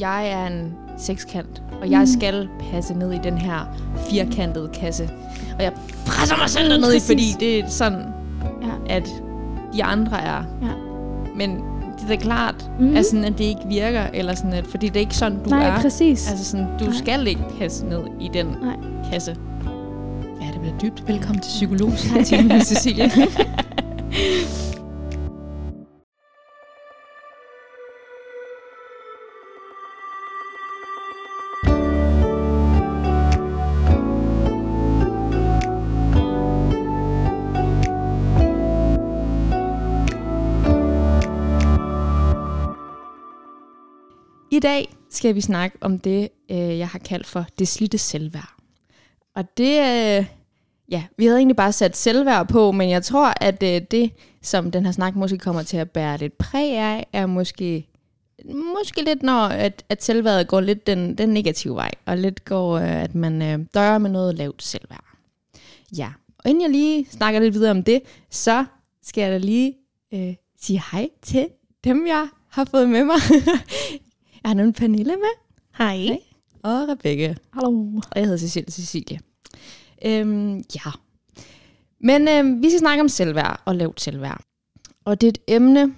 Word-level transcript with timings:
jeg 0.00 0.28
er 0.28 0.46
en 0.46 0.72
sekskant, 0.98 1.62
og 1.82 1.90
jeg 1.90 2.08
skal 2.08 2.48
passe 2.72 2.94
ned 2.94 3.12
i 3.12 3.18
den 3.22 3.38
her 3.38 3.76
firkantede 4.10 4.70
kasse. 4.74 5.08
Og 5.58 5.62
jeg 5.64 5.72
presser 6.06 6.36
mig 6.36 6.50
selv 6.50 6.70
derned 6.70 6.94
i, 6.94 7.00
fordi 7.00 7.34
det 7.40 7.58
er 7.58 7.68
sådan, 7.68 8.02
Ja. 8.62 8.94
at 8.96 9.08
de 9.74 9.84
andre 9.84 10.20
er. 10.20 10.42
Ja. 10.62 10.68
Men 11.36 11.60
det 12.08 12.16
er 12.16 12.20
klart, 12.20 12.70
mm. 12.80 12.96
at, 12.96 13.06
sådan, 13.06 13.24
at 13.24 13.38
det 13.38 13.44
ikke 13.44 13.60
virker, 13.68 14.02
eller 14.14 14.34
sådan, 14.34 14.52
at, 14.52 14.66
fordi 14.66 14.86
det 14.88 14.96
er 14.96 15.00
ikke 15.00 15.16
sådan, 15.16 15.38
du 15.44 15.50
Nej, 15.50 15.64
er. 15.64 15.80
præcis. 15.80 16.30
Altså 16.30 16.44
sådan, 16.44 16.66
du 16.78 16.84
Nej. 16.84 16.94
skal 16.94 17.26
ikke 17.26 17.44
passe 17.58 17.86
ned 17.86 18.00
i 18.20 18.30
den 18.32 18.46
Nej. 18.46 18.76
kasse. 19.12 19.36
Ja, 20.42 20.46
det 20.52 20.60
bliver 20.60 20.78
dybt. 20.78 21.08
Velkommen 21.08 21.40
til 21.42 21.48
psykologtimen 21.50 22.48
med 22.56 22.60
Cecilie. 22.60 23.10
I 44.60 44.62
dag 44.62 44.94
skal 45.10 45.34
vi 45.34 45.40
snakke 45.40 45.78
om 45.80 45.98
det, 45.98 46.28
øh, 46.50 46.78
jeg 46.78 46.88
har 46.88 46.98
kaldt 46.98 47.26
for 47.26 47.46
det 47.58 47.68
slidte 47.68 47.98
selvværd. 47.98 48.54
Og 49.36 49.56
det, 49.56 49.70
øh, 49.70 50.26
ja, 50.90 51.04
vi 51.16 51.24
havde 51.24 51.38
egentlig 51.38 51.56
bare 51.56 51.72
sat 51.72 51.96
selvværd 51.96 52.48
på, 52.48 52.72
men 52.72 52.90
jeg 52.90 53.02
tror, 53.02 53.32
at 53.40 53.62
øh, 53.62 53.80
det, 53.90 54.10
som 54.42 54.70
den 54.70 54.84
her 54.84 54.92
snak 54.92 55.16
måske 55.16 55.38
kommer 55.38 55.62
til 55.62 55.76
at 55.76 55.90
bære 55.90 56.18
lidt 56.18 56.38
præg 56.38 56.78
af, 56.78 57.06
er 57.12 57.26
måske, 57.26 57.88
måske 58.76 59.04
lidt, 59.04 59.22
når 59.22 59.40
at, 59.40 59.84
at 59.88 60.04
selvværdet 60.04 60.48
går 60.48 60.60
lidt 60.60 60.86
den, 60.86 61.18
den 61.18 61.28
negative 61.28 61.74
vej, 61.74 61.90
og 62.06 62.18
lidt 62.18 62.44
går, 62.44 62.78
at 62.78 63.14
man 63.14 63.40
dør 63.40 63.56
døjer 63.74 63.98
med 63.98 64.10
noget 64.10 64.34
lavt 64.34 64.62
selvværd. 64.62 65.04
Ja, 65.96 66.08
og 66.38 66.50
inden 66.50 66.62
jeg 66.62 66.70
lige 66.70 67.06
snakker 67.10 67.40
lidt 67.40 67.54
videre 67.54 67.70
om 67.70 67.82
det, 67.82 68.02
så 68.30 68.64
skal 69.02 69.22
jeg 69.22 69.32
da 69.32 69.38
lige 69.38 69.74
øh, 70.14 70.34
sige 70.60 70.82
hej 70.92 71.08
til 71.22 71.48
dem, 71.84 72.06
jeg 72.06 72.28
har 72.48 72.64
fået 72.64 72.88
med 72.88 73.04
mig. 73.04 73.16
jeg 74.42 74.48
har 74.48 74.54
nu 74.54 74.72
Pernille 74.72 75.16
med, 75.16 75.34
Hej. 75.78 75.96
Hej. 75.96 76.18
og 76.62 76.88
Rebecca. 76.88 77.34
Hallo. 77.52 77.70
Og 77.96 78.16
jeg 78.16 78.24
hedder 78.24 78.38
Cecilie 78.38 78.70
Cecilie. 78.70 79.20
Øhm, 80.04 80.56
ja. 80.56 80.90
Men 82.00 82.28
øhm, 82.28 82.62
vi 82.62 82.70
skal 82.70 82.78
snakke 82.78 83.00
om 83.00 83.08
selvværd 83.08 83.62
og 83.64 83.74
lavt 83.74 84.00
selvværd. 84.00 84.40
Og 85.04 85.20
det 85.20 85.26
er 85.26 85.30
et 85.30 85.56
emne, 85.56 85.94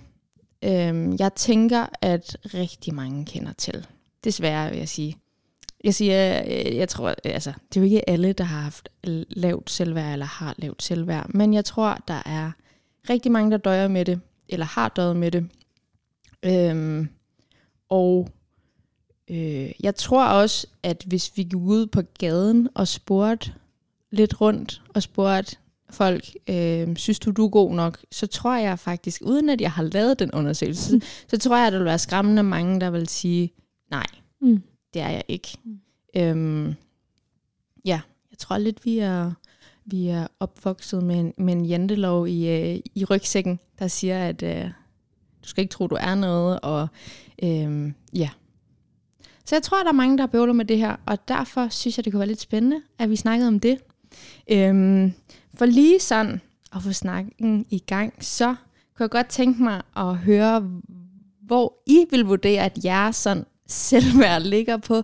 øhm, 0.65 1.17
jeg 1.19 1.35
tænker, 1.35 1.87
at 2.01 2.37
rigtig 2.55 2.95
mange 2.95 3.25
kender 3.25 3.53
til. 3.53 3.87
Desværre 4.25 4.71
vil 4.71 4.79
jeg 4.79 4.89
sige. 4.89 5.17
Jeg 5.85 5.95
siger, 5.95 6.43
øh, 6.47 6.77
jeg 6.77 6.89
tror, 6.89 7.15
altså, 7.25 7.53
det 7.69 7.77
er 7.77 7.81
jo 7.81 7.85
ikke 7.85 8.11
alle, 8.11 8.33
der 8.33 8.45
har 8.45 8.61
haft 8.61 8.89
lavt 9.31 9.71
selvværd 9.71 10.13
eller 10.13 10.27
har 10.27 10.55
lavt 10.59 10.83
selvværd, 10.83 11.31
men 11.35 11.55
jeg 11.55 11.65
tror, 11.65 11.99
der 12.09 12.23
er 12.27 12.51
rigtig 13.11 13.33
mange, 13.33 13.51
der 13.51 13.57
døjer 13.57 13.89
med 13.89 14.05
det, 14.05 14.21
eller 14.49 14.67
har 14.67 14.89
døjet 14.89 15.17
med 15.17 15.31
det. 15.31 15.49
Øhm, 16.43 17.09
og 17.93 18.29
Øh, 19.31 19.71
jeg 19.83 19.95
tror 19.95 20.25
også, 20.25 20.67
at 20.83 21.05
hvis 21.07 21.33
vi 21.37 21.43
gik 21.43 21.57
ud 21.57 21.87
på 21.87 22.03
gaden 22.19 22.69
og 22.75 22.89
spurgte 22.89 23.53
lidt 24.11 24.41
rundt 24.41 24.83
og 24.95 25.03
spurgte 25.03 25.57
folk, 25.91 26.25
øh, 26.51 26.97
synes 26.97 27.19
du, 27.19 27.31
du 27.31 27.45
er 27.45 27.49
god 27.51 27.75
nok, 27.75 27.99
så 28.11 28.27
tror 28.27 28.57
jeg 28.57 28.79
faktisk, 28.79 29.23
uden 29.25 29.49
at 29.49 29.61
jeg 29.61 29.73
har 29.73 29.83
lavet 29.83 30.19
den 30.19 30.33
undersøgelse, 30.33 30.95
mm. 30.95 31.03
så 31.29 31.39
tror 31.39 31.57
jeg, 31.57 31.67
at 31.67 31.73
der 31.73 31.79
vil 31.79 31.85
være 31.87 31.99
skræmmende 31.99 32.43
mange, 32.43 32.81
der 32.81 32.91
vil 32.91 33.09
sige, 33.09 33.53
nej, 33.91 34.07
Mm. 34.41 34.63
det 34.95 35.03
er 35.03 35.09
jeg 35.09 35.23
ikke. 35.29 35.49
Mm. 35.65 35.81
Øhm, 36.17 36.75
ja, 37.85 38.01
jeg 38.31 38.39
tror 38.39 38.59
lidt, 38.59 38.85
vi 38.85 38.99
er, 38.99 39.33
vi 39.85 40.09
er 40.09 40.27
opvokset 40.41 41.03
med 41.03 41.21
en, 41.21 41.35
med 41.39 41.55
en 41.55 41.65
jantelov 41.65 42.29
i, 42.29 42.49
øh, 42.49 42.81
i 42.95 43.05
rygsækken, 43.05 43.61
der 43.79 43.89
siger, 43.89 44.29
at 44.29 44.43
øh, 44.43 44.71
du 45.45 45.49
skal 45.49 45.63
ikke 45.63 45.73
tro, 45.73 45.87
du 45.87 45.97
er 46.01 46.15
noget, 46.15 46.61
og 46.61 46.89
øhm, 47.43 47.95
ja. 48.15 48.29
Så 49.45 49.55
jeg 49.55 49.63
tror, 49.63 49.83
der 49.83 49.89
er 49.89 49.93
mange, 49.93 50.19
der 50.19 50.27
bøvler 50.27 50.53
med 50.53 50.65
det 50.65 50.79
her, 50.79 50.97
og 51.07 51.29
derfor 51.29 51.69
synes 51.69 51.99
jeg, 51.99 52.05
det 52.05 52.13
kunne 52.13 52.21
være 52.21 52.29
lidt 52.29 52.41
spændende, 52.41 52.83
at 52.99 53.11
vi 53.11 53.17
snakkede 53.17 53.49
om 53.49 53.61
det. 53.61 53.79
Øhm, 54.51 55.13
for 55.55 55.67
lige 55.67 56.01
sådan 56.01 56.41
at 56.77 56.83
få 56.83 56.93
snakken 56.93 57.67
i 57.71 57.79
gang, 57.79 58.15
så 58.21 58.47
kunne 58.97 59.05
jeg 59.05 59.11
godt 59.11 59.27
tænke 59.27 59.63
mig 59.63 59.83
at 59.97 60.17
høre, 60.17 60.71
hvor 61.47 61.83
I 61.87 62.07
vil 62.11 62.25
vurdere, 62.25 62.65
at 62.65 62.85
jeres 62.85 63.17
sådan 63.17 63.45
selvværd 63.69 64.43
ligger 64.43 64.77
på 64.77 65.03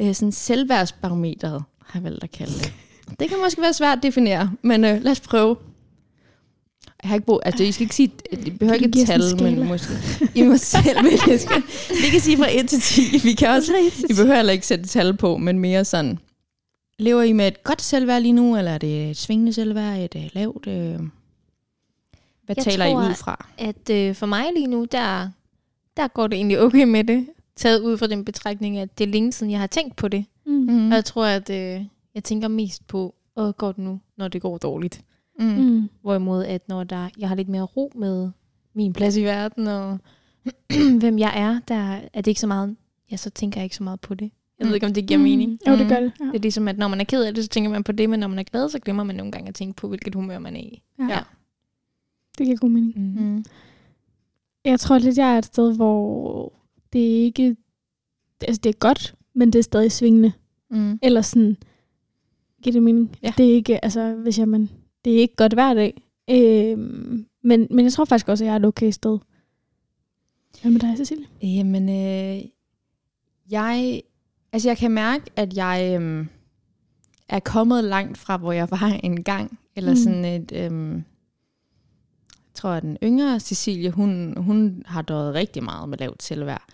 øh, 0.00 0.14
sådan 0.14 0.32
selvværdsbarometeret, 0.32 1.62
har 1.86 2.00
jeg 2.00 2.04
valgt 2.04 2.24
at 2.24 2.30
kalde 2.30 2.52
det. 2.52 2.72
Det 3.20 3.28
kan 3.28 3.38
måske 3.44 3.62
være 3.62 3.72
svært 3.72 3.98
at 3.98 4.02
definere, 4.02 4.50
men 4.62 4.84
øh, 4.84 5.02
lad 5.02 5.12
os 5.12 5.20
prøve. 5.20 5.56
Jeg 7.02 7.08
har 7.08 7.14
ikke 7.14 7.26
brug, 7.26 7.40
altså 7.44 7.64
I 7.64 7.72
skal 7.72 7.82
ikke 7.82 7.94
sige, 7.94 8.12
det 8.30 8.58
behøver 8.58 8.74
ikke 8.74 9.00
et 9.00 9.06
tal, 9.06 9.42
men 9.42 9.66
måske 9.68 9.92
I 10.34 10.42
må 10.42 10.56
selv 10.56 11.04
vælge. 11.04 11.40
Vi 11.88 12.10
kan 12.10 12.20
sige 12.20 12.36
fra 12.36 12.46
1 12.50 12.68
til 12.68 12.80
10. 12.80 13.02
Vi 13.22 13.32
kan 13.32 13.48
også, 13.48 13.72
I 14.10 14.12
behøver 14.14 14.36
heller 14.36 14.52
ikke 14.52 14.66
sætte 14.66 14.84
tal 14.86 15.16
på, 15.16 15.36
men 15.36 15.58
mere 15.58 15.84
sådan, 15.84 16.18
lever 16.98 17.22
I 17.22 17.32
med 17.32 17.48
et 17.48 17.62
godt 17.62 17.82
selvværd 17.82 18.22
lige 18.22 18.32
nu, 18.32 18.56
eller 18.56 18.70
er 18.70 18.78
det 18.78 19.10
et 19.10 19.16
svingende 19.16 19.52
selvværd, 19.52 19.98
et 19.98 20.16
øh, 20.16 20.30
lavt? 20.32 20.66
Øh, 20.66 20.74
hvad 22.44 22.56
Jeg 22.56 22.64
taler 22.64 22.86
I 22.86 22.92
tror, 22.92 23.08
ud 23.08 23.14
fra? 23.14 23.46
At 23.58 23.90
øh, 23.90 24.14
for 24.14 24.26
mig 24.26 24.44
lige 24.54 24.66
nu, 24.66 24.86
der, 24.92 25.28
der 25.96 26.08
går 26.08 26.26
det 26.26 26.36
egentlig 26.36 26.60
okay 26.60 26.84
med 26.84 27.04
det. 27.04 27.26
Taget 27.56 27.80
ud 27.80 27.98
fra 27.98 28.06
den 28.06 28.24
betragtning, 28.24 28.78
at 28.78 28.98
det 28.98 29.04
er 29.04 29.08
længe 29.08 29.32
siden, 29.32 29.52
jeg 29.52 29.60
har 29.60 29.66
tænkt 29.66 29.96
på 29.96 30.08
det. 30.08 30.24
Mm. 30.46 30.52
Mm. 30.52 30.88
Og 30.90 30.94
jeg 30.94 31.04
tror, 31.04 31.24
at 31.26 31.50
øh, 31.50 31.84
jeg 32.14 32.24
tænker 32.24 32.48
mest 32.48 32.86
på, 32.86 33.14
åh, 33.36 33.50
går 33.52 33.72
det 33.72 33.78
nu, 33.84 34.00
når 34.16 34.28
det 34.28 34.42
går 34.42 34.58
dårligt. 34.58 35.00
Mm. 35.38 35.46
Mm. 35.46 35.88
Hvorimod, 36.02 36.44
at 36.44 36.68
når 36.68 36.84
der, 36.84 37.08
jeg 37.18 37.28
har 37.28 37.36
lidt 37.36 37.48
mere 37.48 37.62
ro 37.62 37.92
med 37.94 38.30
min 38.74 38.92
plads 38.92 39.16
i 39.16 39.22
verden, 39.24 39.66
og 39.66 39.98
hvem 41.00 41.18
jeg 41.18 41.32
er, 41.36 41.60
der 41.68 41.74
er 42.12 42.20
det 42.20 42.26
ikke 42.26 42.40
så 42.40 42.46
meget, 42.46 42.76
ja, 43.10 43.16
så 43.16 43.30
tænker 43.30 43.60
jeg 43.60 43.64
ikke 43.64 43.76
så 43.76 43.82
meget 43.84 44.00
på 44.00 44.14
det. 44.14 44.30
Jeg 44.58 44.64
ved 44.64 44.70
Mm. 44.70 44.74
ikke, 44.74 44.86
om 44.86 44.94
det 44.94 45.06
giver 45.06 45.20
mening. 45.20 45.58
Jo, 45.68 45.72
det 45.72 45.82
Mm. 45.82 45.88
gør 45.88 46.00
det. 46.00 46.12
Ja. 46.20 46.24
Det 46.24 46.34
er 46.34 46.38
ligesom, 46.38 46.68
at 46.68 46.78
når 46.78 46.88
man 46.88 47.00
er 47.00 47.04
ked 47.04 47.24
af 47.24 47.34
det, 47.34 47.44
så 47.44 47.48
tænker 47.50 47.70
man 47.70 47.84
på 47.84 47.92
det, 47.92 48.10
men 48.10 48.20
når 48.20 48.28
man 48.28 48.38
er 48.38 48.42
glad, 48.42 48.68
så 48.68 48.78
glemmer 48.78 49.04
man 49.04 49.16
nogle 49.16 49.32
gange 49.32 49.48
at 49.48 49.54
tænke 49.54 49.76
på, 49.76 49.88
hvilket 49.88 50.14
humør 50.14 50.38
man 50.38 50.56
er 50.56 50.60
i. 50.60 50.82
Ja. 50.98 51.04
Ja. 51.08 51.20
Det 52.38 52.46
giver 52.46 52.58
god 52.58 52.70
mening. 52.70 53.20
Mm. 53.22 53.44
Jeg 54.64 54.80
tror 54.80 54.98
lidt, 54.98 55.18
jeg 55.18 55.34
er 55.34 55.38
et 55.38 55.44
sted, 55.44 55.76
hvor 55.76 56.52
det 56.92 57.00
er 57.18 57.22
ikke... 57.24 57.56
Altså, 58.40 58.60
det 58.64 58.70
er 58.74 58.78
godt, 58.78 59.14
men 59.34 59.52
det 59.52 59.58
er 59.58 59.62
stadig 59.62 59.92
svingende. 59.92 60.32
Mm. 60.70 60.98
Eller 61.02 61.20
sådan... 61.22 61.56
Giver 62.62 62.72
det 62.72 62.82
mening? 62.82 63.16
Ja. 63.22 63.32
Det 63.36 63.50
er 63.50 63.54
ikke, 63.54 63.84
altså, 63.84 64.14
hvis 64.14 64.38
jeg, 64.38 64.48
man, 64.48 64.70
det 65.04 65.12
er 65.16 65.20
ikke 65.20 65.36
godt 65.36 65.52
hver 65.52 65.74
dag. 65.74 66.02
Øhm, 66.30 67.26
men, 67.42 67.66
men 67.70 67.84
jeg 67.84 67.92
tror 67.92 68.04
faktisk 68.04 68.28
også, 68.28 68.44
at 68.44 68.46
jeg 68.46 68.52
er 68.54 68.58
et 68.58 68.64
okay 68.64 68.90
sted. 68.90 69.18
Hvad 70.62 70.70
med 70.70 70.80
dig, 70.80 70.96
Cecilie? 70.96 71.26
Jamen, 71.42 71.88
øh, 71.88 72.42
jeg, 73.50 74.02
altså 74.52 74.68
jeg 74.68 74.78
kan 74.78 74.90
mærke, 74.90 75.24
at 75.36 75.56
jeg 75.56 75.98
øh, 76.00 76.26
er 77.28 77.40
kommet 77.40 77.84
langt 77.84 78.18
fra, 78.18 78.36
hvor 78.36 78.52
jeg 78.52 78.70
var 78.70 78.86
engang. 79.04 79.58
Eller 79.76 79.90
Mm. 79.92 79.96
sådan 79.96 80.24
et, 80.24 80.52
øh, 80.52 80.92
jeg 82.32 82.54
tror, 82.54 82.70
at 82.70 82.82
den 82.82 82.98
yngre 83.02 83.40
Cecilie, 83.40 83.90
hun, 83.90 84.34
hun 84.36 84.82
har 84.86 85.02
døjet 85.02 85.34
rigtig 85.34 85.62
meget 85.64 85.88
med 85.88 85.98
lavt 85.98 86.22
selvværd. 86.22 86.64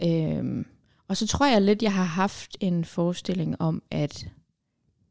Mm. 0.00 0.08
Øh, 0.58 0.64
og 1.08 1.16
så 1.16 1.26
tror 1.26 1.46
jeg 1.46 1.62
lidt, 1.62 1.82
jeg 1.82 1.94
har 1.94 2.04
haft 2.04 2.56
en 2.60 2.84
forestilling 2.84 3.60
om, 3.60 3.82
at, 3.90 4.28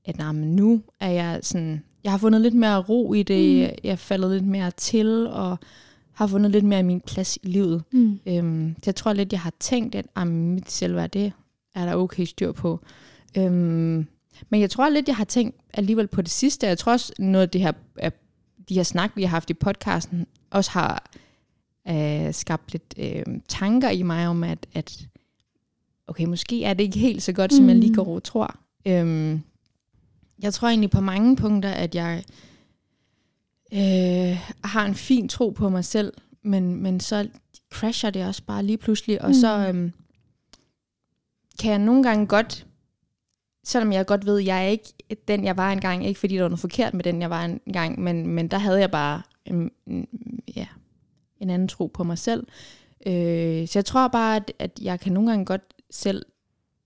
at 0.05 0.17
nej, 0.17 0.31
men 0.31 0.55
nu 0.55 0.81
er 0.99 1.09
jeg 1.09 1.39
sådan, 1.43 1.83
jeg 2.05 2.13
har 2.13 2.17
fundet 2.17 2.41
lidt 2.41 2.53
mere 2.53 2.77
ro 2.81 3.13
i 3.13 3.23
det, 3.23 3.55
Mm. 3.57 3.63
mm. 3.63 3.77
jeg 3.83 3.91
er 3.91 3.95
faldet 3.95 4.31
lidt 4.31 4.47
mere 4.47 4.71
til, 4.71 5.27
og 5.27 5.59
har 6.13 6.27
fundet 6.27 6.51
lidt 6.51 6.66
mere 6.66 6.79
af 6.79 6.85
min 6.85 7.01
plads 7.01 7.38
i 7.43 7.47
livet. 7.47 7.83
Mm. 7.91 8.19
Øhm, 8.25 8.75
så 8.75 8.81
jeg 8.85 8.95
tror 8.95 9.13
lidt, 9.13 9.31
jeg 9.33 9.39
har 9.41 9.53
tænkt, 9.59 9.95
at 9.95 10.05
ah, 10.16 10.27
mit 10.27 10.71
selvværd, 10.71 11.09
det 11.09 11.31
er 11.75 11.85
der 11.85 11.95
okay 11.95 12.25
styr 12.25 12.52
på. 12.52 12.79
Øhm, 13.37 14.07
men 14.49 14.61
jeg 14.61 14.69
tror 14.69 14.90
lidt, 14.90 15.07
jeg 15.07 15.16
har 15.16 15.23
tænkt 15.23 15.55
alligevel 15.73 16.07
på 16.07 16.22
det 16.22 16.31
sidste. 16.31 16.67
Jeg 16.67 16.78
tror 16.78 16.91
også, 16.91 17.13
noget 17.19 17.41
af 17.43 17.49
det 17.49 17.61
her, 17.61 17.72
de 18.69 18.73
her 18.75 18.84
snak, 18.84 19.11
vi 19.16 19.23
har 19.23 19.29
haft 19.29 19.49
i 19.49 19.53
podcasten, 19.53 20.28
også 20.52 20.72
har 20.72 21.11
øh, 21.90 22.34
skabt 22.34 22.72
lidt 22.72 22.93
øh, 22.97 23.23
tanker 23.47 23.90
i 23.90 24.02
mig 24.03 24.28
om, 24.28 24.43
at, 24.43 24.66
at 24.73 25.07
okay, 26.07 26.25
måske 26.25 26.63
er 26.63 26.73
det 26.73 26.84
ikke 26.84 26.99
helt 26.99 27.23
så 27.23 27.34
godt, 27.34 27.53
som 27.53 27.67
jeg 27.67 27.75
lige 27.75 27.90
Mm. 27.90 27.96
går 27.96 28.16
og 28.16 28.23
tror. 28.23 28.55
Øhm, 28.87 29.41
jeg 30.41 30.53
tror 30.53 30.67
egentlig 30.67 30.90
på 30.90 31.02
mange 31.02 31.35
punkter, 31.35 31.70
at 31.72 31.96
jeg 31.96 32.23
øh, 33.73 34.40
har 34.64 34.85
en 34.85 34.96
fin 34.96 35.29
tro 35.29 35.49
på 35.49 35.70
mig 35.70 35.85
selv, 35.85 36.14
men, 36.41 36.76
men 36.76 36.99
så 36.99 37.28
crasher 37.73 38.09
det 38.09 38.26
også 38.28 38.43
bare 38.43 38.64
lige 38.64 38.78
pludselig, 38.78 39.22
og 39.22 39.28
Mm. 39.28 39.34
så 39.34 39.67
øhm, 39.67 39.91
kan 41.59 41.72
jeg 41.72 41.79
nogle 41.79 42.03
gange 42.03 42.28
godt, 42.28 42.66
selvom 43.64 43.91
jeg 43.93 44.05
godt 44.05 44.26
ved, 44.26 44.40
at 44.40 44.46
jeg 44.46 44.66
er 44.66 44.67
ikke 44.70 44.93
den, 45.28 45.43
jeg 45.46 45.58
var 45.58 45.72
engang, 45.72 46.05
ikke 46.08 46.20
fordi 46.20 46.35
der 46.35 46.41
var 46.41 46.49
noget 46.49 46.59
forkert 46.59 46.93
med 46.93 47.03
den, 47.03 47.22
jeg 47.22 47.29
var 47.29 47.43
engang, 47.43 47.99
men, 48.02 48.28
men 48.28 48.47
der 48.47 48.58
havde 48.58 48.79
jeg 48.79 48.91
bare 48.91 49.22
en, 49.46 49.72
en, 49.88 50.08
ja, 50.55 50.67
en 51.40 51.49
anden 51.49 51.67
tro 51.67 51.88
på 51.88 52.03
mig 52.03 52.17
selv. 52.17 52.47
Øh, 53.05 53.67
så 53.67 53.72
jeg 53.79 53.85
tror 53.85 54.08
bare, 54.08 54.35
at, 54.35 54.52
at 54.59 54.79
jeg 54.81 54.99
kan 54.99 55.11
nogle 55.14 55.29
gange 55.29 55.46
godt 55.46 55.61
selv 55.91 56.26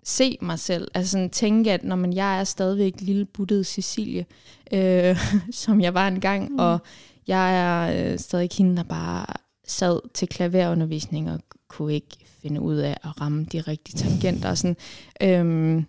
se 0.04 0.38
mig 0.42 0.60
selv. 0.60 0.88
Altså 0.94 1.12
sådan 1.12 1.30
tænke, 1.30 1.72
at 1.72 1.84
når 1.84 1.96
man, 1.96 2.14
jeg 2.14 2.40
er 2.40 2.44
stadigvæk 2.44 2.94
lille 3.02 3.26
buttet 3.26 3.68
Cecilie, 3.68 4.26
øh, 4.74 5.18
som 5.52 5.82
jeg 5.82 5.94
var 5.94 6.08
engang, 6.08 6.52
Mm. 6.52 6.60
og 6.60 6.80
jeg 7.28 7.56
er 7.56 8.12
øh, 8.14 8.20
stadig 8.20 8.50
hende, 8.58 8.78
der 8.78 8.84
bare 8.84 9.26
sad 9.68 10.00
til 10.14 10.28
klaverundervisning 10.28 11.32
og 11.32 11.40
kunne 11.68 11.94
ikke 11.94 12.18
finde 12.42 12.62
ud 12.62 12.76
af 12.76 12.98
at 13.04 13.22
ramme 13.22 13.46
de 13.46 13.62
rigtige 13.62 13.98
tangenter. 13.98 14.50
Og 14.50 14.58
sådan. 14.58 14.78
Øhm, 15.24 15.86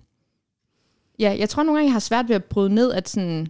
ja, 1.19 1.37
jeg 1.39 1.49
tror 1.49 1.63
nogle 1.63 1.79
gange, 1.79 1.89
jeg 1.89 1.93
har 1.95 2.01
svært 2.01 2.29
ved 2.29 2.37
at 2.37 2.45
bryde 2.45 2.75
ned, 2.75 2.93
at 2.93 3.09
sådan, 3.09 3.49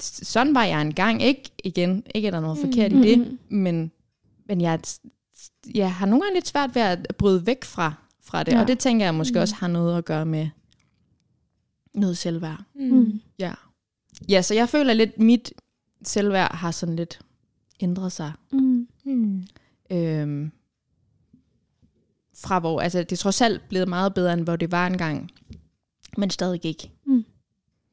sådan 0.00 0.54
var 0.54 0.64
jeg 0.64 0.80
engang. 0.80 1.22
Ikke 1.22 1.50
igen, 1.64 2.02
ikke 2.14 2.28
er 2.28 2.32
der 2.32 2.40
noget 2.40 2.58
forkert 2.58 2.92
i 2.92 2.96
det, 3.02 3.18
Mm. 3.18 3.38
men, 3.58 3.92
men 4.48 4.60
jeg, 4.60 4.80
jeg 5.74 5.94
har 5.94 6.06
nogle 6.06 6.22
gange 6.24 6.36
lidt 6.36 6.48
svært 6.48 6.74
ved 6.74 6.82
at 6.82 7.06
bryde 7.18 7.46
væk 7.46 7.64
fra, 7.64 7.92
fra 8.24 8.42
det, 8.42 8.52
Ja. 8.52 8.56
ja. 8.56 8.62
og 8.62 8.68
det 8.68 8.78
tænker 8.78 9.06
jeg 9.06 9.14
måske 9.14 9.34
Mm. 9.38 9.40
også 9.40 9.54
har 9.54 9.68
noget 9.68 9.98
at 9.98 10.04
gøre 10.04 10.26
med 10.26 10.48
noget 11.94 12.18
selvværd. 12.18 12.62
Mm. 12.74 13.20
Ja. 13.38 13.54
ja, 14.28 14.42
så 14.42 14.54
jeg 14.54 14.68
føler 14.68 14.92
lidt, 14.94 15.18
mit 15.18 15.52
selvværd 16.02 16.54
har 16.56 16.70
sådan 16.70 16.96
lidt 16.96 17.20
ændret 17.80 18.12
sig. 18.12 18.32
Mm. 18.52 18.88
Mm. 19.04 19.44
Øhm, 19.90 20.50
fra 22.36 22.58
hvor, 22.58 22.80
altså 22.80 22.98
det 22.98 23.12
er 23.12 23.16
trods 23.16 23.40
alt 23.40 23.68
blevet 23.68 23.88
meget 23.88 24.14
bedre, 24.14 24.32
end 24.32 24.40
hvor 24.42 24.56
det 24.56 24.72
var 24.72 24.86
engang, 24.86 25.30
men 26.18 26.30
stadig 26.30 26.64
ikke 26.64 26.90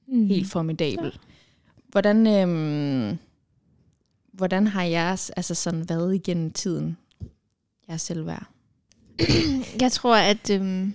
Mm. 0.08 0.26
helt 0.28 0.48
formidabel. 0.52 1.20
Hvordan, 1.88 2.28
øhm, 2.28 3.18
hvordan 4.34 4.68
har 4.68 4.84
jeres 4.84 5.30
altså 5.30 5.56
sådan 5.56 5.90
været 5.90 6.16
igennem 6.16 6.52
tiden, 6.54 6.98
jeres 7.90 8.02
selvværd? 8.02 8.48
Jeg 9.82 9.92
tror, 9.92 10.16
at 10.16 10.50
øhm, 10.50 10.94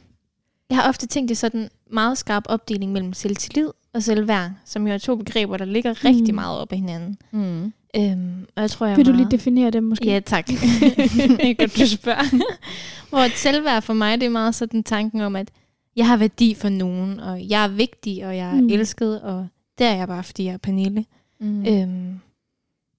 jeg 0.70 0.76
har 0.78 0.88
ofte 0.88 1.06
tænkt 1.06 1.28
det 1.28 1.38
sådan 1.38 1.68
meget 1.90 2.18
skarp 2.18 2.42
opdeling 2.48 2.92
mellem 2.92 3.12
selvtillid 3.12 3.70
og 3.92 4.02
selvværd, 4.02 4.50
som 4.64 4.86
jo 4.86 4.92
er 4.92 4.98
to 4.98 5.16
begreber, 5.16 5.56
der 5.56 5.64
ligger 5.64 5.92
mm. 5.92 5.98
rigtig 6.04 6.34
meget 6.34 6.58
op 6.60 6.72
ad 6.72 6.76
hinanden. 6.76 7.18
Mm. 7.30 7.72
Øhm, 7.96 8.46
og 8.56 8.62
jeg 8.62 8.70
tror, 8.70 8.86
jeg 8.86 8.96
Vil 8.96 9.06
du 9.06 9.10
lige 9.10 9.18
meget... 9.18 9.30
definere 9.30 9.70
det 9.70 9.82
måske? 9.82 10.04
Ja, 10.06 10.20
tak. 10.20 10.48
er 10.50 11.54
godt, 11.58 11.78
du 11.78 11.86
spørger. 11.86 12.44
Hvor 13.08 13.18
et 13.18 13.32
selvværd 13.36 13.82
for 13.82 13.92
mig, 13.94 14.20
det 14.20 14.26
er 14.26 14.30
meget 14.30 14.54
sådan 14.54 14.82
tanken 14.84 15.20
om, 15.20 15.36
at 15.36 15.50
jeg 15.96 16.06
har 16.06 16.16
værdi 16.16 16.54
for 16.54 16.68
nogen, 16.68 17.20
og 17.20 17.48
jeg 17.48 17.64
er 17.64 17.68
vigtig, 17.68 18.26
og 18.26 18.36
jeg 18.36 18.46
er 18.56 18.60
Mm. 18.60 18.68
elsket, 18.68 19.20
og 19.22 19.46
det 19.78 19.86
er 19.86 19.94
jeg 19.94 20.08
bare, 20.08 20.22
fordi 20.24 20.44
jeg 20.44 20.52
er 20.52 20.56
Pernille. 20.58 21.04
Mm. 21.40 21.66
Øhm, 21.66 22.10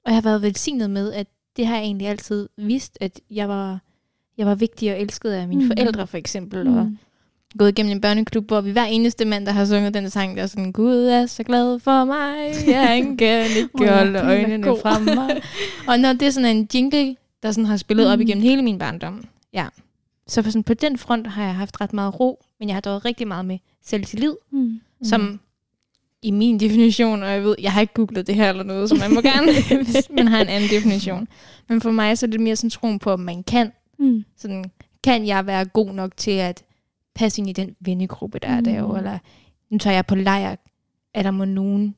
og 0.06 0.12
jeg 0.12 0.16
har 0.16 0.22
været 0.22 0.42
velsignet 0.42 0.90
med, 0.90 1.14
at 1.14 1.28
det 1.58 1.68
har 1.68 1.76
jeg 1.76 1.84
egentlig 1.86 2.08
altid 2.08 2.50
vidst, 2.58 2.98
at 3.02 3.20
jeg 3.32 3.50
var, 3.50 3.80
jeg 4.38 4.48
var 4.48 4.56
vigtig 4.56 4.92
og 4.94 5.00
elsket 5.02 5.32
af 5.32 5.48
mine 5.48 5.62
Mm. 5.62 5.66
mm. 5.68 5.76
forældre, 5.78 6.08
for 6.08 6.18
eksempel, 6.18 6.70
mm. 6.70 6.78
og 6.78 6.92
gået 7.60 7.70
igennem 7.70 7.92
en 7.92 8.02
børneklub, 8.02 8.48
hvor 8.48 8.62
vi 8.62 8.72
hver 8.72 8.84
eneste 8.86 9.26
mand, 9.26 9.46
der 9.46 9.52
har 9.52 9.66
sunget 9.66 9.94
den 9.94 10.10
sang, 10.10 10.38
der 10.38 10.44
er 10.44 10.48
sådan, 10.48 10.72
Gud 10.72 10.96
er 11.06 11.26
så 11.26 11.44
glad 11.44 11.80
for 11.80 12.06
mig, 12.06 12.36
jeg 12.68 13.16
kan 13.20 13.48
ikke 13.48 13.68
holde 13.88 14.20
øjnene 14.20 14.64
fra 14.82 15.00
mig. 15.00 15.42
og 15.88 16.00
når 16.00 16.14
det 16.14 16.22
er 16.22 16.30
sådan 16.30 16.58
en 16.58 16.68
jingle, 16.74 17.16
der 17.44 17.52
sådan 17.52 17.66
har 17.66 17.78
spillet 17.78 18.06
mm. 18.08 18.12
op 18.12 18.18
Mm. 18.20 18.22
igennem 18.22 18.44
hele 18.44 18.62
min 18.62 18.80
barndom, 18.80 19.24
ja. 19.54 19.68
Så 20.28 20.42
på, 20.42 20.52
sådan, 20.52 20.64
på 20.64 20.74
den 20.74 20.98
front 20.98 21.28
har 21.28 21.44
jeg 21.44 21.56
haft 21.56 21.82
ret 21.82 21.94
meget 21.94 22.20
ro, 22.20 22.44
men 22.60 22.70
jeg 22.70 22.76
har 22.76 22.82
dog 22.82 23.06
rigtig 23.06 23.28
meget 23.28 23.46
med 23.46 23.58
selvtillid, 23.86 24.34
Mm. 24.52 24.60
mm. 24.60 24.80
som 25.04 25.40
i 26.22 26.32
min 26.32 26.60
definition, 26.60 27.24
og 27.24 27.30
jeg 27.30 27.44
ved, 27.44 27.56
jeg 27.62 27.72
har 27.72 27.82
ikke 27.82 27.94
googlet 27.94 28.28
det 28.28 28.36
her 28.36 28.50
eller 28.50 28.64
noget, 28.64 28.90
så 28.90 28.96
man 28.96 29.14
må 29.14 29.22
gerne, 29.32 29.52
hvis 29.84 30.10
man 30.10 30.28
har 30.28 30.42
en 30.42 30.48
anden 30.48 30.70
definition. 30.70 31.28
Men 31.70 31.82
for 31.82 31.92
mig 31.92 32.18
så 32.18 32.26
er 32.26 32.30
det 32.30 32.40
mere 32.40 32.56
sådan 32.56 32.70
troen 32.70 33.00
på, 33.00 33.14
at 33.14 33.20
man 33.20 33.44
kan 33.44 33.72
Mm. 34.00 34.26
sådan, 34.38 34.66
kan 35.04 35.28
jeg 35.28 35.46
være 35.46 35.66
god 35.66 35.94
nok 35.94 36.18
til 36.18 36.32
at 36.32 36.64
passe 37.16 37.42
ind 37.42 37.50
i 37.50 37.54
den 37.54 37.76
vennegruppe, 37.80 38.40
der 38.40 38.48
er 38.48 38.58
Mm. 38.60 38.64
derovre, 38.64 38.98
eller 38.98 39.20
nu 39.70 39.78
tager 39.78 39.94
jeg 39.94 40.06
på 40.06 40.16
lejr, 40.16 40.56
er 41.14 41.24
der 41.24 41.32
må 41.32 41.46
nogen, 41.46 41.96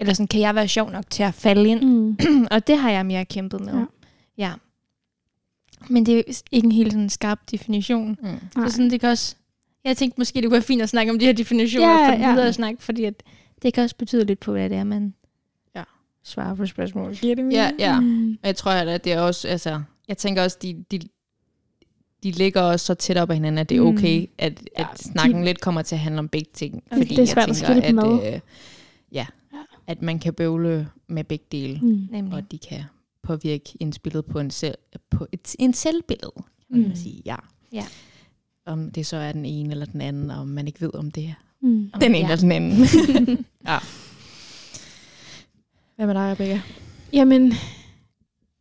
eller 0.00 0.14
sådan, 0.14 0.26
kan 0.28 0.40
jeg 0.40 0.54
være 0.54 0.68
sjov 0.68 0.90
nok 0.90 1.10
til 1.10 1.22
at 1.22 1.34
falde 1.34 1.68
ind? 1.70 1.82
Mm. 1.82 2.18
og 2.52 2.66
det 2.66 2.78
har 2.78 2.90
jeg 2.90 3.06
mere 3.06 3.24
kæmpet 3.24 3.60
med. 3.60 3.74
Ja. 3.74 3.84
Ja. 4.38 4.52
Men 5.90 6.06
det 6.06 6.18
er 6.18 6.42
ikke 6.52 6.64
en 6.66 6.72
helt 6.72 6.92
sådan 6.92 7.08
skarp 7.10 7.40
definition. 7.50 8.16
Mm. 8.22 8.28
Så 8.66 8.72
sådan, 8.72 8.90
det 8.90 9.00
kan 9.00 9.08
også, 9.08 9.36
jeg 9.84 9.96
tænkte 9.96 10.20
måske, 10.20 10.34
det 10.36 10.44
kunne 10.44 10.52
være 10.52 10.62
fint 10.62 10.82
at 10.82 10.88
snakke 10.88 11.12
om 11.12 11.18
de 11.18 11.24
her 11.26 11.32
definitioner, 11.32 12.02
Ja, 12.02 12.08
for 12.08 12.12
ja. 12.18 12.32
videre 12.32 12.52
snak, 12.52 12.74
fordi 12.80 13.04
at 13.04 13.22
det 13.62 13.74
kan 13.74 13.82
også 13.84 13.96
betyde 13.96 14.24
lidt 14.24 14.40
på, 14.40 14.52
hvad 14.52 14.70
det 14.70 14.78
er, 14.78 14.84
man 14.84 15.14
Ja. 15.74 15.82
svarer 16.24 16.54
på 16.54 16.66
spørgsmål. 16.66 17.14
Giver 17.16 17.34
det 17.34 17.52
Ja, 17.52 17.70
ja. 17.78 18.00
Mm. 18.00 18.30
Og 18.30 18.46
jeg 18.46 18.56
tror, 18.56 18.70
at 18.70 19.04
det 19.04 19.12
er 19.12 19.20
også, 19.20 19.48
altså, 19.48 19.82
jeg 20.08 20.18
tænker 20.18 20.42
også, 20.42 20.58
de, 20.62 20.84
de, 20.90 20.98
de 22.22 22.30
ligger 22.30 22.60
også 22.60 22.86
så 22.86 22.94
tæt 22.94 23.16
op 23.16 23.30
ad 23.30 23.34
hinanden, 23.34 23.58
at 23.58 23.68
det 23.68 23.76
er 23.76 23.80
Mm. 23.82 23.86
okay, 23.88 24.26
at, 24.38 24.62
Ja, 24.78 24.86
at 24.92 24.98
snakken 25.02 25.38
de- 25.38 25.44
lidt 25.44 25.60
kommer 25.60 25.82
til 25.82 25.94
at 25.94 25.98
handle 26.00 26.18
om 26.18 26.28
begge 26.28 26.50
ting. 26.54 26.82
Ja, 26.92 26.96
det 26.96 27.18
er 27.18 27.24
svært 27.26 27.50
at 27.50 27.56
skille 27.56 27.82
dem 27.82 27.98
ad. 27.98 28.20
at, 28.22 28.34
øh, 28.34 28.40
ja, 29.12 29.26
Ja. 29.52 29.58
at 29.86 30.02
man 30.02 30.18
kan 30.18 30.34
bøvle 30.34 30.88
med 31.08 31.24
begge 31.24 31.44
dele, 31.52 31.78
Mm. 31.82 32.08
Nemlig. 32.10 32.34
og 32.34 32.50
de 32.52 32.58
kan 32.58 32.82
påvirke 33.22 33.64
indspillet 33.80 34.24
på 34.26 34.38
en, 34.38 34.50
selv, 34.50 34.74
på 35.10 35.26
et, 35.32 35.56
en 35.58 35.74
selvbillede, 35.74 36.32
kan 36.72 36.80
man 36.80 36.88
Mm. 36.88 36.96
sige. 36.96 37.22
Ja. 37.26 37.36
Ja. 37.72 37.84
Om 38.66 38.90
det 38.90 39.06
så 39.06 39.16
er 39.16 39.32
den 39.32 39.44
ene 39.44 39.70
eller 39.70 39.86
den 39.86 40.00
anden, 40.00 40.30
og 40.30 40.48
man 40.48 40.66
ikke 40.66 40.80
ved, 40.80 40.94
om 40.94 41.10
det 41.10 41.24
er 41.24 41.32
Mm. 41.60 41.90
den 42.00 42.14
ene 42.14 42.18
Ja. 42.18 42.24
eller 42.24 42.36
den 42.36 42.52
anden. 42.52 42.78
ja. 43.68 43.78
Hvad 45.96 46.06
med 46.06 46.14
dig, 46.14 46.22
Rebecca? 46.32 46.60
Jamen, 47.12 47.52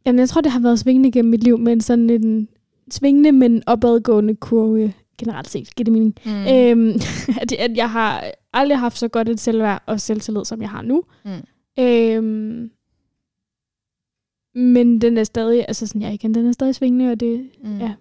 jamen, 0.06 0.20
jeg 0.20 0.30
tror, 0.30 0.42
det 0.42 0.52
har 0.52 0.60
været 0.60 0.80
svingende 0.80 1.12
gennem 1.12 1.32
mit 1.32 1.44
liv, 1.44 1.58
men 1.58 1.82
sådan 1.82 2.10
en 2.10 2.48
svingende, 2.92 3.32
men 3.32 3.64
opadgående 3.68 4.36
kurve 4.36 4.94
generelt 5.18 5.48
set, 5.50 5.76
giver 5.76 5.84
det 5.84 5.94
mening. 5.94 6.16
Mm. 6.26 6.32
Øhm, 6.32 7.00
at, 7.42 7.52
at 7.52 7.78
jeg 7.78 7.92
har 7.92 8.32
aldrig 8.54 8.80
haft 8.80 8.98
så 8.98 9.08
godt 9.08 9.30
et 9.30 9.40
selvværd 9.40 9.84
og 9.86 10.02
selvtillid, 10.02 10.46
som 10.46 10.62
jeg 10.62 10.70
har 10.70 10.82
nu. 10.82 11.04
Mm. 11.26 11.32
Øhm, 11.84 12.72
men 14.56 15.02
den 15.02 15.18
er 15.18 15.24
stadig, 15.24 15.66
altså 15.68 15.88
sådan, 15.88 16.02
ja 16.02 16.12
igen, 16.12 16.34
den 16.34 16.46
er 16.48 16.52
stadig 16.52 16.76
svingende, 16.76 17.12
og 17.12 17.20
det, 17.20 17.50
Mm. 17.64 17.78
ja. 17.80 17.94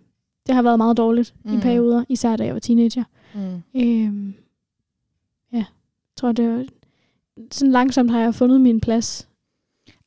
det 0.46 0.54
har 0.54 0.62
været 0.62 0.78
meget 0.78 0.96
dårligt 0.96 1.34
mm. 1.44 1.58
i 1.58 1.60
perioder, 1.60 2.04
især 2.08 2.36
da 2.36 2.44
jeg 2.44 2.54
var 2.54 2.60
teenager. 2.60 3.04
Mm. 3.34 3.80
Øhm, 3.80 4.34
ja, 5.52 5.56
jeg 5.56 5.64
tror, 6.16 6.32
det 6.32 6.48
var, 6.48 6.64
sådan 7.50 7.72
langsomt 7.72 8.10
har 8.10 8.20
jeg 8.20 8.34
fundet 8.34 8.60
min 8.60 8.80
plads. 8.80 9.28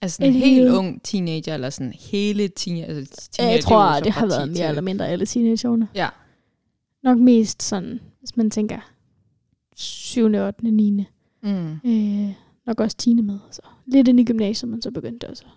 Altså 0.02 0.16
sådan 0.16 0.34
en 0.34 0.40
helt 0.40 0.56
helt- 0.56 0.72
ung 0.76 1.04
teenager, 1.04 1.54
eller 1.54 1.70
sådan 1.70 1.94
hele 2.00 2.48
teenager, 2.48 2.88
altså 2.88 3.30
teenager 3.32 3.56
jeg 3.56 3.64
tror, 3.64 4.00
det 4.00 4.12
har 4.12 4.26
været 4.26 4.56
10 4.56 4.60
mere 4.60 4.70
eller 4.70 4.82
mindre 4.82 5.08
alle 5.08 5.26
teenageårene. 5.26 5.88
Ja. 5.96 6.10
Nok 7.04 7.18
mest 7.18 7.64
sådan, 7.64 8.00
hvis 8.20 8.38
man 8.38 8.50
tænker 8.50 8.80
7., 9.76 10.26
8., 10.26 10.72
9. 10.72 11.06
Mm. 11.44 11.72
Øh, 11.86 12.34
nok 12.66 12.80
også 12.80 12.98
10. 12.98 13.14
med. 13.14 13.40
Så 13.52 13.62
lidt 13.86 14.08
ind 14.08 14.20
i 14.20 14.24
gymnasiet, 14.24 14.70
men 14.72 14.82
så 14.82 14.92
begyndte 14.92 15.20
det 15.20 15.30
også 15.30 15.44
at 15.46 15.52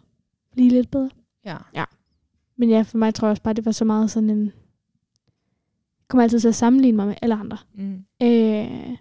blive 0.53 0.69
lidt 0.71 0.91
bedre. 0.91 1.11
Ja. 1.45 1.85
Men 2.57 2.71
ja, 2.71 2.83
for 2.83 2.99
mig 2.99 3.15
tror 3.15 3.29
jeg 3.29 3.31
også 3.31 3.43
bare, 3.43 3.55
det 3.55 3.65
var 3.65 3.73
så 3.73 3.85
meget 3.85 4.11
sådan 4.11 4.31
en... 4.31 4.45
Jeg 4.45 4.53
kommer 6.09 6.23
altid 6.23 6.41
til 6.41 6.49
at 6.49 6.55
sammenligne 6.55 6.97
mig 6.97 7.07
med 7.07 7.15
alle 7.23 7.35
andre. 7.35 7.59
Mm. 7.75 8.05
Øh, 8.23 8.97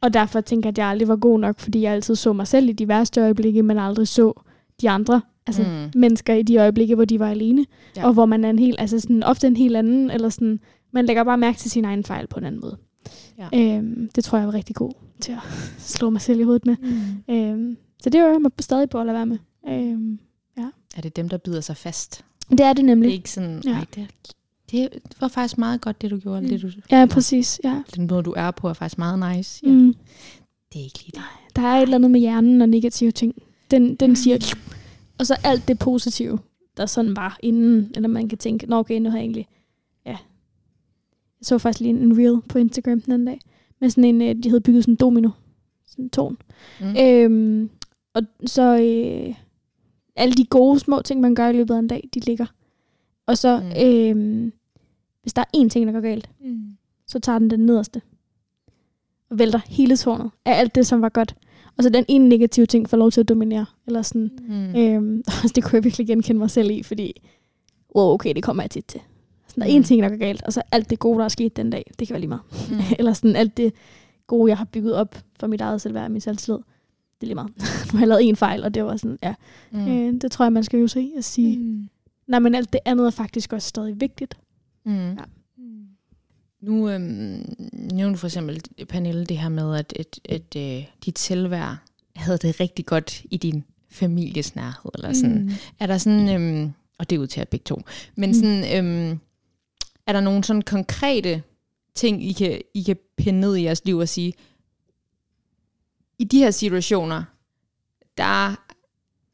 og 0.00 0.14
derfor 0.14 0.40
tænker 0.40 0.68
jeg, 0.68 0.72
at 0.72 0.78
jeg 0.78 0.86
aldrig 0.86 1.08
var 1.08 1.16
god 1.16 1.40
nok, 1.40 1.58
fordi 1.58 1.80
jeg 1.80 1.92
altid 1.92 2.14
så 2.14 2.32
mig 2.32 2.46
selv 2.46 2.68
i 2.68 2.72
de 2.72 2.88
værste 2.88 3.20
øjeblikke, 3.20 3.62
men 3.62 3.78
aldrig 3.78 4.08
så 4.08 4.32
de 4.80 4.90
andre. 4.90 5.22
Altså 5.46 5.62
mm. 5.62 6.00
Mennesker 6.00 6.34
i 6.34 6.42
de 6.42 6.56
øjeblikke, 6.56 6.94
hvor 6.94 7.04
de 7.04 7.18
var 7.18 7.28
alene. 7.30 7.66
Ja. 7.96 8.00
Ja. 8.00 8.06
Og 8.06 8.12
hvor 8.12 8.26
man 8.26 8.44
er 8.44 8.50
en 8.50 8.58
helt, 8.58 8.80
altså 8.80 9.00
sådan, 9.00 9.22
ofte 9.22 9.46
en 9.46 9.56
helt 9.56 9.76
anden, 9.76 10.10
eller 10.10 10.28
sådan, 10.28 10.60
man 10.92 11.06
lægger 11.06 11.24
bare 11.24 11.38
mærke 11.38 11.58
til 11.58 11.70
sin 11.70 11.84
egen 11.84 12.04
fejl 12.04 12.26
på 12.26 12.38
en 12.38 12.44
anden 12.44 12.60
måde. 12.60 12.76
Ja. 13.38 13.76
Øhm, 13.76 14.08
det 14.14 14.24
tror 14.24 14.38
jeg 14.38 14.46
var 14.46 14.54
rigtig 14.54 14.76
god 14.76 14.92
til 15.20 15.32
at 15.32 15.38
slå 15.96 16.10
mig 16.10 16.20
selv 16.20 16.40
i 16.40 16.42
hovedet 16.42 16.66
med. 16.66 16.76
Mm. 17.28 17.34
Øhm, 17.34 17.76
så 18.02 18.10
det 18.10 18.20
var 18.22 18.28
jeg 18.28 18.40
mig 18.40 18.50
stadig 18.60 18.90
på 18.90 18.98
at 19.00 19.06
lade 19.06 19.16
være 19.16 19.26
med. 19.26 19.38
Øhm, 19.68 20.18
Er 20.96 21.00
det 21.00 21.16
dem, 21.16 21.28
der 21.28 21.36
bider 21.38 21.60
sig 21.60 21.76
fast? 21.76 22.24
det 22.50 22.60
er 22.60 22.68
det 22.68 22.76
Det 22.76 22.82
er 22.82 22.86
nemlig. 22.86 23.12
ikke 23.12 23.30
sådan, 23.30 23.62
Ja. 23.64 23.70
nej, 23.70 23.84
det, 23.96 24.08
det 24.92 25.16
var 25.20 25.28
faktisk 25.28 25.58
meget 25.58 25.80
godt, 25.80 26.02
det 26.02 26.10
du 26.10 26.18
gjorde. 26.18 26.40
Mm. 26.42 26.48
Det, 26.48 26.62
du, 26.62 26.68
Ja, 26.90 27.06
præcis. 27.10 27.60
Ja. 27.64 27.82
Den 27.96 28.06
måde, 28.06 28.22
du 28.22 28.34
er 28.36 28.50
på, 28.50 28.68
er 28.68 28.72
faktisk 28.72 28.98
meget 28.98 29.36
nice. 29.36 29.60
Ja. 29.66 29.70
Mm. 29.72 29.94
Det 30.72 30.80
er 30.80 30.84
ikke 30.84 30.98
lige 31.04 31.10
det. 31.14 31.22
Der 31.56 31.62
er 31.62 31.76
et 31.76 31.82
eller 31.82 31.94
andet 31.96 32.10
med 32.10 32.20
hjernen 32.20 32.60
og 32.60 32.68
negative 32.68 33.10
ting. 33.10 33.34
Den, 33.74 33.94
den 33.94 34.16
siger, 34.16 34.54
og 35.18 35.26
så 35.26 35.36
alt 35.44 35.68
det 35.68 35.78
positive, 35.78 36.38
der 36.76 36.86
sådan 36.86 37.16
var 37.16 37.38
inden, 37.42 37.92
eller 37.94 38.08
man 38.08 38.28
kan 38.28 38.38
tænke, 38.38 38.66
nå 38.66 38.76
okay, 38.76 38.98
nu 38.98 39.10
har 39.10 39.16
jeg 39.16 39.22
egentlig, 39.24 39.48
ja. 40.06 40.10
Jeg 40.10 40.18
så 41.46 41.58
faktisk 41.58 41.80
lige 41.80 41.90
en, 42.00 42.18
reel 42.18 42.40
på 42.48 42.58
Instagram 42.58 43.00
den 43.00 43.12
anden 43.12 43.26
dag, 43.26 43.40
med 43.80 43.90
sådan 43.90 44.04
en, 44.04 44.22
øh, 44.22 44.42
de 44.42 44.48
havde 44.48 44.60
bygget 44.60 44.84
sådan 44.84 44.92
en 44.92 44.96
domino, 44.96 45.30
sådan 45.86 46.04
en 46.04 46.10
tårn. 46.10 46.36
Mm. 46.80 46.96
Øhm, 47.00 47.70
og 48.14 48.22
så 48.46 48.62
øh, 48.62 49.34
alle 50.16 50.34
de 50.34 50.44
gode 50.44 50.78
små 50.80 51.02
ting, 51.02 51.20
man 51.20 51.34
gør 51.34 51.48
i 51.48 51.52
løbet 51.52 51.74
af 51.74 51.78
en 51.78 51.88
dag, 51.88 52.08
de 52.14 52.20
ligger. 52.20 52.46
Og 53.26 53.38
så, 53.38 53.60
Mm. 53.60 53.82
øhm, 53.86 54.52
hvis 55.22 55.32
der 55.32 55.42
er 55.42 55.58
én 55.64 55.68
ting, 55.68 55.86
der 55.86 55.92
går 55.92 56.00
galt, 56.00 56.30
Mm. 56.40 56.76
så 57.06 57.18
tager 57.18 57.38
den 57.38 57.50
den 57.50 57.60
nederste. 57.60 58.02
Og 59.30 59.38
vælter 59.38 59.60
hele 59.68 59.96
tårnet 59.96 60.30
af 60.44 60.52
alt 60.58 60.74
det, 60.74 60.86
som 60.86 61.00
var 61.02 61.08
godt. 61.08 61.36
Og 61.76 61.82
så 61.84 61.88
den 61.90 62.04
ene 62.08 62.28
negative 62.28 62.66
ting 62.66 62.90
får 62.90 62.96
lov 62.96 63.10
til 63.10 63.20
at 63.20 63.28
dominere. 63.28 63.66
Eller 63.86 64.02
sådan. 64.02 64.30
Mm. 64.48 64.76
Øhm, 64.76 65.22
det 65.54 65.64
kunne 65.64 65.76
jeg 65.76 65.84
virkelig 65.84 66.06
genkende 66.06 66.38
mig 66.38 66.50
selv 66.50 66.70
i, 66.70 66.82
fordi, 66.82 67.22
wow, 67.96 68.12
okay, 68.14 68.34
det 68.34 68.42
kommer 68.42 68.62
jeg 68.62 68.70
tit 68.70 68.84
til. 68.84 69.00
Sådan, 69.48 69.62
der 69.62 69.68
er 69.68 69.78
Mm. 69.78 69.82
én 69.84 69.86
ting, 69.86 70.02
der 70.02 70.08
går 70.08 70.16
galt, 70.16 70.42
og 70.42 70.52
så 70.52 70.62
alt 70.72 70.90
det 70.90 70.98
gode, 70.98 71.18
der 71.18 71.24
er 71.24 71.28
sket 71.28 71.56
den 71.56 71.70
dag, 71.70 71.90
det 71.98 72.08
kan 72.08 72.14
være 72.14 72.20
lige 72.20 72.28
meget. 72.28 72.42
Mm. 72.70 72.76
Eller 72.98 73.12
sådan 73.12 73.36
alt 73.36 73.56
det 73.56 73.72
gode, 74.26 74.48
jeg 74.50 74.58
har 74.58 74.64
bygget 74.64 74.94
op 74.94 75.18
for 75.40 75.46
mit 75.46 75.60
eget 75.60 75.80
selvværd 75.80 76.04
og 76.04 76.10
min 76.10 76.20
selvtillid. 76.20 76.58
Det 77.20 77.22
er 77.22 77.26
lige 77.26 77.34
meget. 77.34 77.50
nu 77.92 77.96
har 77.96 77.98
jeg 77.98 78.08
lavet 78.08 78.28
en 78.28 78.36
fejl, 78.36 78.64
og 78.64 78.74
det 78.74 78.84
var 78.84 78.96
sådan, 78.96 79.18
ja. 79.22 79.34
Mm. 79.70 79.88
Øh, 79.88 80.12
det 80.20 80.32
tror 80.32 80.44
jeg, 80.44 80.52
man 80.52 80.64
skal 80.64 80.88
sig 80.88 81.02
i 81.02 81.12
at 81.16 81.24
sige. 81.24 81.58
Mm. 81.58 81.88
nej, 82.26 82.38
men 82.38 82.54
alt 82.54 82.72
det 82.72 82.80
andet 82.84 83.06
er 83.06 83.10
faktisk 83.10 83.52
også 83.52 83.68
stadig 83.68 84.00
vigtigt. 84.00 84.38
Mm. 84.86 84.92
Ja. 85.10 85.14
Nu 86.64 86.88
øhm, 86.90 87.54
nævner 87.72 88.12
du 88.12 88.18
for 88.18 88.26
eksempel, 88.26 88.62
Pernille, 88.88 89.24
det 89.24 89.38
her 89.38 89.48
med, 89.48 89.76
at, 89.78 89.92
at, 89.98 90.20
at 90.28 90.56
øh, 90.56 90.84
dit 91.04 91.18
selvværd 91.18 91.76
havde 92.16 92.38
det 92.38 92.60
rigtig 92.60 92.86
godt 92.86 93.22
i 93.30 93.36
din 93.36 93.64
families 93.90 94.54
nærhed. 94.56 94.90
Eller 94.94 95.12
sådan. 95.12 95.42
Mm. 95.42 95.50
Er 95.80 95.86
der 95.86 95.98
sådan, 95.98 96.28
øhm, 96.34 96.72
og 96.98 97.10
det 97.10 97.16
er 97.16 97.20
ud 97.20 97.26
til 97.26 97.40
at 97.40 97.48
begge 97.48 97.64
to, 97.64 97.82
men 98.16 98.30
Mm. 98.30 98.34
sådan, 98.34 98.76
øhm, 98.78 99.20
er 100.06 100.12
der 100.12 100.20
nogle 100.20 100.44
sådan 100.44 100.62
konkrete 100.62 101.42
ting, 101.94 102.24
I 102.28 102.32
kan, 102.32 102.60
I 102.74 102.82
kan 102.82 102.96
pinde 103.16 103.40
ned 103.40 103.56
i 103.56 103.62
jeres 103.62 103.84
liv 103.84 103.96
og 103.98 104.08
sige, 104.08 104.32
i 106.18 106.24
de 106.24 106.38
her 106.38 106.50
situationer, 106.50 107.22
der 108.18 108.54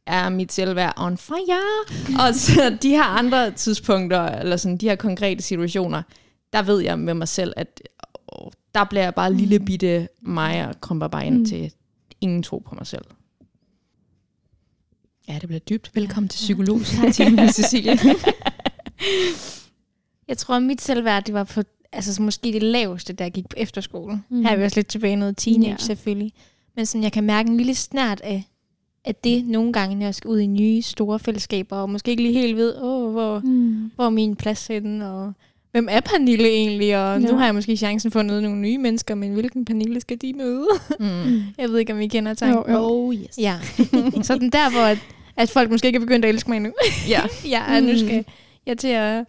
er 0.07 0.29
mit 0.29 0.53
selvværd 0.53 0.95
on 0.97 1.19
fire. 1.19 1.63
og 2.27 2.35
så 2.35 2.77
de 2.83 2.91
her 2.91 3.05
andre 3.05 3.51
tidspunkter, 3.51 4.21
eller 4.21 4.57
sådan 4.57 4.77
de 4.77 4.89
her 4.89 4.97
konkrete 4.97 5.43
situationer, 5.43 6.03
der 6.53 6.63
ved 6.63 6.81
jeg 6.81 6.99
med 6.99 7.15
mig 7.15 7.29
selv, 7.29 7.53
at 7.57 7.83
åh, 8.33 8.51
der 8.75 8.85
bliver 8.85 9.03
jeg 9.03 9.15
bare 9.15 9.33
lille 9.35 9.61
bitte 9.61 10.09
mig 10.23 10.69
og 10.69 10.81
krumper 10.81 11.09
bare 11.09 11.27
ind 11.27 11.35
Mm. 11.35 11.41
mm. 11.41 11.47
til 11.47 11.73
ingen 12.21 12.43
tro 12.43 12.59
på 12.59 12.75
mig 12.75 12.87
selv. 12.87 13.05
Ja, 15.29 15.35
det 15.41 15.49
bliver 15.49 15.61
dybt. 15.61 15.91
Velkommen 15.95 16.29
til 16.29 16.37
psykologtimen, 16.39 17.49
Cecilie. 17.53 17.99
Jeg 20.29 20.39
tror, 20.39 20.55
at 20.57 20.63
mit 20.63 20.81
selvværd, 20.81 21.25
det 21.25 21.35
var 21.35 21.45
på, 21.45 21.63
altså 21.93 22.15
så 22.15 22.23
måske 22.23 22.53
det 22.53 22.63
laveste, 22.63 23.13
da 23.13 23.25
jeg 23.25 23.33
gik 23.33 23.49
på 23.49 23.55
efterskole. 23.57 24.23
Mm. 24.29 24.43
Her 24.43 24.51
er 24.51 24.57
vi 24.57 24.65
også 24.65 24.79
lidt 24.79 24.87
tilbage 24.89 25.17
noget 25.17 25.37
teenage, 25.37 25.67
Ja. 25.67 25.71
ja. 25.71 25.77
selvfølgelig. 25.77 26.33
Men 26.77 26.87
sådan, 26.87 27.03
jeg 27.03 27.13
kan 27.13 27.25
mærke 27.25 27.51
en 27.51 27.57
lille 27.57 27.75
snært 27.75 28.21
af, 28.21 28.45
at 29.05 29.25
det 29.25 29.47
nogle 29.47 29.73
gange, 29.73 29.97
når 29.97 30.05
jeg 30.07 30.15
skal 30.15 30.29
ud 30.29 30.39
i 30.39 30.47
nye, 30.47 30.83
store 30.83 31.19
fællesskaber, 31.19 31.77
og 31.77 31.91
måske 31.91 32.11
ikke 32.11 32.23
lige 32.23 32.35
helt 32.41 32.57
ved, 32.57 32.75
åh, 32.83 33.11
hvor, 33.13 33.41
Mm. 33.45 33.91
hvor 33.95 34.05
er 34.07 34.11
min 34.11 34.37
plads 34.37 34.67
henne, 34.67 35.11
og 35.11 35.33
hvem 35.73 35.89
er 35.91 36.01
Pernille 36.01 36.49
egentlig, 36.49 36.97
og 36.97 37.21
ja. 37.21 37.27
Nu 37.29 37.37
har 37.37 37.45
jeg 37.45 37.55
måske 37.55 37.77
chancen 37.77 38.11
for 38.11 38.21
at 38.21 38.27
møde 38.27 38.43
nogle 38.43 38.59
nye 38.59 38.79
mennesker, 38.79 39.15
men 39.15 39.33
hvilken 39.33 39.65
Pernille 39.65 40.01
skal 40.01 40.17
de 40.23 40.33
møde? 40.37 40.67
Mm. 41.01 41.43
jeg 41.59 41.69
ved 41.69 41.79
ikke, 41.79 41.93
om 41.93 42.01
I 42.01 42.07
kender 42.07 42.35
tanken. 42.35 42.73
Jo, 42.73 42.79
jo. 42.79 42.85
Oh, 42.91 43.15
yes. 43.15 43.39
Ja, 43.39 43.55
sådan 44.23 44.51
der, 44.51 44.71
hvor 44.71 44.81
at, 44.83 44.99
at 45.37 45.51
folk 45.51 45.71
måske 45.71 45.87
ikke 45.87 45.97
er 45.97 46.01
begyndt 46.01 46.25
at 46.25 46.29
elske 46.29 46.51
mig 46.51 46.57
endnu. 46.57 46.73
Ja. 47.09 47.21
ja, 47.49 47.77
og 47.77 47.83
nu 47.83 47.93
Mm. 47.93 47.99
skal 47.99 48.25
jeg 48.67 48.79
til 48.79 48.89
at 48.89 49.25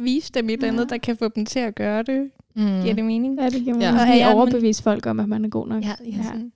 vise 0.00 0.32
dem 0.34 0.48
et 0.48 0.52
eller 0.52 0.68
andet, 0.68 0.84
Ja. 0.84 0.88
der 0.94 0.98
kan 0.98 1.16
få 1.16 1.28
dem 1.28 1.46
til 1.46 1.58
at 1.58 1.74
gøre 1.74 2.02
det. 2.02 2.30
Mm. 2.56 2.82
Giver 2.82 2.94
det 2.94 3.04
mening? 3.04 3.38
Ja, 3.40 3.48
det 3.48 3.64
kan 3.64 3.74
man 3.74 3.82
Ja. 3.82 3.90
Og 4.00 4.08
men- 4.08 4.22
overbevise 4.36 4.82
folk 4.82 5.06
om, 5.06 5.20
at 5.20 5.28
man 5.28 5.44
er 5.44 5.48
god 5.48 5.68
nok. 5.68 5.82
Ja, 5.84 5.88
ja, 6.04 6.16
Ja. 6.16 6.22
sådan. 6.22 6.52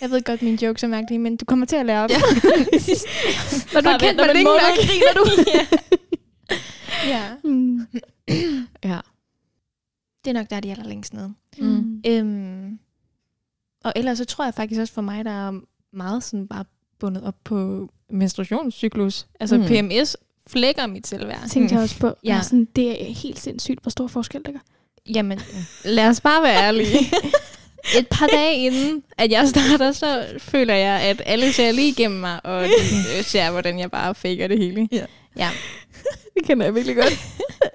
Jeg 0.00 0.10
ved 0.10 0.22
godt, 0.24 0.42
mine 0.42 0.58
jokes 0.64 0.82
er 0.82 0.86
mærkelige, 0.88 1.18
men 1.18 1.36
du 1.36 1.44
kommer 1.44 1.66
til 1.66 1.76
at 1.76 1.86
lære 1.86 2.08
dem. 2.08 2.16
Ja. 2.16 2.50
Når 3.74 3.80
du 3.80 3.88
har 3.88 3.98
kendt 3.98 4.16
mig 4.16 4.26
længe 4.34 4.44
nok. 4.44 4.60
griner 4.76 5.12
du. 5.16 5.24
ja. 5.54 5.78
Ja. 7.06 7.24
Mm. 7.44 7.86
Ja. 8.84 8.98
Det 10.24 10.30
er 10.30 10.32
nok 10.32 10.50
der, 10.50 10.60
de 10.60 10.68
er 10.68 10.72
allerlængst 10.72 11.14
nede. 11.14 11.34
Mm. 11.58 12.02
Øhm, 12.06 12.78
og 13.84 13.92
ellers 13.96 14.18
så 14.18 14.24
tror 14.24 14.44
jeg 14.44 14.54
faktisk 14.54 14.80
også 14.80 14.92
for 14.94 15.02
mig, 15.02 15.24
der 15.24 15.48
er 15.48 15.60
meget 15.92 16.24
sådan 16.24 16.48
bare 16.48 16.64
bundet 16.98 17.22
op 17.24 17.34
på 17.44 17.88
menstruationscyklus. 18.10 19.26
Altså 19.40 19.56
Mm. 19.56 19.62
mm. 19.62 19.68
PMS 19.68 20.16
flækker 20.46 20.86
mit 20.86 21.06
selvværd. 21.06 21.42
Det 21.42 21.50
tænkte 21.50 21.74
jeg 21.74 21.82
også 21.82 21.98
på. 21.98 22.14
Ja. 22.24 22.40
Sådan, 22.42 22.64
det 22.76 23.08
er 23.10 23.14
helt 23.14 23.38
sindssygt, 23.40 23.82
hvor 23.82 23.90
stor 23.90 24.06
forskel 24.06 24.42
det 24.46 24.52
gør. 24.54 24.60
Jamen, 25.14 25.40
lad 25.84 26.08
os 26.08 26.20
bare 26.20 26.42
være 26.42 26.62
ærlige. 26.62 26.98
Et 27.98 28.08
par 28.10 28.26
dage 28.26 28.66
inden, 28.66 29.02
at 29.18 29.30
jeg 29.30 29.48
starter, 29.48 29.92
så 29.92 30.26
føler 30.38 30.74
jeg, 30.74 31.00
at 31.00 31.22
alle 31.26 31.52
ser 31.52 31.72
lige 31.72 31.88
igennem 31.88 32.20
mig, 32.20 32.46
og 32.46 32.62
øh, 32.64 33.24
ser, 33.24 33.50
hvordan 33.50 33.78
jeg 33.78 33.90
bare 33.90 34.14
faker 34.14 34.48
det 34.48 34.58
hele. 34.58 34.88
Ja. 34.92 35.04
Ja. 35.36 35.48
Det 36.34 36.44
kender 36.46 36.66
jeg 36.66 36.74
virkelig 36.74 36.96
godt. 36.96 37.18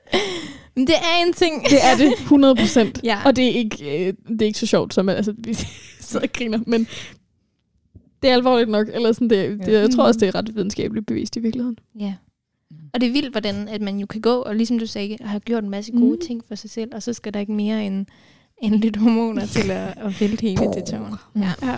Men 0.75 0.87
det 0.87 0.95
er 0.95 1.25
en 1.27 1.33
ting. 1.33 1.63
Det 1.63 1.77
er 1.83 1.97
det 1.97 2.13
100 2.13 2.55
procent. 2.55 2.99
Ja. 3.03 3.19
Og 3.25 3.35
det 3.35 3.45
er, 3.45 3.49
ikke, 3.51 4.07
øh, 4.07 4.13
det 4.29 4.41
er 4.41 4.45
ikke 4.45 4.59
så 4.59 4.65
sjovt, 4.65 4.93
som 4.93 5.09
altså, 5.09 5.33
vi 5.37 5.53
sidder 5.99 6.25
og 6.25 6.33
griner, 6.33 6.59
men 6.67 6.87
det 8.21 8.29
er 8.29 8.33
alvorligt 8.33 8.69
nok. 8.69 8.87
Eller 8.93 9.11
sådan, 9.11 9.29
det, 9.29 9.59
det, 9.59 9.71
jeg 9.73 9.89
tror 9.91 10.03
også, 10.03 10.19
det 10.19 10.27
er 10.27 10.35
ret 10.35 10.55
videnskabeligt 10.55 11.05
bevist 11.05 11.35
i 11.35 11.39
virkeligheden. 11.39 11.77
Ja. 11.99 12.13
Og 12.93 13.01
det 13.01 13.07
er 13.07 13.11
vildt, 13.13 13.31
hvordan 13.31 13.67
at 13.67 13.81
man 13.81 13.97
jo 13.99 14.05
kan 14.05 14.21
gå, 14.21 14.35
og 14.41 14.55
ligesom 14.55 14.79
du 14.79 14.85
sagde, 14.87 15.17
har 15.21 15.39
gjort 15.39 15.63
en 15.63 15.69
masse 15.69 15.91
gode 15.91 16.15
Mm. 16.15 16.21
ting 16.27 16.43
for 16.47 16.55
sig 16.55 16.69
selv, 16.69 16.95
og 16.95 17.03
så 17.03 17.13
skal 17.13 17.33
der 17.33 17.39
ikke 17.39 17.51
mere 17.51 17.85
end, 17.85 18.05
end 18.61 18.75
lidt 18.75 18.97
hormoner 18.97 19.45
til 19.45 19.71
at, 19.71 19.93
at 19.97 20.21
vælte 20.21 20.41
hele 20.41 20.61
det 20.63 20.83
tårn. 20.91 21.15
Ja. 21.35 21.51
Ja. 21.67 21.77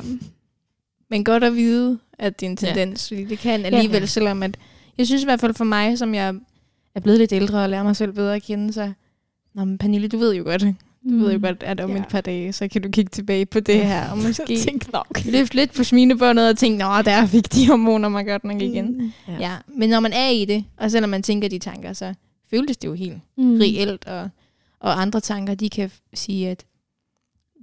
Men 1.09 1.23
godt 1.23 1.43
at 1.43 1.55
vide, 1.55 1.99
at 2.19 2.39
det 2.39 2.45
er 2.45 2.49
en 2.49 2.57
tendens, 2.57 3.07
fordi 3.07 3.23
det 3.25 3.39
kan 3.39 3.65
alligevel, 3.65 3.99
Ja. 3.99 4.05
selvom 4.05 4.43
at, 4.43 4.57
jeg 4.97 5.05
synes 5.07 5.21
i 5.21 5.25
hvert 5.25 5.39
fald 5.39 5.53
for 5.53 5.65
mig, 5.65 5.97
som 5.97 6.13
jeg 6.15 6.35
er 6.95 6.99
blevet 6.99 7.19
lidt 7.19 7.31
ældre 7.31 7.63
og 7.63 7.69
lærer 7.69 7.83
mig 7.83 7.95
selv 7.95 8.11
bedre 8.13 8.35
at 8.35 8.43
kende, 8.43 8.73
så, 8.73 8.91
Nå, 9.53 9.65
men 9.65 9.77
Pernille, 9.77 10.07
du 10.07 10.17
ved 10.17 10.35
jo 10.35 10.43
godt, 10.43 10.61
du 11.09 11.17
ved 11.17 11.33
jo 11.33 11.39
godt, 11.43 11.63
at 11.63 11.79
om 11.79 11.91
Ja. 11.91 11.97
et 11.97 12.07
par 12.07 12.21
dage, 12.21 12.53
så 12.53 12.67
kan 12.67 12.81
du 12.81 12.89
kigge 12.89 13.09
tilbage 13.09 13.45
på 13.45 13.59
det 13.59 13.85
her, 13.85 14.09
og 14.11 14.17
måske 14.27 14.57
Tænk 14.57 14.93
nok. 14.93 15.25
løfte 15.25 15.55
lidt 15.55 15.73
på 15.73 15.83
smilebåndet 15.83 16.49
og 16.49 16.57
tænke, 16.57 16.77
nå, 16.77 17.01
der 17.05 17.25
fik 17.25 17.53
de 17.53 17.67
hormoner 17.67 18.09
mig 18.09 18.25
godt 18.25 18.43
nok 18.43 18.61
igen. 18.61 18.97
Mm. 18.97 19.11
Ja. 19.27 19.33
Ja. 19.39 19.55
men 19.75 19.89
når 19.89 19.99
man 19.99 20.13
er 20.13 20.29
i 20.29 20.45
det, 20.45 20.65
og 20.77 20.91
selvom 20.91 21.09
man 21.09 21.23
tænker 21.23 21.47
de 21.49 21.59
tanker, 21.59 21.93
så 21.93 22.13
føles 22.49 22.77
det 22.77 22.87
jo 22.87 22.93
helt 22.93 23.17
Mm. 23.37 23.57
reelt, 23.59 24.05
og, 24.07 24.29
og 24.79 25.01
andre 25.01 25.19
tanker, 25.19 25.55
de 25.55 25.69
kan 25.69 25.89
f- 25.93 26.09
sige, 26.13 26.49
at 26.49 26.65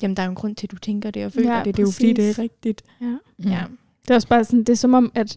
jamen, 0.02 0.16
der 0.16 0.22
er 0.22 0.26
jo 0.26 0.30
en 0.30 0.36
grund 0.36 0.56
til, 0.56 0.66
at 0.66 0.70
du 0.70 0.76
tænker 0.78 1.10
det 1.10 1.24
og 1.26 1.32
føler 1.32 1.52
Ja, 1.56 1.58
det. 1.64 1.76
Det 1.76 1.82
er 1.82 1.86
jo 1.86 1.90
fordi, 1.92 2.12
det 2.12 2.30
er 2.30 2.38
rigtigt. 2.38 2.82
Ja. 3.00 3.06
Mm. 3.06 3.48
Ja. 3.50 3.62
Det 4.02 4.10
er 4.10 4.14
også 4.14 4.28
bare 4.28 4.44
sådan, 4.44 4.58
det 4.60 4.68
er 4.68 4.74
som 4.76 4.94
om, 4.94 5.12
at 5.14 5.36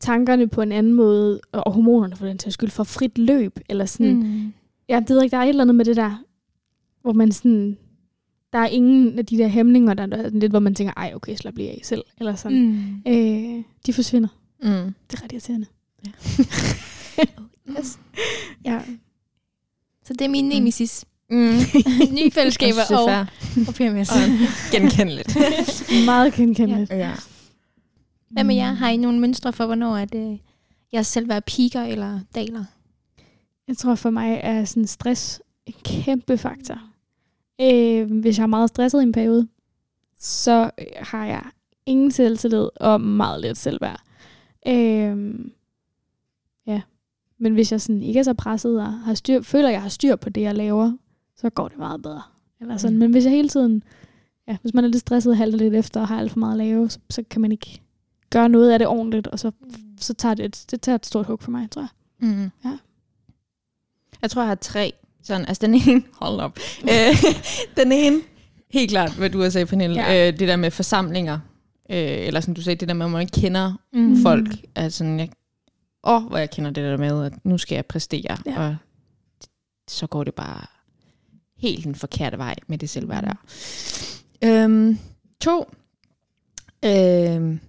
tankerne 0.00 0.48
på 0.48 0.62
en 0.62 0.72
anden 0.72 0.92
måde, 0.94 1.40
og 1.52 1.72
hormonerne 1.72 2.16
for 2.16 2.26
den 2.26 2.38
til 2.38 2.52
skyld, 2.52 2.70
får 2.70 2.84
frit 2.84 3.18
løb, 3.18 3.58
eller 3.68 3.84
sådan, 3.84 4.14
mm. 4.14 4.22
Mm. 4.22 4.52
jeg 4.88 5.04
ved 5.08 5.22
ikke, 5.22 5.34
der 5.34 5.38
er 5.38 5.44
et 5.44 5.48
eller 5.48 5.64
andet 5.64 5.74
med 5.76 5.84
det 5.84 5.96
der, 5.96 6.24
hvor 7.02 7.12
man 7.12 7.32
sådan, 7.32 7.78
der 8.52 8.58
er 8.58 8.66
ingen 8.66 9.18
af 9.18 9.26
de 9.26 9.38
der 9.38 9.48
hæmninger, 9.48 9.94
der 9.94 10.06
er 10.16 10.28
lidt, 10.28 10.52
hvor 10.52 10.58
man 10.58 10.74
tænker, 10.74 10.92
ej, 10.96 11.12
okay, 11.14 11.36
slap 11.36 11.56
lige 11.56 11.70
af 11.70 11.80
selv, 11.82 12.02
eller 12.18 12.34
sådan. 12.34 12.62
Mm. 12.62 13.12
Mm. 13.12 13.12
Øh, 13.12 13.64
de 13.86 13.92
forsvinder. 13.92 14.28
Mm. 14.62 14.94
Det 15.10 15.18
er 15.18 15.24
ret 15.24 15.32
irriterende. 15.32 15.66
Yes. 17.78 17.98
Ja. 18.64 18.80
Så 20.04 20.12
det 20.12 20.20
er 20.20 20.28
min 20.28 20.48
nemesis. 20.48 21.04
Mm. 21.30 21.58
Nye 22.18 22.30
fællesskaber 22.30 22.80
det 22.88 22.94
er 22.94 22.98
og, 22.98 23.26
og 23.68 23.74
PMS. 23.74 24.10
Og 24.10 24.16
genkendeligt. 24.72 25.36
Meget 26.06 26.34
genkendeligt. 26.34 26.90
ja. 26.90 27.12
Hvad 28.30 28.44
med 28.44 28.54
jer? 28.54 28.72
Har 28.72 28.88
I 28.88 28.96
nogle 28.96 29.20
mønstre 29.20 29.52
for, 29.52 29.66
hvornår 29.66 29.96
at, 29.96 30.14
øh, 30.14 30.38
jeg 30.92 31.06
selv 31.06 31.28
være 31.28 31.40
piker 31.40 31.82
eller 31.82 32.20
daler? 32.34 32.64
Jeg 33.68 33.76
tror 33.76 33.94
for 33.94 34.10
mig 34.10 34.40
er 34.42 34.64
sådan 34.64 34.86
stress 34.86 35.42
en 35.66 35.74
kæmpe 35.84 36.38
faktor. 36.38 36.78
Øh, 37.60 38.20
hvis 38.20 38.38
jeg 38.38 38.42
er 38.42 38.46
meget 38.46 38.68
stresset 38.68 39.00
i 39.00 39.02
en 39.02 39.12
periode, 39.12 39.48
så 40.18 40.70
øh, 40.78 40.86
har 40.96 41.26
jeg 41.26 41.42
ingen 41.86 42.10
selvtillid 42.10 42.68
og 42.76 43.00
meget 43.00 43.40
lidt 43.40 43.58
selvværd. 43.58 44.00
Øh, 44.66 45.34
ja. 46.66 46.82
Men 47.38 47.54
hvis 47.54 47.72
jeg 47.72 47.80
sådan 47.80 48.02
ikke 48.02 48.18
er 48.18 48.24
så 48.24 48.34
presset 48.34 48.80
og 48.80 48.92
har 48.92 49.14
styr, 49.14 49.42
føler, 49.42 49.68
at 49.68 49.72
jeg 49.72 49.82
har 49.82 49.88
styr 49.88 50.16
på 50.16 50.28
det, 50.30 50.40
jeg 50.40 50.54
laver, 50.54 50.92
så 51.36 51.50
går 51.50 51.68
det 51.68 51.78
meget 51.78 52.02
bedre. 52.02 52.22
Eller 52.60 52.76
sådan. 52.76 52.94
Mm. 52.94 53.00
Men 53.00 53.10
hvis 53.10 53.24
jeg 53.24 53.32
hele 53.32 53.48
tiden, 53.48 53.82
ja, 54.48 54.56
hvis 54.62 54.74
man 54.74 54.84
er 54.84 54.88
lidt 54.88 55.00
stresset 55.00 55.30
og 55.30 55.36
halter 55.36 55.58
lidt 55.58 55.74
efter 55.74 56.00
og 56.00 56.08
har 56.08 56.18
alt 56.18 56.32
for 56.32 56.38
meget 56.38 56.52
at 56.52 56.58
lave, 56.58 56.90
så, 56.90 56.98
så 57.10 57.22
kan 57.30 57.40
man 57.40 57.52
ikke 57.52 57.80
gøre 58.30 58.48
noget 58.48 58.72
af 58.72 58.78
det 58.78 58.88
ordentligt, 58.88 59.26
og 59.26 59.38
så, 59.38 59.50
så 60.00 60.14
tager 60.14 60.34
det, 60.34 60.44
et, 60.44 60.64
det 60.70 60.80
tager 60.80 60.96
et 60.96 61.06
stort 61.06 61.26
hug 61.26 61.42
for 61.42 61.50
mig, 61.50 61.70
tror 61.70 61.82
jeg. 61.82 61.88
Mm. 62.28 62.50
Ja. 62.64 62.78
Jeg 64.22 64.30
tror, 64.30 64.42
jeg 64.42 64.48
har 64.48 64.54
tre. 64.54 64.92
Sådan, 65.22 65.46
altså 65.46 65.66
den 65.66 65.74
ene, 65.74 66.02
hold 66.22 66.40
op. 66.40 66.58
øh, 66.82 67.22
den 67.84 67.92
ene, 67.92 68.20
helt 68.70 68.90
klart, 68.90 69.12
hvad 69.14 69.30
du 69.30 69.40
har 69.42 69.50
sagt, 69.50 69.68
Pernille, 69.68 70.02
Ja. 70.02 70.28
øh, 70.28 70.38
det 70.38 70.48
der 70.48 70.56
med 70.56 70.70
forsamlinger, 70.70 71.34
øh, 71.90 71.98
eller 72.26 72.40
som 72.40 72.54
du 72.54 72.62
sagde, 72.62 72.76
det 72.80 72.88
der 72.88 72.94
med, 72.94 73.06
at 73.06 73.12
man 73.12 73.20
ikke 73.20 73.40
kender 73.40 73.72
Mm. 73.92 74.00
mm. 74.00 74.22
folk. 74.22 74.48
Altså, 74.74 75.04
jeg, 75.04 75.30
åh, 76.04 76.22
hvor 76.22 76.38
jeg 76.38 76.50
kender 76.50 76.70
det 76.70 76.84
der 76.84 76.96
med, 76.96 77.24
at 77.24 77.44
nu 77.44 77.58
skal 77.58 77.74
jeg 77.74 77.86
præstere, 77.86 78.36
Ja. 78.46 78.52
ja. 78.52 78.68
og 78.68 78.76
så 79.88 80.06
går 80.06 80.24
det 80.24 80.34
bare 80.34 80.66
helt 81.56 81.84
den 81.84 81.94
forkerte 81.94 82.38
vej 82.38 82.56
med 82.66 82.78
det 82.78 82.90
selvværd 82.90 83.24
der. 83.24 83.34
Øhm, 84.44 84.98
to, 85.40 85.70
øhm, 86.84 87.60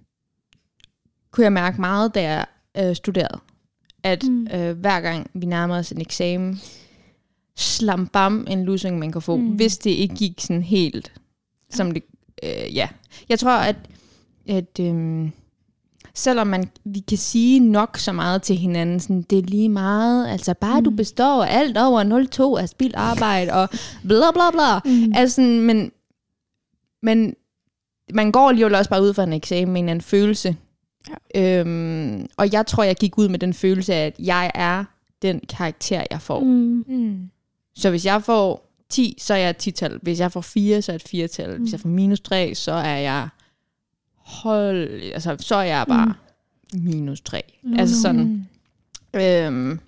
kunne 1.32 1.44
jeg 1.44 1.52
mærke 1.52 1.80
meget, 1.80 2.14
da 2.14 2.22
jeg 2.22 2.46
øh, 2.78 2.96
studerede, 2.96 3.38
at 4.02 4.22
Mm. 4.24 4.46
øh, 4.54 4.78
hver 4.78 5.00
gang 5.00 5.30
vi 5.34 5.46
nærmede 5.46 5.78
os 5.78 5.90
en 5.92 6.00
eksamen, 6.00 6.60
slam 7.56 8.06
bam 8.06 8.46
en 8.50 8.64
losing, 8.64 8.98
man 8.98 9.12
kan 9.12 9.22
få, 9.22 9.36
Mm. 9.36 9.46
hvis 9.46 9.78
det 9.78 9.90
ikke 9.90 10.14
gik 10.14 10.40
sådan 10.40 10.62
helt, 10.62 11.12
som 11.70 11.90
det, 11.90 12.02
øh, 12.42 12.76
ja. 12.76 12.88
Jeg 13.28 13.38
tror, 13.38 13.50
at, 13.50 13.76
at 14.48 14.80
øhm, 14.80 15.32
selvom 16.14 16.46
man, 16.46 16.70
vi 16.84 16.98
kan 17.00 17.18
sige 17.18 17.60
nok 17.60 17.96
så 17.98 18.12
meget 18.12 18.42
til 18.42 18.56
hinanden, 18.56 19.00
sådan, 19.00 19.22
det 19.22 19.38
er 19.38 19.42
lige 19.42 19.68
meget, 19.68 20.28
altså 20.28 20.54
bare 20.54 20.80
mm. 20.80 20.84
du 20.84 20.90
består 20.90 21.44
alt 21.44 21.78
over 21.78 22.04
0,2 22.56 22.60
af 22.62 22.68
spild 22.68 22.92
arbejde, 22.96 23.52
og 23.52 23.68
bla 24.02 24.30
bla 24.32 24.50
bla. 24.50 24.78
Mm. 24.92 25.12
Altså, 25.14 25.40
men, 25.40 25.92
men 27.02 27.34
man 28.14 28.32
går 28.32 28.48
alligevel 28.48 28.74
også 28.74 28.90
bare 28.90 29.02
ud 29.02 29.14
fra 29.14 29.22
en 29.24 29.32
eksamen 29.32 29.72
med 29.72 29.80
en 29.80 29.84
eller 29.84 29.90
anden 29.90 30.02
følelse. 30.02 30.56
Ja. 31.34 31.60
Øhm, 31.60 32.26
og 32.36 32.52
jeg 32.52 32.66
tror, 32.66 32.82
jeg 32.82 32.96
gik 32.96 33.18
ud 33.18 33.28
med 33.28 33.38
den 33.38 33.54
følelse 33.54 33.94
af, 33.94 34.06
at 34.06 34.14
jeg 34.18 34.50
er 34.54 34.84
den 35.22 35.40
karakter, 35.48 36.04
jeg 36.10 36.20
får. 36.20 36.40
Mm. 36.40 36.84
Mm. 36.88 37.30
Så 37.74 37.90
hvis 37.90 38.06
jeg 38.06 38.22
får 38.22 38.72
10, 38.90 39.14
så 39.18 39.34
er 39.34 39.38
jeg 39.38 39.50
et 39.50 39.66
10-tal. 39.68 39.98
Hvis 40.02 40.20
jeg 40.20 40.32
får 40.32 40.40
4, 40.40 40.82
så 40.82 40.92
er 40.92 40.98
jeg 41.14 41.20
et 41.20 41.24
4-tal. 41.30 41.54
Mm. 41.56 41.62
Hvis 41.62 41.72
jeg 41.72 41.80
får 41.80 41.88
minus 41.88 42.20
3, 42.20 42.54
så 42.54 42.72
er 42.72 42.96
jeg 42.96 43.28
hold, 44.16 45.02
altså, 45.14 45.36
så 45.40 45.54
er 45.54 45.62
jeg 45.62 45.84
bare 45.88 46.14
mm. 46.74 46.80
minus 46.80 47.20
3. 47.20 47.42
Mm. 47.62 47.78
Altså 47.78 48.00
sådan, 48.00 48.46
Mm. 49.14 49.20
øhm, 49.20 49.80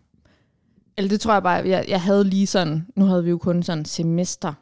eller 0.97 1.09
det 1.09 1.21
tror 1.21 1.33
jeg 1.33 1.43
bare, 1.43 1.69
jeg, 1.69 1.85
jeg 1.89 2.01
havde 2.03 2.25
lige 2.25 2.47
sådan, 2.47 2.87
nu 2.97 3.05
havde 3.05 3.25
vi 3.25 3.31
jo 3.31 3.39
kun 3.39 3.63
sådan 3.63 3.85
semester. 3.85 4.53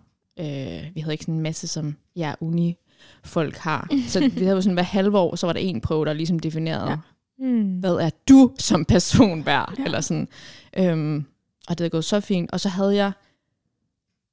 Øh, 0.41 0.83
vi 0.95 1.01
havde 1.01 1.15
ikke 1.15 1.25
sådan 1.25 1.35
en 1.35 1.41
masse, 1.43 1.67
som 1.69 1.97
ja, 2.17 2.35
uni 2.41 2.77
folk 3.25 3.57
har. 3.57 3.89
Så 4.09 4.21
vi 4.35 4.45
havde 4.45 4.57
jo 4.57 4.61
sådan 4.63 4.75
hver 4.75 4.83
halve 4.83 5.19
år, 5.19 5.37
så 5.37 5.47
var 5.47 5.53
der 5.53 5.61
en 5.61 5.81
prøve, 5.81 6.05
der 6.05 6.13
ligesom 6.13 6.39
definerede, 6.39 6.91
ja. 6.91 6.97
Mm. 7.39 7.79
hvad 7.81 7.95
er 7.95 8.11
du 8.29 8.53
som 8.59 8.85
person 8.85 9.47
værd? 9.47 9.75
Ja. 9.79 9.85
Eller 9.85 10.01
sådan. 10.01 10.29
Øhm, 10.77 11.25
og 11.69 11.79
det 11.79 11.85
er 11.85 11.89
gået 11.89 12.05
så 12.05 12.21
fint. 12.21 12.53
Og 12.53 12.61
så 12.61 12.69
havde 12.69 12.95
jeg 12.97 13.13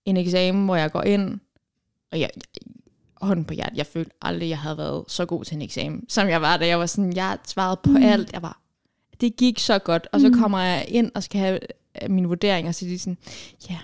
en 0.05 0.17
eksamen, 0.17 0.65
hvor 0.65 0.75
jeg 0.75 0.91
går 0.91 1.01
ind, 1.03 1.39
og 2.11 2.19
jeg, 2.19 2.29
hånden 3.21 3.45
på 3.45 3.53
hjertet, 3.53 3.77
jeg 3.77 3.85
følte 3.85 4.11
aldrig, 4.21 4.49
jeg 4.49 4.59
havde 4.59 4.77
været 4.77 5.03
så 5.07 5.25
god 5.25 5.45
til 5.45 5.55
en 5.55 5.61
eksamen, 5.61 6.09
som 6.09 6.27
jeg 6.27 6.41
var, 6.41 6.57
da 6.57 6.67
jeg 6.67 6.79
var 6.79 6.85
sådan, 6.85 7.15
jeg 7.15 7.37
svarede 7.47 7.79
på 7.83 7.89
Mm. 7.89 8.03
alt. 8.03 8.33
Jeg 8.33 8.41
var, 8.41 8.61
det 9.21 9.35
gik 9.35 9.59
så 9.59 9.79
godt. 9.79 10.07
Og 10.13 10.19
så 10.21 10.27
Mm. 10.29 10.39
kommer 10.39 10.59
jeg 10.59 10.85
ind 10.87 11.11
og 11.15 11.23
skal 11.23 11.39
have 11.41 11.59
øh, 12.03 12.11
mine 12.11 12.27
vurderinger, 12.27 12.69
og 12.69 12.75
så 12.75 12.85
er 12.85 12.89
de 12.89 12.99
sådan, 12.99 13.17
ja, 13.69 13.77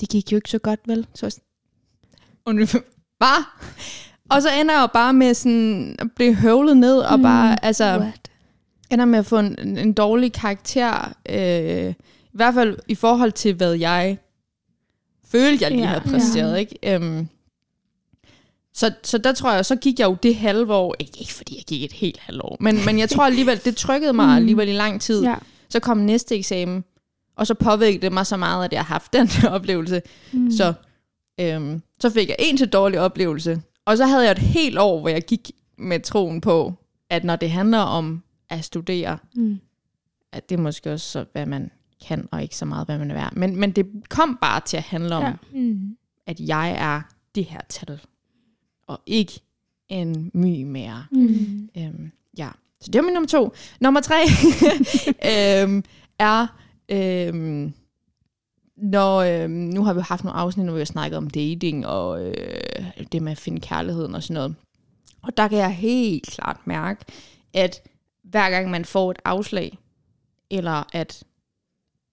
det 0.00 0.08
gik 0.08 0.32
jo 0.32 0.36
ikke 0.36 0.50
så 0.50 0.58
godt, 0.58 0.80
vel? 0.86 1.06
Så 1.14 1.26
jeg 1.26 1.32
sådan, 1.32 1.44
"Undskyld, 2.46 2.80
hvad? 3.20 3.44
Og 4.30 4.42
så 4.42 4.48
ender 4.60 4.74
jeg 4.74 4.80
jo 4.82 4.86
bare 4.86 5.12
med 5.12 5.34
sådan 5.34 5.96
at 5.98 6.06
blive 6.16 6.34
høvlet 6.34 6.76
ned, 6.76 6.98
og 6.98 7.18
Mm. 7.18 7.22
bare, 7.22 7.64
altså, 7.64 7.84
What? 7.98 8.30
ender 8.90 9.04
med 9.04 9.18
at 9.18 9.26
få 9.26 9.38
en, 9.38 9.78
en 9.78 9.92
dårlig 9.92 10.32
karakter. 10.32 11.12
Øh, 11.28 11.90
I 12.24 12.36
hvert 12.36 12.54
fald 12.54 12.76
i 12.88 12.94
forhold 12.94 13.32
til, 13.32 13.54
hvad 13.54 13.72
jeg 13.74 14.18
følte, 15.32 15.64
jeg 15.64 15.70
lige 15.70 15.82
Ja, 15.82 15.86
havde 15.88 16.00
præsteret. 16.10 16.52
ja. 16.52 16.56
Ikke? 16.56 16.78
Øhm, 16.94 17.28
så, 18.74 18.92
så 19.02 19.18
der 19.18 19.32
tror 19.32 19.52
jeg, 19.52 19.66
så 19.66 19.76
gik 19.76 19.98
jeg 19.98 20.06
jo 20.06 20.16
det 20.22 20.36
halve 20.36 20.74
år, 20.74 20.94
ikke, 20.98 21.12
ikke 21.20 21.32
fordi 21.34 21.56
jeg 21.56 21.64
gik 21.64 21.82
et 21.84 21.92
helt 21.92 22.18
halvt 22.20 22.42
år, 22.42 22.56
men, 22.60 22.84
men 22.84 22.98
jeg 22.98 23.10
tror 23.10 23.24
alligevel, 23.24 23.60
det 23.64 23.76
trykkede 23.76 24.12
mig 24.12 24.26
Mm. 24.30 24.36
alligevel 24.36 24.68
i 24.68 24.72
lang 24.72 25.00
tid. 25.00 25.22
Ja. 25.22 25.34
Så 25.68 25.80
kom 25.80 25.96
næste 25.98 26.36
eksamen, 26.36 26.84
og 27.36 27.46
så 27.46 27.54
påvirkede 27.54 28.02
det 28.02 28.12
mig 28.12 28.26
så 28.26 28.36
meget, 28.36 28.64
at 28.64 28.72
jeg 28.72 28.80
har 28.80 28.94
haft 28.94 29.12
den 29.12 29.28
oplevelse. 29.54 30.02
Mm. 30.32 30.50
Så, 30.50 30.72
øhm, 31.40 31.82
så 32.00 32.10
fik 32.10 32.28
jeg 32.28 32.36
en 32.38 32.56
til 32.56 32.68
dårlig 32.68 33.00
oplevelse. 33.00 33.62
Og 33.84 33.96
så 33.96 34.06
havde 34.06 34.22
jeg 34.24 34.30
et 34.32 34.38
helt 34.38 34.78
år, 34.78 35.00
hvor 35.00 35.08
jeg 35.08 35.22
gik 35.22 35.50
med 35.78 36.00
troen 36.00 36.40
på, 36.40 36.74
at 37.10 37.24
når 37.24 37.36
det 37.36 37.50
handler 37.50 37.78
om 37.78 38.22
at 38.50 38.64
studere, 38.64 39.18
Mm. 39.36 39.60
at 40.32 40.48
det 40.48 40.54
er 40.58 40.60
måske 40.62 40.92
også 40.92 41.10
så, 41.10 41.24
hvad 41.32 41.46
man 41.46 41.70
kan, 42.06 42.28
og 42.32 42.42
ikke 42.42 42.56
så 42.56 42.64
meget, 42.64 42.86
hvad 42.86 42.98
man 42.98 43.10
er 43.10 43.14
værd. 43.14 43.32
Men, 43.36 43.56
men 43.56 43.70
det 43.70 43.86
kom 44.08 44.38
bare 44.40 44.60
til 44.60 44.76
at 44.76 44.82
handle 44.82 45.14
om, 45.16 45.22
Ja. 45.22 45.32
Mm. 45.52 45.96
at 46.26 46.40
jeg 46.40 46.70
er 46.78 47.02
det 47.34 47.44
her 47.44 47.60
tal, 47.68 48.00
og 48.86 49.00
ikke 49.06 49.40
en 49.88 50.30
my 50.34 50.62
mere. 50.62 51.04
Mm. 51.12 51.68
Øhm, 51.76 52.10
ja, 52.38 52.48
så 52.80 52.90
det 52.90 52.98
var 52.98 53.02
min 53.04 53.14
nummer 53.14 53.28
to. 53.28 53.52
Nummer 53.80 54.00
tre 54.00 54.14
øhm, 55.62 55.84
er, 56.18 56.46
øhm, 56.88 57.72
når, 58.82 59.18
øhm, 59.20 59.50
nu 59.50 59.84
har 59.84 59.92
vi 59.92 60.00
haft 60.00 60.24
nogle 60.24 60.38
afsnit, 60.38 60.66
hvor 60.66 60.74
vi 60.74 60.80
har 60.80 60.84
snakket 60.84 61.16
om 61.16 61.30
dating, 61.30 61.86
og 61.86 62.24
øh, 62.26 62.34
det 63.12 63.22
med 63.22 63.32
at 63.32 63.38
finde 63.38 63.60
kærligheden 63.60 64.14
og 64.14 64.22
sådan 64.22 64.34
noget. 64.34 64.54
Og 65.22 65.36
der 65.36 65.48
kan 65.48 65.58
jeg 65.58 65.74
helt 65.74 66.26
klart 66.26 66.56
mærke, 66.64 67.04
at 67.54 67.82
hver 68.22 68.50
gang 68.50 68.70
man 68.70 68.84
får 68.84 69.10
et 69.10 69.18
afslag, 69.24 69.78
eller 70.50 70.82
at 70.92 71.22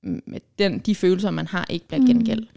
mm, 0.03 0.21
at 0.35 0.41
den, 0.59 0.79
de 0.79 0.95
følelser, 0.95 1.31
man 1.31 1.47
har, 1.47 1.65
ikke 1.69 1.87
bliver 1.87 2.01
Mm. 2.01 2.07
gengældt. 2.07 2.49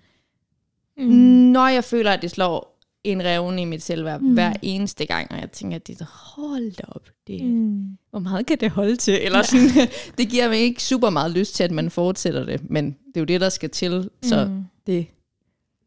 Mm. 0.96 1.04
Når 1.52 1.68
jeg 1.68 1.84
føler, 1.84 2.10
at 2.12 2.22
det 2.22 2.30
slår 2.30 2.79
en 3.04 3.24
revne 3.24 3.62
i 3.62 3.64
mit 3.64 3.82
selvværd 3.82 4.20
Mm. 4.20 4.32
hver 4.32 4.52
eneste 4.62 5.06
gang, 5.06 5.30
og 5.32 5.40
jeg 5.40 5.50
tænker, 5.52 5.76
at 5.76 5.86
det 5.86 6.00
hold 6.10 6.72
da 6.72 6.82
op, 6.88 7.08
det, 7.26 7.44
mm. 7.44 7.98
Hvor 8.10 8.18
meget 8.18 8.46
kan 8.46 8.58
det 8.60 8.70
holde 8.70 8.96
til? 8.96 9.18
Eller 9.22 9.42
sådan, 9.42 9.88
det 10.18 10.28
giver 10.28 10.48
mig 10.48 10.58
ikke 10.58 10.82
super 10.82 11.10
meget 11.10 11.30
lyst 11.30 11.54
til, 11.54 11.64
at 11.64 11.70
man 11.70 11.90
fortsætter 11.90 12.44
det, 12.44 12.70
men 12.70 12.84
det 12.86 13.16
er 13.16 13.20
jo 13.20 13.24
det, 13.24 13.40
der 13.40 13.48
skal 13.48 13.70
til, 13.70 14.10
så 14.22 14.44
Mm. 14.44 14.64
det 14.86 15.06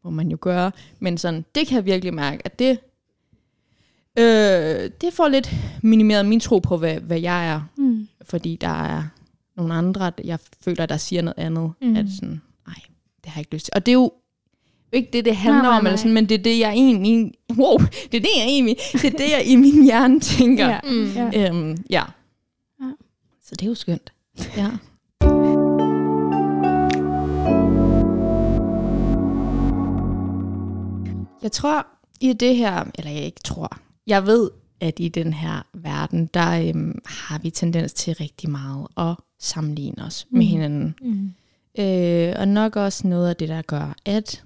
må 0.04 0.10
man 0.10 0.30
jo 0.30 0.38
gøre. 0.40 0.72
Men 1.00 1.18
sådan, 1.18 1.44
det 1.54 1.66
kan 1.66 1.76
jeg 1.76 1.84
virkelig 1.84 2.14
mærke, 2.14 2.42
at 2.46 2.58
det, 2.58 2.78
øh, 4.18 4.90
det 5.00 5.12
får 5.12 5.28
lidt 5.28 5.50
minimeret 5.82 6.26
min 6.26 6.40
tro 6.40 6.58
på, 6.58 6.76
hvad, 6.76 7.00
hvad 7.00 7.20
jeg 7.20 7.48
er, 7.48 7.60
Mm. 7.76 8.08
fordi 8.22 8.56
der 8.60 8.82
er 8.84 9.02
nogle 9.56 9.74
andre, 9.74 10.12
jeg 10.24 10.38
føler, 10.60 10.86
der 10.86 10.96
siger 10.96 11.22
noget 11.22 11.38
andet, 11.38 11.72
mm. 11.82 11.96
at 11.96 12.06
sådan, 12.20 12.40
nej, 12.66 12.76
det 13.24 13.30
har 13.32 13.40
jeg 13.40 13.40
ikke 13.40 13.54
lyst 13.54 13.64
til. 13.64 13.72
Og 13.74 13.86
det 13.86 13.92
er 13.92 13.96
jo 13.96 14.12
ikke 14.94 15.10
det, 15.12 15.24
det 15.24 15.36
handler 15.36 15.62
Nej, 15.62 15.70
nej, 15.70 15.78
om, 15.78 15.86
eller 15.86 15.90
nej. 15.90 15.96
sådan, 15.96 16.12
men 16.12 16.28
det 16.28 16.38
er 16.38 16.42
det, 16.42 16.58
jeg 16.58 16.72
egentlig, 16.72 17.32
wow, 17.56 17.78
det 18.12 18.16
er 18.16 18.20
det, 18.20 18.28
jeg 18.38 18.46
egentlig, 18.46 18.76
det 18.92 19.04
er 19.04 19.10
det, 19.10 19.30
jeg 19.30 19.42
i 19.46 19.56
min 19.56 19.84
hjerne 19.84 20.20
tænker. 20.20 20.68
Ja. 20.68 20.80
Mm. 20.84 21.12
Ja. 21.14 21.48
Øhm, 21.48 21.76
ja. 21.90 22.02
Ja. 22.80 22.90
Så 23.44 23.50
det 23.50 23.62
er 23.62 23.66
jo 23.66 23.74
skønt. 23.74 24.12
Ja. 24.56 24.70
Jeg 31.42 31.52
tror 31.52 31.86
i 32.20 32.32
det 32.32 32.56
her, 32.56 32.84
eller 32.94 33.10
jeg 33.10 33.24
ikke 33.24 33.40
tror, 33.44 33.78
jeg 34.06 34.26
ved, 34.26 34.50
at 34.80 34.94
i 35.00 35.08
den 35.08 35.32
her 35.32 35.66
verden, 35.74 36.30
der 36.34 36.68
øhm, 36.68 36.98
har 37.06 37.38
vi 37.38 37.50
tendens 37.50 37.92
til 37.92 38.14
rigtig 38.14 38.50
meget 38.50 38.86
at 38.96 39.16
sammenligne 39.40 40.04
os 40.04 40.26
mm. 40.30 40.38
med 40.38 40.46
hinanden. 40.46 40.94
Mm. 41.02 41.34
Øh, 41.78 42.34
og 42.38 42.48
nok 42.48 42.76
også 42.76 43.06
noget 43.06 43.28
af 43.28 43.36
det, 43.36 43.48
der 43.48 43.62
gør, 43.62 43.94
at 44.04 44.44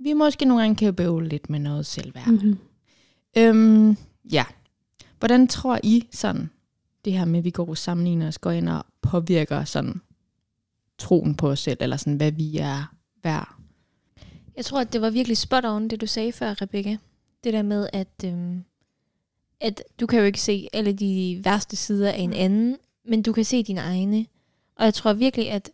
vi 0.00 0.12
måske 0.12 0.44
nogle 0.44 0.62
gange 0.62 0.76
kan 0.76 0.94
bøvle 0.94 1.28
lidt 1.28 1.50
med 1.50 1.58
noget 1.58 1.86
selvværd. 1.86 2.26
Mm. 2.26 2.32
Mm-hmm. 2.32 2.58
Øhm, 3.36 3.96
ja. 4.32 4.44
Hvordan 5.18 5.48
tror 5.48 5.80
I 5.82 6.08
sådan, 6.12 6.50
det 7.04 7.12
her 7.12 7.24
med, 7.24 7.38
at 7.38 7.44
vi 7.44 7.50
går 7.50 7.68
og 7.68 7.78
sammenligner 7.78 8.28
os, 8.28 8.38
går 8.38 8.50
ind 8.50 8.68
og 8.68 8.84
påvirker 9.02 9.64
sådan 9.64 10.00
troen 10.98 11.34
på 11.34 11.50
os 11.50 11.60
selv, 11.60 11.78
eller 11.80 11.96
sådan, 11.96 12.16
hvad 12.16 12.32
vi 12.32 12.58
er 12.58 12.94
værd? 13.22 13.54
Jeg 14.56 14.64
tror, 14.64 14.80
at 14.80 14.92
det 14.92 15.00
var 15.00 15.10
virkelig 15.10 15.36
spot 15.36 15.64
on, 15.64 15.88
det 15.88 16.00
du 16.00 16.06
sagde 16.06 16.32
før, 16.32 16.62
Rebecca. 16.62 16.98
Det 17.44 17.52
der 17.52 17.62
med, 17.62 17.88
at, 17.92 18.24
øhm, 18.24 18.64
at 19.60 19.82
du 20.00 20.06
kan 20.06 20.18
jo 20.18 20.24
ikke 20.24 20.40
se 20.40 20.68
alle 20.72 20.92
de 20.92 21.40
værste 21.44 21.76
sider 21.76 22.12
af 22.12 22.18
en 22.18 22.32
anden, 22.32 22.76
men 23.04 23.22
du 23.22 23.32
kan 23.32 23.44
se 23.44 23.62
dine 23.62 23.80
egne. 23.80 24.26
Og 24.76 24.84
jeg 24.84 24.94
tror 24.94 25.12
virkelig, 25.12 25.50
at 25.50 25.70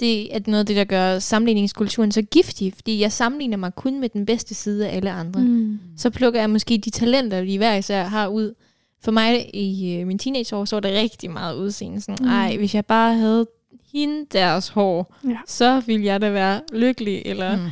det 0.00 0.36
er 0.36 0.40
noget 0.46 0.60
af 0.60 0.66
det, 0.66 0.76
der 0.76 0.84
gør 0.84 1.18
sammenligningskulturen 1.18 2.12
så 2.12 2.22
giftig, 2.22 2.74
fordi 2.74 3.00
jeg 3.00 3.12
sammenligner 3.12 3.56
mig 3.56 3.74
kun 3.74 4.00
med 4.00 4.08
den 4.08 4.26
bedste 4.26 4.54
side 4.54 4.88
af 4.88 4.96
alle 4.96 5.10
andre. 5.10 5.40
Mm. 5.40 5.78
Så 5.96 6.10
plukker 6.10 6.40
jeg 6.40 6.50
måske 6.50 6.78
de 6.78 6.90
talenter, 6.90 7.42
vi 7.42 7.56
hver 7.56 7.74
især 7.74 8.04
har 8.04 8.28
ud. 8.28 8.54
For 9.02 9.10
mig 9.12 9.50
i 9.54 9.94
øh, 9.96 10.06
min 10.06 10.18
teenageår, 10.18 10.64
så 10.64 10.76
var 10.76 10.80
det 10.80 10.92
rigtig 10.94 11.30
meget 11.30 11.56
udseende. 11.56 12.00
Sådan, 12.00 12.16
Mm. 12.20 12.28
ej, 12.28 12.56
hvis 12.56 12.74
jeg 12.74 12.86
bare 12.86 13.14
havde 13.14 13.46
hende 13.92 14.26
deres 14.32 14.68
hår, 14.68 15.14
Ja. 15.24 15.36
så 15.46 15.82
ville 15.86 16.04
jeg 16.06 16.20
da 16.20 16.30
være 16.30 16.60
lykkelig, 16.72 17.22
eller 17.26 17.56
Mm. 17.56 17.62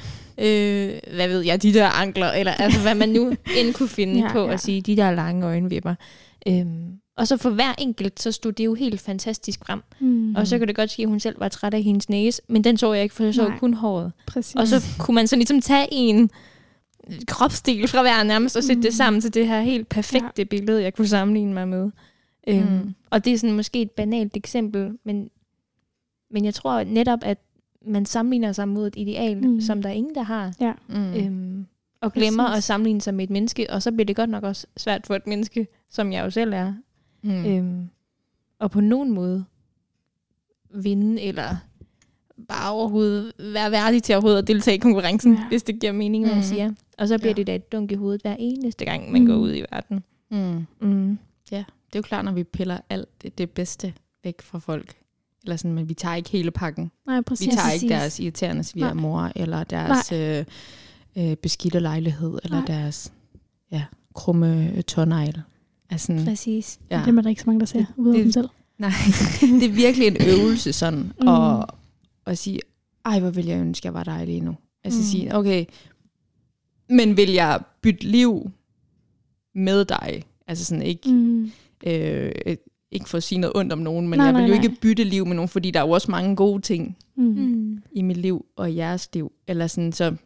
øh, 0.44 1.14
hvad 1.16 1.28
ved 1.28 1.40
jeg, 1.40 1.62
de 1.62 1.74
der 1.74 1.86
ankler, 1.86 2.32
eller 2.32 2.52
altså 2.52 2.80
hvad 2.80 2.94
man 2.94 3.08
nu 3.08 3.32
end 3.58 3.74
kunne 3.74 3.88
finde 3.88 4.20
ja, 4.26 4.32
på 4.32 4.46
ja. 4.46 4.52
at 4.52 4.60
sige, 4.60 4.80
de 4.80 4.96
der 4.96 5.10
lange 5.10 5.46
øjenvipper. 5.46 5.94
Øhm, 6.48 6.86
og 7.16 7.29
så 7.29 7.37
for 7.37 7.50
hver 7.50 7.74
enkelt, 7.79 8.20
så 8.22 8.33
stod 8.33 8.52
det 8.52 8.64
jo 8.64 8.74
helt 8.74 9.00
fantastisk 9.00 9.64
frem. 9.66 9.83
Mm. 10.00 10.35
Og 10.35 10.46
så 10.46 10.59
kan 10.59 10.68
det 10.68 10.76
godt 10.76 10.90
ske, 10.90 11.02
at 11.02 11.09
hun 11.09 11.20
selv 11.20 11.40
var 11.40 11.48
træt 11.48 11.74
af 11.74 11.83
hendes 11.83 12.09
næse, 12.09 12.42
men 12.48 12.64
den 12.64 12.76
så 12.76 12.92
jeg 12.92 13.02
ikke, 13.02 13.14
for 13.14 13.24
jeg 13.24 13.35
så 13.35 13.48
Nej. 13.48 13.59
kun 13.59 13.74
håret. 13.74 14.12
Præcis. 14.26 14.55
Og 14.55 14.66
så 14.68 14.83
kunne 14.98 15.14
man 15.14 15.26
så 15.26 15.37
ligesom 15.37 15.61
tage 15.61 15.88
en 15.92 16.31
kropsdel 17.26 17.88
fra 17.88 18.02
hver 18.02 18.22
nærmest, 18.22 18.57
og 18.57 18.62
sætte 18.64 18.76
mm. 18.79 18.83
det 18.83 18.88
Mm. 18.92 18.96
sammen 18.96 19.20
til 19.20 19.35
det 19.35 19.46
her 19.48 19.61
helt 19.61 19.88
perfekte 19.88 20.33
ja. 20.38 20.44
billede, 20.44 20.83
jeg 20.83 20.94
kunne 20.94 21.09
sammenligne 21.09 21.55
mig 21.55 21.68
med. 21.68 21.90
Øhm, 22.48 22.62
Mm. 22.72 22.94
og 23.11 23.24
det 23.24 23.33
er 23.33 23.38
sådan 23.38 23.57
måske 23.57 23.83
et 23.83 23.90
banalt 23.90 24.37
eksempel, 24.37 24.92
men, 25.05 25.31
men 26.31 26.44
jeg 26.44 26.55
tror 26.55 26.85
netop, 26.85 27.18
at 27.22 27.38
man 27.87 28.07
sammenligner 28.07 28.52
sig 28.52 28.68
mod 28.68 28.87
et 28.87 28.94
ideal, 28.96 29.37
Mm. 29.42 29.48
mm. 29.48 29.61
som 29.61 29.83
der 29.83 29.88
er 29.88 29.94
ingen, 29.94 30.14
der 30.14 30.22
har. 30.22 30.52
Ja. 30.61 30.72
Mm. 30.88 31.14
Øhm, 31.14 31.66
og 32.00 32.12
glemmer 32.12 32.46
Præcis. 32.46 32.57
at 32.59 32.64
sammenligne 32.64 33.00
sig 33.00 33.14
med 33.14 33.24
et 33.24 33.31
menneske, 33.31 33.70
og 33.70 33.83
så 33.83 33.92
bliver 33.92 34.05
det 34.07 34.16
godt 34.16 34.31
nok 34.31 34.44
også 34.44 34.66
svært 34.76 35.07
for 35.07 35.14
et 35.14 35.26
menneske, 35.26 35.66
som 35.90 36.12
jeg 36.12 36.24
jo 36.24 36.31
selv 36.31 36.52
er. 36.55 36.72
Mm. 37.26 37.46
Øhm, 37.46 37.88
og 38.58 38.70
på 38.70 38.80
nogen 38.80 39.10
måde 39.14 39.44
vinde, 40.74 41.22
eller 41.22 41.56
bare 42.48 42.72
overhovedet 42.72 43.32
være 43.38 43.70
værdig 43.70 44.02
til 44.02 44.14
overhovedet 44.14 44.38
at 44.38 44.48
deltage 44.48 44.74
i 44.74 44.78
konkurrencen, 44.78 45.34
Ja. 45.34 45.40
ja. 45.40 45.48
hvis 45.48 45.62
det 45.62 45.80
giver 45.80 45.92
mening, 45.92 46.24
mm. 46.26 46.30
Mhm. 46.32 46.42
siger. 46.42 46.72
Og 46.98 47.08
så 47.08 47.18
bliver 47.18 47.28
Ja. 47.28 47.30
ja. 47.30 47.36
det 47.36 47.46
da 47.46 47.54
et 47.54 47.72
dunk 47.72 47.92
i 47.92 47.94
hovedet 47.94 48.22
hver 48.22 48.36
eneste 48.38 48.84
gang, 48.84 49.12
man 49.12 49.20
Mm. 49.20 49.26
går 49.26 49.34
ud 49.36 49.54
i 49.54 49.60
verden. 49.72 50.04
Mm. 50.30 50.66
Mm. 50.88 51.18
det 51.50 51.94
er 51.94 51.98
jo 51.98 52.02
klart, 52.02 52.24
når 52.24 52.32
vi 52.32 52.44
piller 52.44 52.78
alt 52.90 53.22
det, 53.22 53.38
det 53.38 53.50
bedste 53.50 53.94
væk 54.24 54.42
fra 54.42 54.58
folk. 54.58 54.94
Eller 55.44 55.56
sådan, 55.56 55.72
men 55.74 55.88
vi 55.88 55.94
tager 55.94 56.14
ikke 56.14 56.30
hele 56.30 56.50
pakken. 56.50 56.90
Nej, 57.06 57.20
præcis. 57.20 57.46
Vi 57.46 57.52
tager 57.52 57.70
ikke 57.72 57.88
deres 57.88 58.20
irriterende 58.20 58.64
svigermor, 58.64 59.30
eller 59.36 59.64
deres 59.64 60.12
øh, 60.12 60.44
øh, 61.18 61.36
beskidte 61.36 61.78
lejlighed, 61.78 62.38
eller 62.44 62.56
Nej. 62.56 62.66
deres 62.66 63.12
ja, 63.70 63.84
krumme 64.14 64.70
øh, 64.76 64.82
Altså, 65.90 66.22
Præcis. 66.25 66.79
ja. 66.90 67.03
Det 67.07 67.18
er 67.18 67.22
der 67.22 67.29
ikke 67.31 67.40
så 67.42 67.46
mange, 67.46 67.61
der 67.61 67.66
ser 67.66 67.79
Det- 67.79 67.87
ud 67.96 68.14
af 68.16 68.22
dem 68.22 68.33
selv. 68.33 68.49
Nej, 68.79 68.90
det 69.61 69.62
er 69.68 69.72
virkelig 69.72 70.07
en 70.09 70.16
øvelse 70.29 70.72
sådan, 70.72 70.99
Mm. 70.99 71.12
mm. 71.20 71.29
at, 71.29 71.64
at 72.27 72.38
sige, 72.38 72.61
ej, 73.05 73.20
hvor 73.20 73.31
vil 73.31 73.46
jeg 73.46 73.61
ønske, 73.61 73.87
jeg 73.87 73.94
var 73.94 74.05
dig 74.05 74.27
lige 74.27 74.40
nu. 74.40 74.57
Altså 74.85 74.99
Mm. 75.01 75.05
sige, 75.05 75.35
okay, 75.37 75.64
men 76.88 77.16
vil 77.16 77.31
jeg 77.33 77.61
bytte 77.83 78.05
liv 78.07 78.51
med 79.55 79.85
dig? 79.85 80.22
Altså 80.46 80.64
sådan 80.64 80.83
ikke, 80.83 81.12
Mm. 81.12 81.51
øh, 81.87 82.33
ikke 82.90 83.09
for 83.09 83.16
at 83.16 83.22
sige 83.22 83.38
noget 83.38 83.57
ondt 83.57 83.72
om 83.72 83.79
nogen, 83.79 84.09
men 84.09 84.18
Nej, 84.18 84.27
jeg 84.27 84.35
vil 84.35 84.40
nej, 84.42 84.49
jo 84.49 84.55
nej. 84.55 84.62
ikke 84.64 84.81
bytte 84.81 85.05
liv 85.05 85.27
med 85.27 85.35
nogen, 85.37 85.49
fordi 85.49 85.70
der 85.70 85.81
er 85.81 85.85
jo 85.87 85.90
også 85.90 86.11
mange 86.11 86.37
gode 86.37 86.62
ting 86.62 86.96
Mm. 87.16 87.25
Mm. 87.25 87.83
i 87.92 88.03
mit 88.03 88.16
liv 88.16 88.46
og 88.57 88.70
i 88.70 88.77
jeres 88.77 89.09
liv. 89.14 89.33
Eller 89.46 89.66
sådan, 89.66 89.92
så 89.92 90.16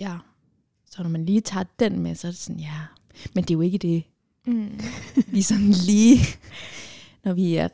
ja, 0.00 0.16
så 0.90 1.02
når 1.02 1.10
man 1.10 1.26
lige 1.26 1.40
tager 1.40 1.64
den 1.78 2.00
med, 2.00 2.14
så 2.14 2.26
er 2.26 2.30
det 2.30 2.38
sådan, 2.38 2.60
ja, 2.60 2.80
men 3.34 3.44
det 3.44 3.50
er 3.50 3.54
jo 3.54 3.60
ikke 3.60 3.78
det, 3.78 4.02
Mm. 4.46 4.80
vi 5.26 5.42
sådan 5.42 5.70
lige, 5.86 6.18
når 7.24 7.32
vi 7.32 7.54
er 7.56 7.68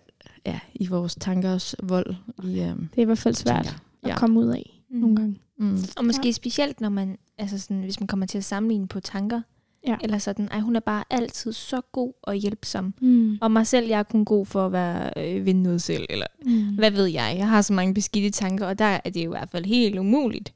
ja, 0.46 0.58
i 0.74 0.86
vores 0.86 1.14
tankers 1.20 1.74
vold. 1.82 2.14
I, 2.44 2.60
øhm, 2.60 2.88
Det 2.88 2.98
er 2.98 3.02
i 3.02 3.04
hvert 3.04 3.18
fald 3.18 3.34
svært 3.34 3.64
tænker, 3.64 3.78
at 4.02 4.08
ja. 4.08 4.16
komme 4.16 4.40
ud 4.40 4.48
af 4.48 4.76
Mm. 4.90 4.98
nogle 5.00 5.16
gange. 5.16 5.36
Mm. 5.58 5.78
Og 5.96 6.04
måske 6.04 6.26
ja. 6.26 6.32
specielt, 6.32 6.80
når 6.80 6.88
man, 6.88 7.18
altså 7.38 7.58
sådan, 7.58 7.80
hvis 7.80 8.00
man 8.00 8.06
kommer 8.06 8.26
til 8.26 8.38
at 8.38 8.44
sammenligne 8.44 8.88
på 8.88 9.00
tanker, 9.00 9.40
Ja. 9.86 9.96
eller 10.02 10.18
sådan, 10.18 10.48
ej, 10.52 10.60
hun 10.60 10.76
er 10.76 10.80
bare 10.80 11.04
altid 11.10 11.52
så 11.52 11.80
god 11.92 12.12
og 12.22 12.34
hjælpsom. 12.34 12.94
Mm. 13.00 13.38
Og 13.40 13.50
mig 13.50 13.66
selv, 13.66 13.86
jeg 13.88 13.98
er 13.98 14.02
kun 14.02 14.24
god 14.24 14.46
for 14.46 14.66
at 14.66 14.72
være 14.72 15.10
øh, 15.16 15.46
vinde 15.46 15.62
noget 15.62 15.82
selv, 15.82 16.06
eller 16.10 16.26
Mm. 16.46 16.74
hvad 16.74 16.90
ved 16.90 17.06
jeg. 17.06 17.34
Jeg 17.38 17.48
har 17.48 17.62
så 17.62 17.72
mange 17.72 17.94
beskidte 17.94 18.30
tanker, 18.30 18.66
og 18.66 18.78
der 18.78 18.84
er 19.04 19.10
det 19.10 19.24
jo 19.24 19.30
i 19.30 19.36
hvert 19.38 19.50
fald 19.50 19.64
helt 19.64 19.98
umuligt 19.98 20.52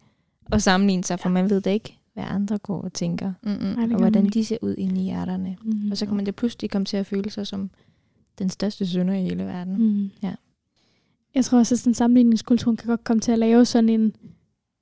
at 0.53 0.62
sammenligne 0.62 1.05
sig, 1.05 1.20
for 1.20 1.29
man 1.29 1.50
ved 1.50 1.61
da 1.61 1.70
ikke, 1.70 1.98
hvad 2.14 2.24
andre 2.24 2.59
går 2.59 2.83
og 2.83 2.92
tænker, 2.92 3.33
det 3.44 3.77
og 3.92 3.98
hvordan 3.98 4.27
de 4.27 4.44
ser 4.44 4.59
ud 4.62 4.74
inde 4.79 5.00
i 5.00 5.05
hjerterne. 5.05 5.57
Mm. 5.62 5.90
Og 5.90 5.96
så 5.96 6.07
kan 6.07 6.16
man 6.16 6.24
da 6.24 6.31
pludselig 6.31 6.70
komme 6.70 6.85
til 6.85 6.96
at 6.96 7.07
føle 7.07 7.31
sig 7.31 7.46
som 7.46 7.70
den 8.38 8.48
største 8.48 8.87
synder 8.87 9.14
i 9.14 9.22
hele 9.22 9.44
verden. 9.44 9.77
Mm. 9.79 10.11
Ja. 10.22 10.35
Jeg 11.35 11.44
tror 11.44 11.59
også, 11.59 11.74
at 11.74 11.79
sådan 11.79 11.94
sammenligningskulturen 11.94 12.77
kan 12.77 12.88
godt 12.88 13.05
komme 13.05 13.20
til 13.20 13.33
at 13.33 13.38
lave 13.38 13.64
sådan 13.64 13.88
en, 13.88 14.16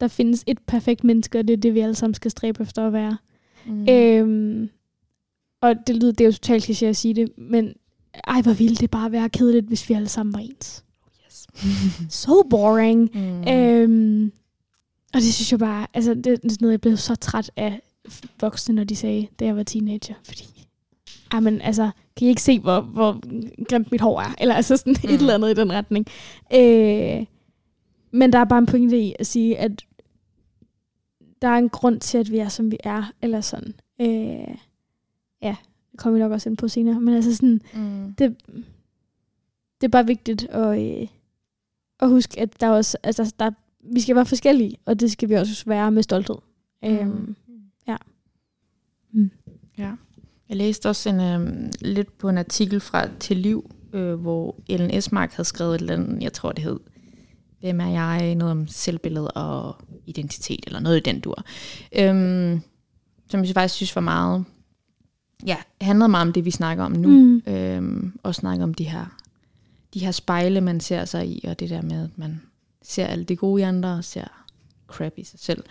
der 0.01 0.09
findes 0.09 0.45
et 0.47 0.59
perfekt 0.67 1.05
menneske, 1.05 1.39
og 1.39 1.49
det 1.49 1.55
er 1.55 1.61
det, 1.61 1.75
vi 1.75 1.81
alle 1.81 1.95
sammen 1.95 2.15
skal 2.15 2.31
stræbe 2.31 2.63
efter 2.63 2.87
at 2.87 2.93
være. 2.93 3.17
Mm. 3.67 3.89
Øhm, 3.89 4.71
og 5.61 5.75
det 5.87 5.97
lyder, 5.97 6.13
det 6.13 6.21
er 6.21 6.27
jo 6.29 6.33
totalt 6.33 6.71
kliché 6.71 6.85
at 6.85 6.97
sige 6.97 7.15
det, 7.15 7.39
men 7.39 7.75
ej, 8.27 8.43
hvor 8.43 8.53
ville 8.53 8.77
det 8.77 8.91
bare 8.91 9.13
være 9.13 9.29
kedeligt, 9.29 9.67
hvis 9.67 9.89
vi 9.89 9.95
alle 9.95 10.09
sammen 10.09 10.35
var 10.35 10.41
ens. 10.41 10.85
Yes. 11.27 11.47
So 12.23 12.43
boring. 12.51 13.11
Mm. 13.15 13.49
Øhm, 13.49 14.33
og 15.15 15.21
det 15.21 15.35
synes 15.35 15.53
jeg 15.53 15.59
bare, 15.59 15.87
altså 15.95 16.15
det 16.15 16.27
er 16.27 16.37
sådan 16.37 16.57
noget, 16.61 16.73
jeg 16.73 16.81
blev 16.81 16.97
så 16.97 17.15
træt 17.15 17.51
af 17.57 17.81
voksne, 18.41 18.75
når 18.75 18.85
de 18.85 18.97
sagde, 18.97 19.29
da 19.41 19.45
jeg 19.45 19.57
var 19.57 19.63
teenager, 19.63 20.15
fordi 20.25 20.67
ej, 21.33 21.41
men 21.41 21.61
altså, 21.61 21.91
kan 22.17 22.27
I 22.27 22.29
ikke 22.29 22.43
se, 22.43 22.59
hvor, 22.61 22.81
hvor 22.81 23.21
grimt 23.65 23.91
mit 23.93 24.01
hår 24.01 24.21
er? 24.21 24.35
Eller 24.39 24.55
altså 24.55 24.77
sådan 24.77 24.97
mm. 25.05 25.09
Et 25.11 25.21
eller 25.21 25.35
andet 25.35 25.51
i 25.51 25.55
den 25.61 25.73
retning. 25.73 26.07
Øh, 26.55 27.27
men 28.11 28.33
der 28.33 28.39
er 28.39 28.45
bare 28.45 28.59
en 28.59 28.67
pointe 28.67 28.99
i 29.01 29.15
at 29.19 29.27
sige, 29.27 29.59
at 29.59 29.83
der 31.43 31.49
er 31.49 31.59
en 31.59 31.69
grund 31.69 32.01
til, 32.01 32.19
at 32.19 32.31
vi 32.31 32.39
er, 32.39 32.49
som 32.49 32.71
vi 32.71 32.77
er, 32.85 33.13
eller 33.23 33.41
sådan. 33.41 33.75
Øh, 34.01 34.57
ja, 35.43 35.57
det 35.93 35.99
kommer 36.01 36.19
vi 36.19 36.23
nok 36.23 36.33
også 36.33 36.49
ind 36.49 36.57
på 36.57 36.69
senere. 36.69 37.01
Men 37.01 37.15
altså 37.15 37.37
sådan, 37.37 37.61
Mm. 37.75 38.15
det, 38.19 38.37
det 39.81 39.87
er 39.87 39.89
bare 39.89 40.07
vigtigt 40.07 40.45
at, 40.45 41.01
øh, 41.01 41.09
at 42.01 42.09
huske, 42.09 42.41
at 42.41 42.61
der 42.61 42.67
er 42.67 42.71
også, 42.71 42.99
altså, 43.03 43.35
der, 43.39 43.51
vi 43.83 44.01
skal 44.01 44.17
være 44.17 44.27
forskellige, 44.27 44.77
og 44.87 45.01
det 45.01 45.13
skal 45.13 45.29
vi 45.29 45.35
også 45.35 45.65
være 45.67 45.91
med 45.91 46.03
stolthed. 46.03 46.37
Mm. 46.83 46.89
Øhm, 46.89 47.37
Jeg 50.49 50.57
læste 50.57 50.89
også 50.89 51.09
en, 51.09 51.21
øhm, 51.21 51.71
lidt 51.81 52.19
på 52.19 52.29
en 52.29 52.39
artikel 52.39 52.81
fra 52.81 53.09
Til 53.21 53.37
Liv, 53.37 53.71
øh, 53.93 54.15
hvor 54.15 54.57
Ellen 54.69 54.91
Esmark 54.91 55.33
havde 55.33 55.49
skrevet 55.49 55.75
et 55.75 55.81
eller 55.81 55.95
andet, 55.95 56.23
jeg 56.23 56.33
tror 56.33 56.53
det 56.53 56.65
hed, 56.65 56.81
Hvem 57.61 57.81
er 57.81 57.89
jeg? 57.89 58.35
Noget 58.35 58.51
om 58.51 58.67
selvbillede 58.69 59.31
og 59.31 59.77
identitet, 60.07 60.65
eller 60.67 60.81
noget 60.81 60.97
i 60.97 61.01
den 61.01 61.21
dur. 61.21 61.45
Øhm, 61.99 62.61
som 63.29 63.45
jeg 63.45 63.55
faktisk 63.55 63.75
synes 63.75 63.95
var 63.95 64.01
meget, 64.01 64.45
ja, 65.47 65.57
handlede 65.81 66.09
meget 66.09 66.27
om 66.27 66.33
det, 66.33 66.45
vi 66.45 66.51
snakker 66.51 66.85
om 66.85 66.93
nu. 66.93 67.09
Mm. 67.09 67.43
Øhm, 67.47 68.19
og 68.23 68.35
snakke 68.35 68.65
om 68.65 68.75
de 68.75 68.85
her, 68.85 69.05
de 69.95 69.99
her 70.01 70.11
spejle, 70.11 70.61
man 70.61 70.81
ser 70.81 71.05
sig 71.05 71.29
i, 71.29 71.45
og 71.49 71.61
det 71.61 71.71
der 71.71 71.83
med, 71.83 72.05
at 72.05 72.19
man 72.19 72.41
ser 72.83 73.07
alt 73.07 73.29
det 73.29 73.39
gode 73.39 73.61
i 73.61 73.65
andre, 73.65 73.95
og 73.95 74.05
ser 74.05 74.47
crap 74.87 75.13
i 75.17 75.25
sig 75.25 75.41
selv. 75.41 75.65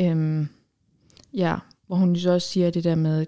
Øhm, 0.00 0.48
ja, 1.34 1.56
hvor 1.86 1.96
hun 1.96 2.12
jo 2.12 2.20
så 2.20 2.30
også 2.30 2.48
siger 2.48 2.70
det 2.70 2.84
der 2.84 2.94
med, 2.94 3.26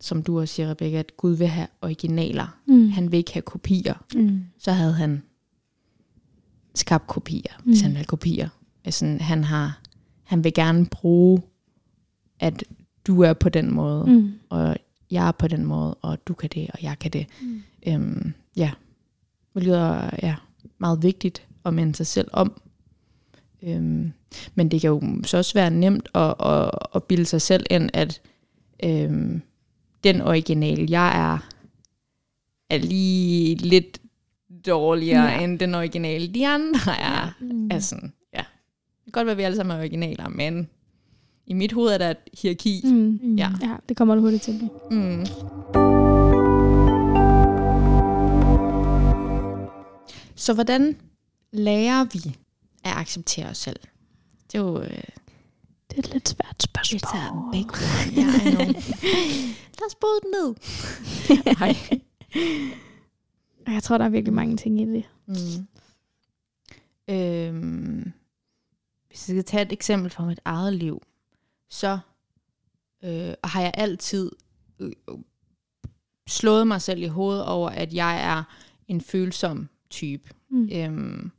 som 0.00 0.22
du 0.22 0.40
også 0.40 0.54
siger, 0.54 0.70
Rebecca, 0.70 0.98
at 0.98 1.16
Gud 1.16 1.34
vil 1.34 1.46
have 1.46 1.66
originaler. 1.82 2.58
Mm. 2.66 2.88
Han 2.88 3.12
vil 3.12 3.18
ikke 3.18 3.32
have 3.32 3.42
kopier. 3.42 3.94
Mm. 4.14 4.40
Så 4.58 4.72
havde 4.72 4.92
han 4.92 5.22
skabt 6.74 7.06
kopier, 7.06 7.52
mm. 7.58 7.70
hvis 7.70 7.80
han 7.80 7.90
vil 7.90 7.96
have 7.96 8.04
kopier. 8.04 8.48
Altså, 8.84 9.06
han, 9.20 9.44
har, 9.44 9.80
han 10.24 10.44
vil 10.44 10.54
gerne 10.54 10.86
bruge, 10.86 11.42
at 12.40 12.64
du 13.06 13.20
er 13.20 13.32
på 13.32 13.48
den 13.48 13.74
måde, 13.74 14.06
Mm. 14.06 14.32
og 14.48 14.76
jeg 15.10 15.28
er 15.28 15.32
på 15.32 15.48
den 15.48 15.64
måde, 15.64 15.94
og 15.94 16.26
du 16.26 16.34
kan 16.34 16.50
det, 16.54 16.70
og 16.70 16.82
jeg 16.82 16.98
kan 16.98 17.10
det. 17.10 17.26
Mm. 17.42 17.62
Øhm, 17.86 18.32
ja, 18.56 18.70
det 19.54 19.62
lyder 19.62 20.10
ja, 20.22 20.36
meget 20.78 21.02
vigtigt 21.02 21.46
at 21.64 21.74
minde 21.74 21.94
sig 21.94 22.06
selv 22.06 22.28
om. 22.32 22.60
Øhm, 23.66 24.12
men 24.54 24.68
det 24.70 24.80
kan 24.80 24.90
jo 24.90 25.02
så 25.24 25.36
også 25.36 25.54
være 25.54 25.70
nemt 25.70 26.08
at, 26.14 26.34
at, 26.40 26.70
at 26.94 27.04
bilde 27.04 27.24
sig 27.24 27.42
selv 27.42 27.66
ind, 27.70 27.90
at 27.94 28.20
øhm, 28.84 29.42
den 30.04 30.20
original, 30.20 30.90
jeg 30.90 31.32
er, 31.32 31.38
er 32.70 32.78
lige 32.78 33.54
lidt 33.54 34.00
dårligere 34.66 35.24
Ja. 35.24 35.40
end 35.44 35.58
den 35.58 35.74
original, 35.74 36.34
de 36.34 36.46
andre 36.46 36.98
er. 37.00 37.34
Mm. 37.40 37.70
sådan, 37.80 38.12
ja. 38.34 38.38
Det 39.04 39.04
kan 39.04 39.12
godt 39.12 39.26
være, 39.26 39.32
at 39.32 39.38
vi 39.38 39.42
alle 39.42 39.56
sammen 39.56 39.76
er 39.76 39.80
originaler, 39.80 40.28
men 40.28 40.68
i 41.46 41.52
mit 41.54 41.72
hoved 41.72 41.92
er 41.92 41.98
der 41.98 42.10
et 42.10 42.16
hierarki. 42.42 42.80
Mm. 42.84 43.18
Mm. 43.22 43.36
Ja. 43.36 43.50
Ja, 43.62 43.76
det 43.88 43.96
kommer 43.96 44.14
du 44.14 44.20
hurtigt 44.20 44.42
til 44.42 44.58
blive. 44.58 45.00
Mm. 45.00 45.26
Så 50.36 50.54
hvordan 50.54 50.96
lærer 51.52 52.04
vi 52.12 52.36
at 52.90 52.96
acceptere 52.96 53.46
os 53.46 53.58
selv? 53.58 53.80
Det 54.52 54.58
er 54.58 54.62
jo... 54.62 54.80
Øh, 54.82 54.90
Det 55.90 55.94
er 55.94 55.98
et 55.98 56.12
lidt 56.12 56.28
svært 56.28 56.62
spørgsmål. 56.62 57.00
it's 57.00 57.16
a 57.16 57.50
big 57.52 57.66
one. 57.72 58.16
Yeah, 58.18 58.46
I 58.46 58.50
know. 58.50 58.66
Lad 59.78 59.86
os 59.88 59.94
bryde 60.00 60.20
den 60.22 60.30
ned. 60.30 60.54
Hej. 61.58 61.76
Og 63.66 63.72
Jeg 63.72 63.82
tror, 63.82 63.98
der 63.98 64.04
er 64.04 64.08
virkelig 64.08 64.34
mange 64.34 64.56
ting 64.56 64.80
i 64.80 64.84
det. 64.84 65.04
Mm. 65.26 65.66
Øhm, 67.14 68.12
hvis 69.08 69.28
jeg 69.28 69.34
skal 69.34 69.44
tage 69.44 69.62
et 69.62 69.72
eksempel 69.72 70.10
fra 70.10 70.24
mit 70.24 70.40
eget 70.44 70.72
liv, 70.74 71.02
så 71.70 71.98
øh, 73.04 73.34
har 73.44 73.60
jeg 73.60 73.70
altid 73.74 74.30
øh, 74.78 74.92
slået 76.28 76.66
mig 76.66 76.82
selv 76.82 77.02
i 77.02 77.06
hovedet 77.06 77.44
over, 77.46 77.70
at 77.70 77.94
jeg 77.94 78.22
er 78.22 78.42
en 78.88 79.00
følsom 79.00 79.68
type. 79.90 80.30
Mm. 80.50 80.68
Øhm, 80.72 81.30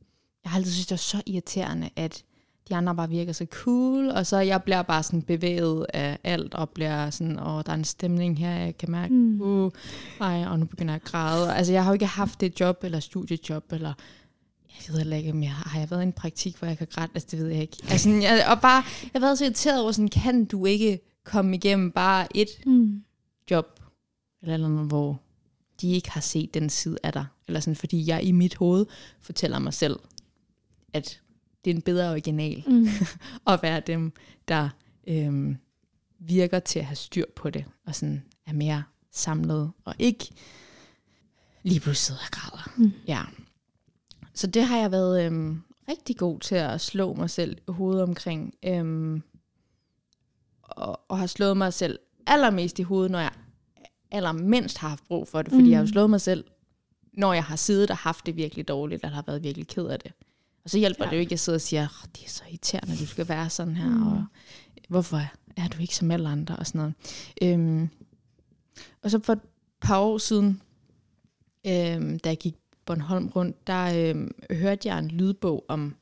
jeg 0.47 0.51
har 0.51 0.57
altid 0.59 0.71
synes, 0.71 0.85
det 0.87 0.91
er 0.95 0.97
så 0.97 1.21
irriterende, 1.25 1.89
at 1.95 2.23
de 2.69 2.75
andre 2.75 2.95
bare 2.95 3.09
virker 3.09 3.33
så 3.33 3.45
cool, 3.51 4.09
og 4.09 4.25
så 4.25 4.37
jeg 4.37 4.63
bliver 4.63 4.81
bare 4.81 5.03
sådan 5.03 5.21
bevæget 5.21 5.85
af 5.93 6.17
alt, 6.23 6.53
og 6.53 6.69
bliver 6.69 7.09
sådan, 7.09 7.39
åh, 7.39 7.45
der 7.65 7.69
er 7.71 7.73
en 7.73 7.83
stemning 7.83 8.39
her, 8.39 8.51
jeg 8.51 8.77
kan 8.77 8.91
mærke, 8.91 9.13
Mm. 9.13 9.41
uh, 9.41 9.71
ej, 10.21 10.45
og 10.47 10.59
nu 10.59 10.65
begynder 10.65 10.93
jeg 10.93 11.01
at 11.05 11.11
græde. 11.11 11.55
Altså, 11.55 11.73
jeg 11.73 11.83
har 11.83 11.91
jo 11.91 11.93
ikke 11.93 12.05
haft 12.05 12.43
et 12.43 12.59
job, 12.59 12.83
eller 12.83 12.99
studiejob, 12.99 13.71
eller 13.71 13.93
jeg 14.69 14.93
ved 14.93 14.97
heller 14.97 15.17
ikke, 15.17 15.31
om 15.31 15.43
jeg 15.43 15.51
har, 15.51 15.69
har 15.69 15.79
jeg 15.79 15.91
været 15.91 16.01
i 16.01 16.03
en 16.05 16.13
praktik, 16.13 16.57
hvor 16.57 16.67
jeg 16.67 16.77
kan 16.77 16.87
græde, 16.91 17.09
altså 17.13 17.27
det 17.31 17.39
ved 17.39 17.47
jeg 17.47 17.61
ikke. 17.61 17.77
Altså, 17.89 18.09
jeg, 18.09 18.45
og 18.49 18.61
bare, 18.61 18.83
jeg 19.03 19.09
har 19.13 19.19
været 19.19 19.37
så 19.37 19.43
irriteret 19.43 19.81
over 19.81 19.91
sådan, 19.91 20.07
kan 20.09 20.45
du 20.45 20.65
ikke 20.65 20.99
komme 21.25 21.55
igennem 21.55 21.91
bare 21.91 22.37
et 22.37 22.47
Mm. 22.65 23.03
job, 23.51 23.79
eller 24.43 24.57
noget, 24.67 24.87
hvor 24.87 25.21
de 25.81 25.91
ikke 25.91 26.11
har 26.11 26.21
set 26.21 26.53
den 26.53 26.69
side 26.69 26.97
af 27.03 27.13
dig, 27.13 27.25
eller 27.47 27.59
sådan, 27.59 27.75
fordi 27.75 28.07
jeg 28.07 28.23
i 28.23 28.31
mit 28.31 28.55
hoved 28.55 28.85
fortæller 29.21 29.59
mig 29.59 29.73
selv, 29.73 29.99
at 30.93 31.21
det 31.65 31.71
er 31.71 31.75
en 31.75 31.81
bedre 31.81 32.11
original 32.11 32.63
Mm. 32.67 32.87
at 33.53 33.59
være 33.63 33.79
dem, 33.79 34.13
der 34.47 34.69
øhm, 35.07 35.57
virker 36.19 36.59
til 36.59 36.79
at 36.79 36.85
have 36.85 36.95
styr 36.95 37.25
på 37.35 37.49
det, 37.49 37.65
og 37.85 37.95
sådan 37.95 38.23
er 38.45 38.53
mere 38.53 38.83
samlet, 39.11 39.71
og 39.85 39.95
ikke 39.99 40.29
lige 41.63 41.79
pludselig 41.79 41.97
sidder 42.05 42.21
og 42.21 42.31
græder. 42.31 42.71
Mm. 42.77 42.91
Ja. 43.07 43.21
Så 44.33 44.47
det 44.47 44.63
har 44.63 44.77
jeg 44.77 44.91
været 44.91 45.25
øhm, 45.25 45.61
rigtig 45.89 46.17
god 46.17 46.39
til 46.39 46.55
at 46.55 46.81
slå 46.81 47.13
mig 47.13 47.29
selv 47.29 47.57
i 47.57 47.71
hovedet 47.71 48.03
omkring, 48.03 48.53
øhm, 48.65 49.21
og, 50.61 50.99
og 51.07 51.17
har 51.19 51.27
slået 51.27 51.57
mig 51.57 51.73
selv 51.73 51.99
allermest 52.27 52.79
i 52.79 52.83
hovedet, 52.83 53.11
når 53.11 53.19
jeg 53.19 53.31
allermindst 54.11 54.77
har 54.77 54.89
haft 54.89 55.03
brug 55.07 55.27
for 55.27 55.41
det, 55.41 55.51
fordi 55.51 55.61
Mm. 55.61 55.65
mm. 55.65 55.71
jeg 55.71 55.77
har 55.77 55.83
jo 55.85 55.91
slået 55.91 56.09
mig 56.09 56.21
selv, 56.21 56.45
når 57.13 57.33
jeg 57.33 57.43
har 57.43 57.55
siddet 57.55 57.91
og 57.91 57.97
haft 57.97 58.25
det 58.25 58.35
virkelig 58.35 58.67
dårligt, 58.67 59.03
eller 59.03 59.15
har 59.15 59.23
været 59.27 59.43
virkelig 59.43 59.67
ked 59.67 59.85
af 59.85 59.99
det. 59.99 60.11
Og 60.67 60.71
så 60.71 60.77
hjælper 60.77 61.05
Ja. 61.05 61.09
det 61.09 61.15
jo 61.15 61.19
ikke, 61.19 61.27
at 61.27 61.31
jeg 61.31 61.39
sidder 61.39 61.57
og 61.57 61.61
siger, 61.61 61.83
"Åh, 61.83 62.09
det 62.15 62.25
er 62.25 62.29
så 62.29 62.43
irriterende, 62.49 62.93
at 62.93 62.99
du 62.99 63.05
skal 63.05 63.29
være 63.29 63.49
sådan 63.49 63.75
her, 63.75 63.89
Mm. 63.89 63.93
mm. 63.95 64.07
og 64.07 64.25
hvorfor 64.89 65.17
er 65.57 65.67
du 65.67 65.81
ikke 65.81 65.95
som 65.95 66.11
alle 66.11 66.29
andre, 66.29 66.55
og 66.55 66.67
sådan 66.67 66.79
noget. 66.79 66.93
Øhm, 67.41 67.89
og 69.03 69.11
så 69.11 69.19
for 69.23 69.33
et 69.33 69.39
par 69.81 69.99
år 69.99 70.17
siden, 70.17 70.61
øhm, 71.67 72.19
da 72.19 72.29
jeg 72.29 72.37
gik 72.37 72.55
Bornholm 72.85 73.27
rundt, 73.27 73.67
der 73.67 74.09
øhm, 74.09 74.31
hørte 74.51 74.87
jeg 74.89 74.99
en 74.99 75.07
lydbog 75.07 75.65
om, 75.67 75.95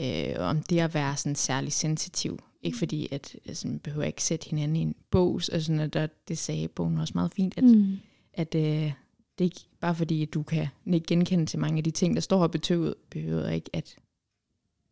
øh, 0.00 0.34
om 0.38 0.62
det 0.62 0.78
at 0.80 0.94
være 0.94 1.16
sådan 1.16 1.36
særlig 1.36 1.72
sensitiv. 1.72 2.38
Ikke 2.62 2.78
fordi, 2.78 3.08
at 3.10 3.36
altså, 3.46 3.68
man 3.68 3.78
behøver 3.78 4.04
ikke 4.06 4.22
sætte 4.24 4.50
hinanden 4.50 4.76
i 4.76 4.80
en 4.80 4.94
bog, 5.10 5.34
og 5.52 5.62
sådan, 5.62 5.80
at 5.80 5.92
der, 5.92 6.06
det 6.28 6.38
sagde 6.38 6.68
bogen 6.68 6.98
også 6.98 7.12
meget 7.14 7.32
fint, 7.32 7.54
at, 7.58 7.64
mm. 7.64 7.70
Mm. 7.70 7.96
at 8.34 8.54
øh, 8.54 8.92
det 9.38 9.44
er 9.44 9.46
ikke 9.46 9.68
bare 9.80 9.94
fordi, 9.94 10.22
at 10.22 10.34
du 10.34 10.42
kan 10.42 10.68
ikke 10.86 11.06
genkende 11.06 11.46
til 11.46 11.58
mange 11.58 11.78
af 11.78 11.84
de 11.84 11.90
ting, 11.90 12.14
der 12.14 12.20
står 12.20 12.40
her 12.40 12.46
behøver, 12.46 12.92
behøver 13.10 13.48
ikke, 13.48 13.70
at 13.72 13.96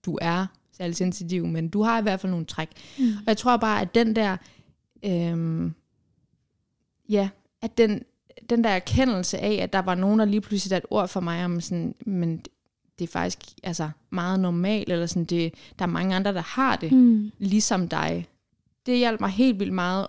du 0.06 0.18
er 0.20 0.46
særlig 0.72 0.96
sensitiv, 0.96 1.46
men 1.46 1.68
du 1.68 1.82
har 1.82 1.98
i 1.98 2.02
hvert 2.02 2.20
fald 2.20 2.30
nogle 2.30 2.46
træk. 2.46 2.68
Mm. 2.98 3.04
Og 3.04 3.24
jeg 3.26 3.36
tror 3.36 3.56
bare, 3.56 3.80
at 3.80 3.94
den 3.94 4.16
der, 4.16 4.36
øhm, 5.02 5.74
ja, 7.08 7.28
at 7.62 7.78
den, 7.78 8.02
den 8.50 8.64
der 8.64 8.70
erkendelse 8.70 9.38
af, 9.38 9.52
at 9.52 9.72
der 9.72 9.78
var 9.78 9.94
nogen, 9.94 10.18
der 10.18 10.24
lige 10.24 10.40
pludselig 10.40 10.70
satte 10.70 10.86
et 10.86 10.90
ord 10.90 11.08
for 11.08 11.20
mig 11.20 11.44
om 11.44 11.60
sådan, 11.60 11.94
men 12.06 12.36
det 12.98 13.04
er 13.04 13.12
faktisk 13.12 13.38
altså, 13.62 13.90
meget 14.10 14.40
normalt, 14.40 14.92
eller 14.92 15.06
sådan, 15.06 15.24
det, 15.24 15.54
der 15.78 15.84
er 15.84 15.88
mange 15.90 16.16
andre, 16.16 16.34
der 16.34 16.40
har 16.40 16.76
det, 16.76 16.92
Mm. 16.92 17.30
ligesom 17.38 17.88
dig. 17.88 18.28
Det 18.86 18.98
hjalp 18.98 19.20
mig 19.20 19.30
helt 19.30 19.58
vildt 19.58 19.72
meget, 19.72 20.06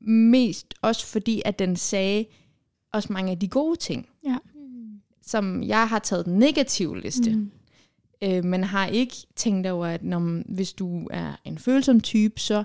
mest 0.00 0.74
også 0.82 1.06
fordi, 1.06 1.42
at 1.44 1.58
den 1.58 1.76
sagde 1.76 2.24
også 2.92 3.12
mange 3.12 3.30
af 3.32 3.38
de 3.38 3.48
gode 3.48 3.76
ting, 3.76 4.08
Mm. 4.24 5.00
som 5.22 5.62
jeg 5.62 5.88
har 5.88 5.98
taget 5.98 6.26
den 6.26 6.38
negative 6.38 7.00
liste. 7.00 7.30
Mm. 7.36 7.50
Øh, 8.22 8.44
men 8.44 8.64
har 8.64 8.86
ikke 8.86 9.14
tænkt 9.36 9.66
over, 9.66 9.86
at 9.86 10.04
når, 10.04 10.52
hvis 10.54 10.72
du 10.72 11.08
er 11.10 11.32
en 11.44 11.58
følsom 11.58 12.00
type, 12.00 12.40
så 12.40 12.64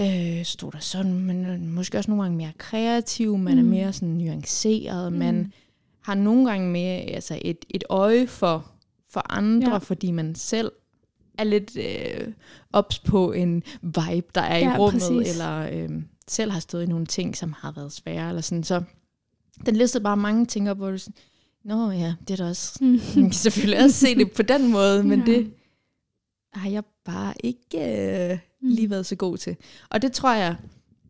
øh, 0.00 0.44
står 0.44 0.70
der 0.70 0.78
sådan, 0.78 1.14
man 1.24 1.44
er 1.44 1.58
måske 1.58 1.98
også 1.98 2.10
nogle 2.10 2.22
gange 2.22 2.36
mere 2.36 2.52
kreativ, 2.58 3.38
man 3.38 3.54
mm. 3.54 3.60
Er 3.60 3.64
mere 3.70 3.92
sådan 3.92 4.08
nuanceret, 4.08 5.12
mm. 5.12 5.18
man 5.18 5.52
har 6.00 6.14
nogle 6.14 6.50
gange 6.50 6.70
mere 6.70 7.00
altså 7.00 7.38
et, 7.42 7.64
et 7.70 7.84
øje 7.90 8.26
for, 8.26 8.70
for 9.10 9.32
andre, 9.32 9.66
Ja. 9.68 9.72
ja. 9.72 9.78
fordi 9.78 10.10
man 10.10 10.34
selv 10.34 10.72
er 11.38 11.44
lidt 11.44 11.76
øh, 11.76 12.32
ops 12.72 12.98
på 12.98 13.32
en 13.32 13.62
vibe, 13.82 14.26
der 14.34 14.40
er 14.40 14.56
i 14.58 14.64
Ja, 14.64 14.76
rummet, 14.78 15.02
præcis. 15.02 15.32
eller 15.32 15.68
øh, 15.72 15.90
selv 16.28 16.50
har 16.50 16.60
stået 16.60 16.82
i 16.82 16.86
nogle 16.86 17.06
ting, 17.06 17.36
som 17.36 17.52
har 17.58 17.72
været 17.72 17.92
svære, 17.92 18.28
eller 18.28 18.42
sådan. 18.42 18.64
Så 18.64 18.82
den 19.66 19.76
listede 19.76 20.04
bare 20.04 20.16
mange 20.16 20.46
ting 20.46 20.70
op, 20.70 20.76
hvor 20.76 20.90
du 20.90 20.98
sådan, 20.98 21.14
Nå 21.64 21.90
ja, 21.90 22.14
det 22.28 22.40
er 22.40 22.44
da 22.44 22.48
også 22.50 22.78
Mm. 22.80 22.88
man 23.16 23.24
kan 23.24 23.32
selvfølgelig 23.32 23.84
også 23.84 23.96
se 23.96 24.14
det 24.14 24.32
på 24.32 24.42
den 24.42 24.70
måde, 24.70 25.02
men 25.04 25.20
Ja. 25.26 25.32
ja. 25.32 25.38
det 25.38 25.52
har 26.52 26.70
jeg 26.70 26.82
bare 27.04 27.34
ikke 27.44 27.78
øh, 28.32 28.38
lige 28.60 28.90
været 28.90 29.06
så 29.06 29.16
god 29.16 29.36
til. 29.38 29.56
Og 29.90 30.02
det 30.02 30.12
tror 30.12 30.34
jeg, 30.34 30.56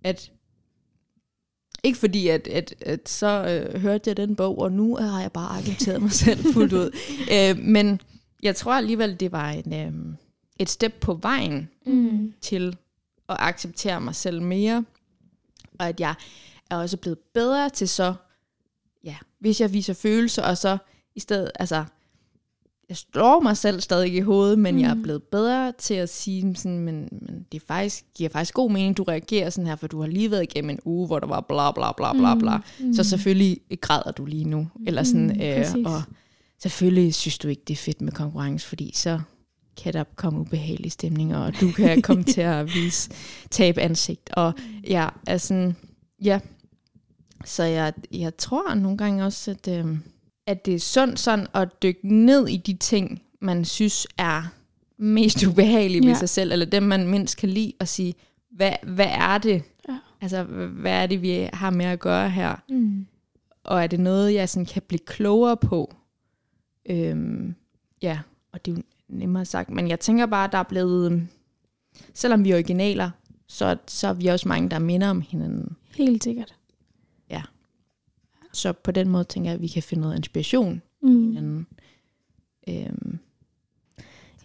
at 0.05 0.33
ikke 1.85 1.99
fordi, 1.99 2.29
at, 2.29 2.47
at, 2.49 2.75
at 2.81 3.09
så 3.09 3.27
øh, 3.75 3.81
hørte 3.81 4.11
jeg 4.11 4.17
den 4.17 4.37
bog, 4.37 4.59
og 4.59 4.73
nu 4.73 4.97
har 4.97 5.21
jeg 5.21 5.33
bare 5.33 5.59
accepteret 5.59 6.03
mig 6.03 6.13
selv 6.13 6.39
fuldt 6.55 6.73
ud. 6.73 6.91
Øh, 7.33 7.59
men 7.65 8.01
jeg 8.43 8.57
tror 8.57 8.73
alligevel, 8.73 9.21
det 9.21 9.33
var 9.33 9.51
en, 9.51 9.73
øh, 9.75 10.15
et 10.59 10.71
step 10.71 10.93
på 11.01 11.15
vejen 11.15 11.69
Mm. 11.87 12.33
til 12.41 12.77
at 13.29 13.37
acceptere 13.39 14.01
mig 14.01 14.15
selv 14.15 14.43
mere, 14.43 14.85
og 15.79 15.89
at 15.89 16.01
jeg 16.01 16.15
er 16.71 16.77
også 16.77 16.97
blevet 16.97 17.19
bedre 17.35 17.71
til 17.71 17.89
så, 17.89 18.15
ja, 19.05 19.17
hvis 19.41 19.61
jeg 19.61 19.73
viser 19.73 19.95
følelser, 19.95 20.43
og 20.43 20.59
så 20.59 20.79
i 21.15 21.21
stedet, 21.21 21.51
altså, 21.55 21.85
jeg 22.89 22.97
slår 22.97 23.41
mig 23.41 23.57
selv 23.57 23.81
stadig 23.81 24.15
i 24.15 24.21
hovedet, 24.21 24.59
men 24.59 24.75
mm. 24.75 24.81
jeg 24.81 24.91
er 24.91 24.95
Mm. 24.95 25.03
blevet 25.03 25.23
bedre 25.23 25.73
til 25.79 25.95
at 25.95 26.09
sige 26.09 26.57
sådan, 26.57 26.79
men, 26.79 27.09
men 27.11 27.47
det 27.53 27.63
er 27.63 27.67
faktisk, 27.69 28.05
giver 28.17 28.31
faktisk 28.31 28.55
god 28.55 28.71
mening, 28.71 28.97
du 28.97 29.03
reagerer 29.03 29.51
sådan 29.51 29.67
her, 29.67 29.77
for 29.77 29.87
du 29.87 30.01
har 30.01 30.09
lige 30.09 30.31
været 30.31 30.43
igennem 30.43 30.71
en 30.71 30.79
uge, 30.85 31.07
hvor 31.07 31.19
der 31.19 31.27
var 31.27 31.41
bla 31.41 31.73
bla 31.73 31.93
bla 31.93 32.13
bla 32.13 32.35
bla, 32.35 32.59
Mm. 32.81 32.95
så 32.95 33.05
selvfølgelig 33.05 33.61
græder 33.81 34.11
du 34.11 34.25
lige 34.25 34.45
nu, 34.45 34.69
eller 34.87 35.03
sådan, 35.03 35.27
Mm, 35.27 35.41
øh, 35.41 35.57
præcis. 35.57 35.87
og 35.87 36.03
selvfølgelig 36.63 37.15
synes 37.15 37.39
du 37.39 37.49
ikke, 37.49 37.63
det 37.69 37.75
er 37.75 37.79
fedt 37.79 38.01
med 38.01 38.13
konkurrence, 38.13 38.67
fordi 38.69 38.93
så 38.95 39.21
kan 39.83 39.93
der 39.93 40.05
komme 40.17 40.41
ubehagelige 40.41 40.91
stemninger, 40.91 41.39
og 41.39 41.61
du 41.61 41.71
kan 41.73 42.03
komme 42.03 42.25
til 42.35 42.41
at 42.41 42.75
vise 42.75 43.11
tab 43.51 43.79
ansigt. 43.79 44.31
Og 44.33 44.53
ja, 44.89 45.09
altså, 45.27 45.73
ja. 46.25 46.41
Så 47.45 47.63
jeg, 47.63 47.93
jeg 48.13 48.37
tror 48.37 48.75
nogle 48.75 48.99
gange 48.99 49.25
også, 49.25 49.51
at, 49.51 49.69
øh, 49.69 49.97
at 50.47 50.67
det 50.67 50.75
er 50.75 50.79
sundt 50.79 51.19
sådan 51.21 51.47
at 51.55 51.69
dykke 51.83 52.17
ned 52.17 52.49
i 52.49 52.57
de 52.57 52.75
ting, 52.75 53.23
man 53.41 53.65
synes 53.65 54.07
er 54.19 54.43
mest 54.99 55.47
ubehagelige 55.47 56.01
ved 56.03 56.09
Ja. 56.13 56.19
sig 56.19 56.29
selv, 56.29 56.53
eller 56.53 56.67
dem, 56.67 56.83
man 56.83 57.09
mindst 57.09 57.37
kan 57.37 57.49
lide, 57.49 57.73
og 57.81 57.89
sige, 57.89 58.15
hvad, 58.51 58.73
hvad 58.83 59.09
er 59.11 59.39
det? 59.39 59.63
Ja. 59.89 59.99
Altså, 60.21 60.43
hvad 60.69 60.93
er 60.93 61.07
det, 61.07 61.23
vi 61.23 61.49
har 61.53 61.71
med 61.71 61.87
at 61.87 62.01
gøre 62.01 62.31
her? 62.31 62.57
Mm. 62.69 63.07
og 63.65 63.83
er 63.83 63.87
det 63.87 64.01
noget, 64.01 64.35
jeg 64.35 64.49
sådan 64.49 64.67
kan 64.67 64.83
blive 64.89 64.99
klogere 64.99 65.57
på? 65.57 65.95
Øhm, 66.91 67.55
ja, 68.03 68.19
og 68.53 68.65
det 68.67 68.73
er 68.73 68.77
jo 68.77 68.83
nemmere 69.09 69.45
sagt, 69.45 69.71
men 69.71 69.89
jeg 69.89 70.01
tænker 70.01 70.27
bare, 70.27 70.45
at 70.45 70.53
der 70.53 70.59
er 70.59 70.63
blevet, 70.63 71.29
selvom 72.15 72.45
vi 72.45 72.51
er 72.51 72.55
originaler, 72.55 73.11
så, 73.49 73.77
så 73.87 74.09
er 74.09 74.13
vi 74.13 74.27
også 74.27 74.49
mange, 74.49 74.69
der 74.71 74.79
minder 74.79 75.11
om 75.11 75.21
hinanden. 75.21 75.77
Helt 75.97 76.25
sikkert. 76.25 76.55
Så 78.53 78.73
på 78.73 78.91
den 78.91 79.09
måde 79.09 79.25
tænker 79.25 79.51
jeg, 79.51 79.55
at 79.55 79.63
vi 79.63 79.67
kan 79.69 79.83
finde 79.83 80.01
noget 80.03 80.17
inspiration 80.17 80.83
i 81.03 81.07
Mm. 81.07 81.27
hinanden. 81.35 81.67
Øhm, 82.69 83.19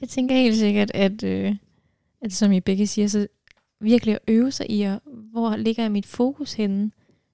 Jeg 0.01 0.09
tænker 0.09 0.35
helt 0.35 0.55
sikkert, 0.57 0.91
at, 0.93 1.23
øh, 1.23 1.55
at 2.21 2.33
som 2.33 2.51
I 2.51 2.59
begge 2.59 2.87
siger, 2.87 3.07
så 3.07 3.27
virkelig 3.79 4.13
at 4.13 4.19
øve 4.27 4.51
sig 4.51 4.71
i, 4.71 4.81
at, 4.81 4.99
hvor 5.31 5.55
ligger 5.55 5.83
jeg 5.83 5.91
mit 5.91 6.05
fokus 6.05 6.53
henne? 6.53 6.91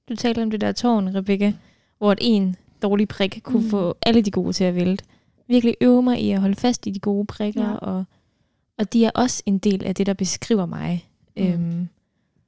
Du 0.10 0.16
taler 0.16 0.44
om 0.44 0.52
det 0.52 0.62
der 0.62 0.72
tårn, 0.72 1.16
Rebecca, 1.16 1.54
hvor 1.98 2.12
et 2.12 2.20
en 2.22 2.56
dårlig 2.82 3.08
prik 3.08 3.40
kunne 3.44 3.64
Mm. 3.64 3.70
få 3.70 3.96
alle 4.02 4.22
de 4.22 4.32
gode 4.32 4.54
til 4.54 4.64
at 4.64 4.76
vælte. 4.76 5.04
Virkelig 5.48 5.76
øve 5.82 6.04
mig 6.04 6.22
i 6.22 6.32
at 6.32 6.42
holde 6.42 6.56
fast 6.56 6.88
i 6.88 6.92
de 6.92 7.00
gode 7.00 7.26
prikker, 7.26 7.64
Ja. 7.70 7.76
og, 7.76 8.04
og 8.78 8.94
de 8.94 9.06
er 9.06 9.12
også 9.16 9.44
en 9.46 9.58
del 9.58 9.84
af 9.86 9.96
det, 9.96 10.06
der 10.06 10.14
beskriver 10.14 10.66
mig. 10.66 11.10
Mm. 11.38 11.44
Øhm, 11.44 11.88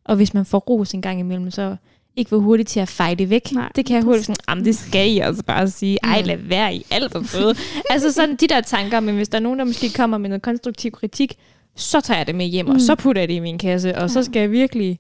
og 0.04 0.16
hvis 0.16 0.34
man 0.34 0.46
får 0.46 0.60
ros 0.60 0.94
en 0.94 1.02
gang 1.02 1.20
imellem, 1.20 1.52
så 1.52 1.76
ikke 2.16 2.32
være 2.32 2.40
hurtig 2.42 2.68
til 2.68 2.80
at 2.80 2.88
feje 2.88 3.16
det 3.16 3.30
væk. 3.30 3.52
Nej, 3.52 3.72
det 3.76 3.86
kan 3.86 3.96
jeg 3.96 4.04
hurtigt 4.04 4.26
sådan, 4.26 4.36
jamen 4.50 4.66
det 4.66 4.76
skal 4.76 5.12
I 5.12 5.20
altså 5.20 5.44
bare 5.44 5.68
sige. 5.70 5.98
Ej, 6.04 6.22
Mm. 6.22 6.28
lad 6.28 6.38
være 6.38 6.76
i 6.76 6.86
alt 6.92 7.12
for 7.12 7.22
fede. 7.22 7.56
altså 7.90 8.12
sådan 8.12 8.36
de 8.36 8.48
der 8.48 8.62
tanker, 8.62 9.00
men 9.00 9.16
hvis 9.16 9.30
der 9.30 9.38
er 9.38 9.42
nogen, 9.42 9.60
der 9.60 9.66
måske 9.66 9.90
kommer 9.96 10.18
med 10.18 10.30
noget 10.30 10.42
konstruktiv 10.42 10.92
kritik, 10.92 11.34
så 11.76 12.02
tager 12.02 12.18
jeg 12.18 12.28
det 12.28 12.36
med 12.36 12.46
hjem, 12.46 12.66
mm. 12.66 12.70
Mm. 12.72 12.76
og 12.76 12.82
så 12.82 12.96
putter 12.96 13.22
jeg 13.22 13.30
det 13.30 13.34
i 13.36 13.40
min 13.40 13.58
kasse, 13.58 13.96
og 13.96 14.02
ja. 14.02 14.08
så 14.08 14.24
skal 14.24 14.40
jeg 14.40 14.52
virkelig, 14.52 15.00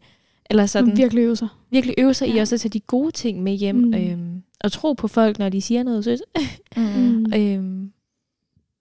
eller 0.49 0.65
sådan, 0.65 0.85
Sådan. 0.87 0.97
Virkelig 0.97 1.21
øve 1.21 1.35
sig. 1.35 1.47
virkelig 1.71 1.95
øve 1.97 2.13
sig 2.13 2.27
ja. 2.27 2.35
i 2.35 2.37
også 2.37 2.55
at 2.55 2.61
tage 2.61 2.69
de 2.69 2.79
gode 2.79 3.11
ting 3.11 3.43
med 3.43 3.53
hjem, 3.53 3.75
Mm. 3.75 3.81
mm. 3.87 3.93
øhm, 3.93 4.41
og 4.63 4.71
tro 4.71 4.93
på 4.93 5.07
folk, 5.07 5.39
når 5.39 5.49
de 5.49 5.61
siger 5.61 5.83
noget 5.83 6.03
sødt. 6.03 6.21
mm. 6.77 7.33
øhm, 7.35 7.91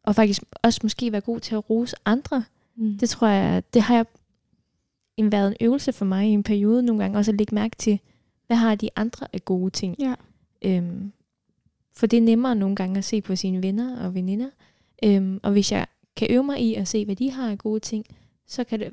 og 0.05 0.14
faktisk 0.14 0.42
også 0.62 0.81
måske 0.83 1.12
være 1.12 1.20
god 1.20 1.40
til 1.40 1.55
at 1.55 1.70
rose 1.70 1.97
andre. 2.05 2.44
Mm. 2.77 2.99
Det 2.99 3.09
tror 3.09 3.27
jeg, 3.29 3.62
det 3.75 3.83
har 3.83 3.94
jeg 3.94 4.07
været 5.31 5.49
en 5.49 5.66
øvelse 5.66 5.92
for 5.92 6.05
mig 6.05 6.27
i 6.29 6.31
en 6.31 6.42
periode 6.42 6.83
nogle 6.83 7.03
gange, 7.03 7.18
også 7.18 7.31
at 7.31 7.38
lægge 7.38 7.55
mærke 7.55 7.77
til, 7.77 8.01
hvad 8.47 8.57
har 8.57 8.75
de 8.75 8.89
andre 8.97 9.27
af 9.33 9.45
gode 9.45 9.71
ting. 9.71 9.97
Ja. 9.99 10.15
Øhm, 10.63 11.13
for 11.93 12.07
det 12.07 12.17
er 12.17 12.21
nemmere 12.21 12.55
nogle 12.55 12.77
gange 12.77 12.99
at 12.99 13.05
se 13.05 13.21
på 13.21 13.37
sine 13.37 13.63
venner 13.63 14.05
og 14.07 14.15
veninder. 14.15 14.51
Øhm, 15.05 15.41
og 15.43 15.53
hvis 15.53 15.73
jeg 15.73 15.87
kan 16.17 16.29
øve 16.31 16.45
mig 16.45 16.61
i 16.61 16.75
at 16.75 16.89
se, 16.89 17.05
hvad 17.05 17.17
de 17.17 17.31
har 17.31 17.51
af 17.51 17.59
gode 17.59 17.81
ting, 17.81 18.05
så 18.47 18.65
kan 18.65 18.81
det, 18.81 18.93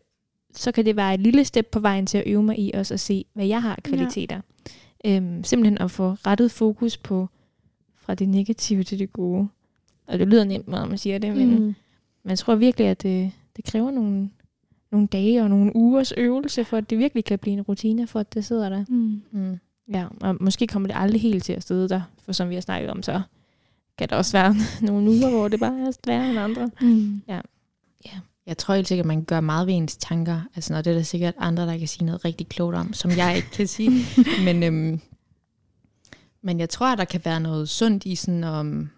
så 0.53 0.71
kan 0.71 0.85
det 0.85 0.95
være 0.95 1.13
et 1.13 1.19
lille 1.19 1.45
step 1.45 1.67
på 1.71 1.79
vejen 1.79 2.05
til 2.05 2.17
at 2.17 2.23
øve 2.27 2.43
mig 2.43 2.59
i 2.59 2.71
også 2.73 2.93
at 2.93 2.99
se, 2.99 3.25
hvad 3.33 3.45
jeg 3.45 3.61
har 3.61 3.75
af 3.75 3.83
kvaliteter. 3.83 4.41
Ja. 5.05 5.15
Øhm, 5.15 5.43
simpelthen 5.43 5.77
at 5.77 5.91
få 5.91 6.11
rettet 6.11 6.51
fokus 6.51 6.97
på 6.97 7.27
fra 7.95 8.15
det 8.15 8.29
negative 8.29 8.83
til 8.83 8.99
det 8.99 9.13
gode. 9.13 9.47
Og 10.07 10.19
det 10.19 10.27
lyder 10.27 10.43
nemt, 10.43 10.67
når 10.67 10.85
man 10.85 10.97
siger 10.97 11.17
det, 11.17 11.37
men, 11.37 11.63
mm. 11.63 11.75
Jeg 12.25 12.37
tror 12.37 12.55
virkelig, 12.55 12.87
at 12.87 13.03
det, 13.03 13.31
det 13.55 13.65
kræver 13.65 13.91
nogle, 13.91 14.29
nogle 14.91 15.07
dage 15.07 15.41
og 15.43 15.49
nogle 15.49 15.75
ugers 15.75 16.11
øvelse, 16.17 16.65
for 16.65 16.77
at 16.77 16.89
det 16.89 16.97
virkelig 16.97 17.25
kan 17.25 17.39
blive 17.39 17.53
en 17.53 17.61
rutine, 17.61 18.07
for 18.07 18.19
at 18.19 18.33
det 18.33 18.45
sidder 18.45 18.69
der. 18.69 18.85
Mm. 18.89 19.21
Mm. 19.31 19.59
Ja, 19.93 20.05
og 20.21 20.37
måske 20.39 20.67
kommer 20.67 20.87
det 20.87 20.95
aldrig 20.99 21.21
helt 21.21 21.43
til 21.43 21.53
at 21.53 21.61
støde 21.61 21.89
der, 21.89 22.01
for 22.25 22.31
som 22.31 22.49
vi 22.49 22.53
har 22.53 22.61
snakket 22.61 22.89
om, 22.89 23.03
så 23.03 23.21
kan 23.97 24.09
der 24.09 24.15
også 24.15 24.31
være 24.31 24.55
nogle 24.87 25.09
uger, 25.09 25.29
hvor 25.29 25.47
det 25.47 25.59
bare 25.59 25.79
er 25.79 25.91
sværere 26.03 26.29
end 26.29 26.39
andre. 26.39 26.69
Mm. 26.81 27.21
Jeg 28.45 28.57
tror 28.57 28.75
helt 28.75 28.87
sikkert, 28.87 29.03
at 29.03 29.07
man 29.07 29.17
kan 29.17 29.25
gøre 29.25 29.41
meget 29.41 29.67
ved 29.67 29.73
ens 29.73 29.97
tanker. 29.97 30.41
Altså, 30.55 30.73
når 30.73 30.81
det 30.81 30.91
er 30.91 30.95
der 30.95 31.03
sikkert 31.03 31.33
andre, 31.37 31.65
der 31.65 31.77
kan 31.77 31.87
sige 31.87 32.05
noget 32.05 32.25
rigtig 32.25 32.47
klogt 32.47 32.75
om, 32.75 32.93
som 32.93 33.11
jeg 33.11 33.35
ikke 33.35 33.51
kan 33.51 33.67
sige. 33.67 34.05
men, 34.45 34.63
øhm, 34.63 35.01
men 36.41 36.59
jeg 36.59 36.69
tror, 36.69 36.85
at 36.85 36.97
der 36.97 37.05
kan 37.05 37.21
være 37.25 37.39
noget 37.39 37.69
sundt 37.69 38.05
i 38.05 38.15
sådan 38.15 38.43
um, 38.43 38.89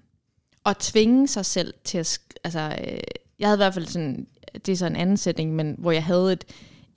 at 0.65 0.77
tvinge 0.77 1.27
sig 1.27 1.45
selv 1.45 1.73
til 1.83 1.97
at... 1.97 2.19
Altså, 2.43 2.59
øh, 2.59 2.97
jeg 3.39 3.47
havde 3.47 3.57
i 3.57 3.63
hvert 3.63 3.73
fald 3.73 3.85
sådan... 3.85 4.27
Det 4.65 4.71
er 4.71 4.75
så 4.75 4.85
en 4.85 4.95
anden 4.95 5.17
sætning, 5.17 5.55
men 5.55 5.75
hvor 5.77 5.91
jeg 5.91 6.03
havde 6.03 6.33
et, 6.33 6.43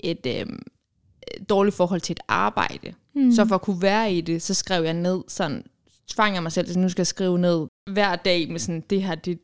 et, 0.01 0.27
øhm, 0.41 0.63
dårligt 1.49 1.77
forhold 1.77 2.01
til 2.01 2.13
et 2.13 2.21
arbejde. 2.29 2.93
Mm. 3.15 3.33
Så 3.33 3.45
for 3.45 3.55
at 3.55 3.63
kunne 3.63 3.83
være 3.83 4.13
i 4.15 4.21
det, 4.21 4.43
så 4.43 4.55
skrev 4.55 4.85
jeg 4.85 4.95
ned 4.95 5.21
sådan, 5.29 5.63
tvang 6.09 6.35
jeg 6.35 6.43
mig 6.43 6.53
selv 6.53 6.67
til, 6.67 6.79
nu 6.79 6.89
skal 6.89 7.01
jeg 7.01 7.07
skrive 7.07 7.39
ned 7.39 7.67
hver 7.91 8.17
dag 8.17 8.51
med 8.51 8.59
sådan, 8.61 8.83
det 8.91 9.03
her, 9.03 9.15
det, 9.15 9.39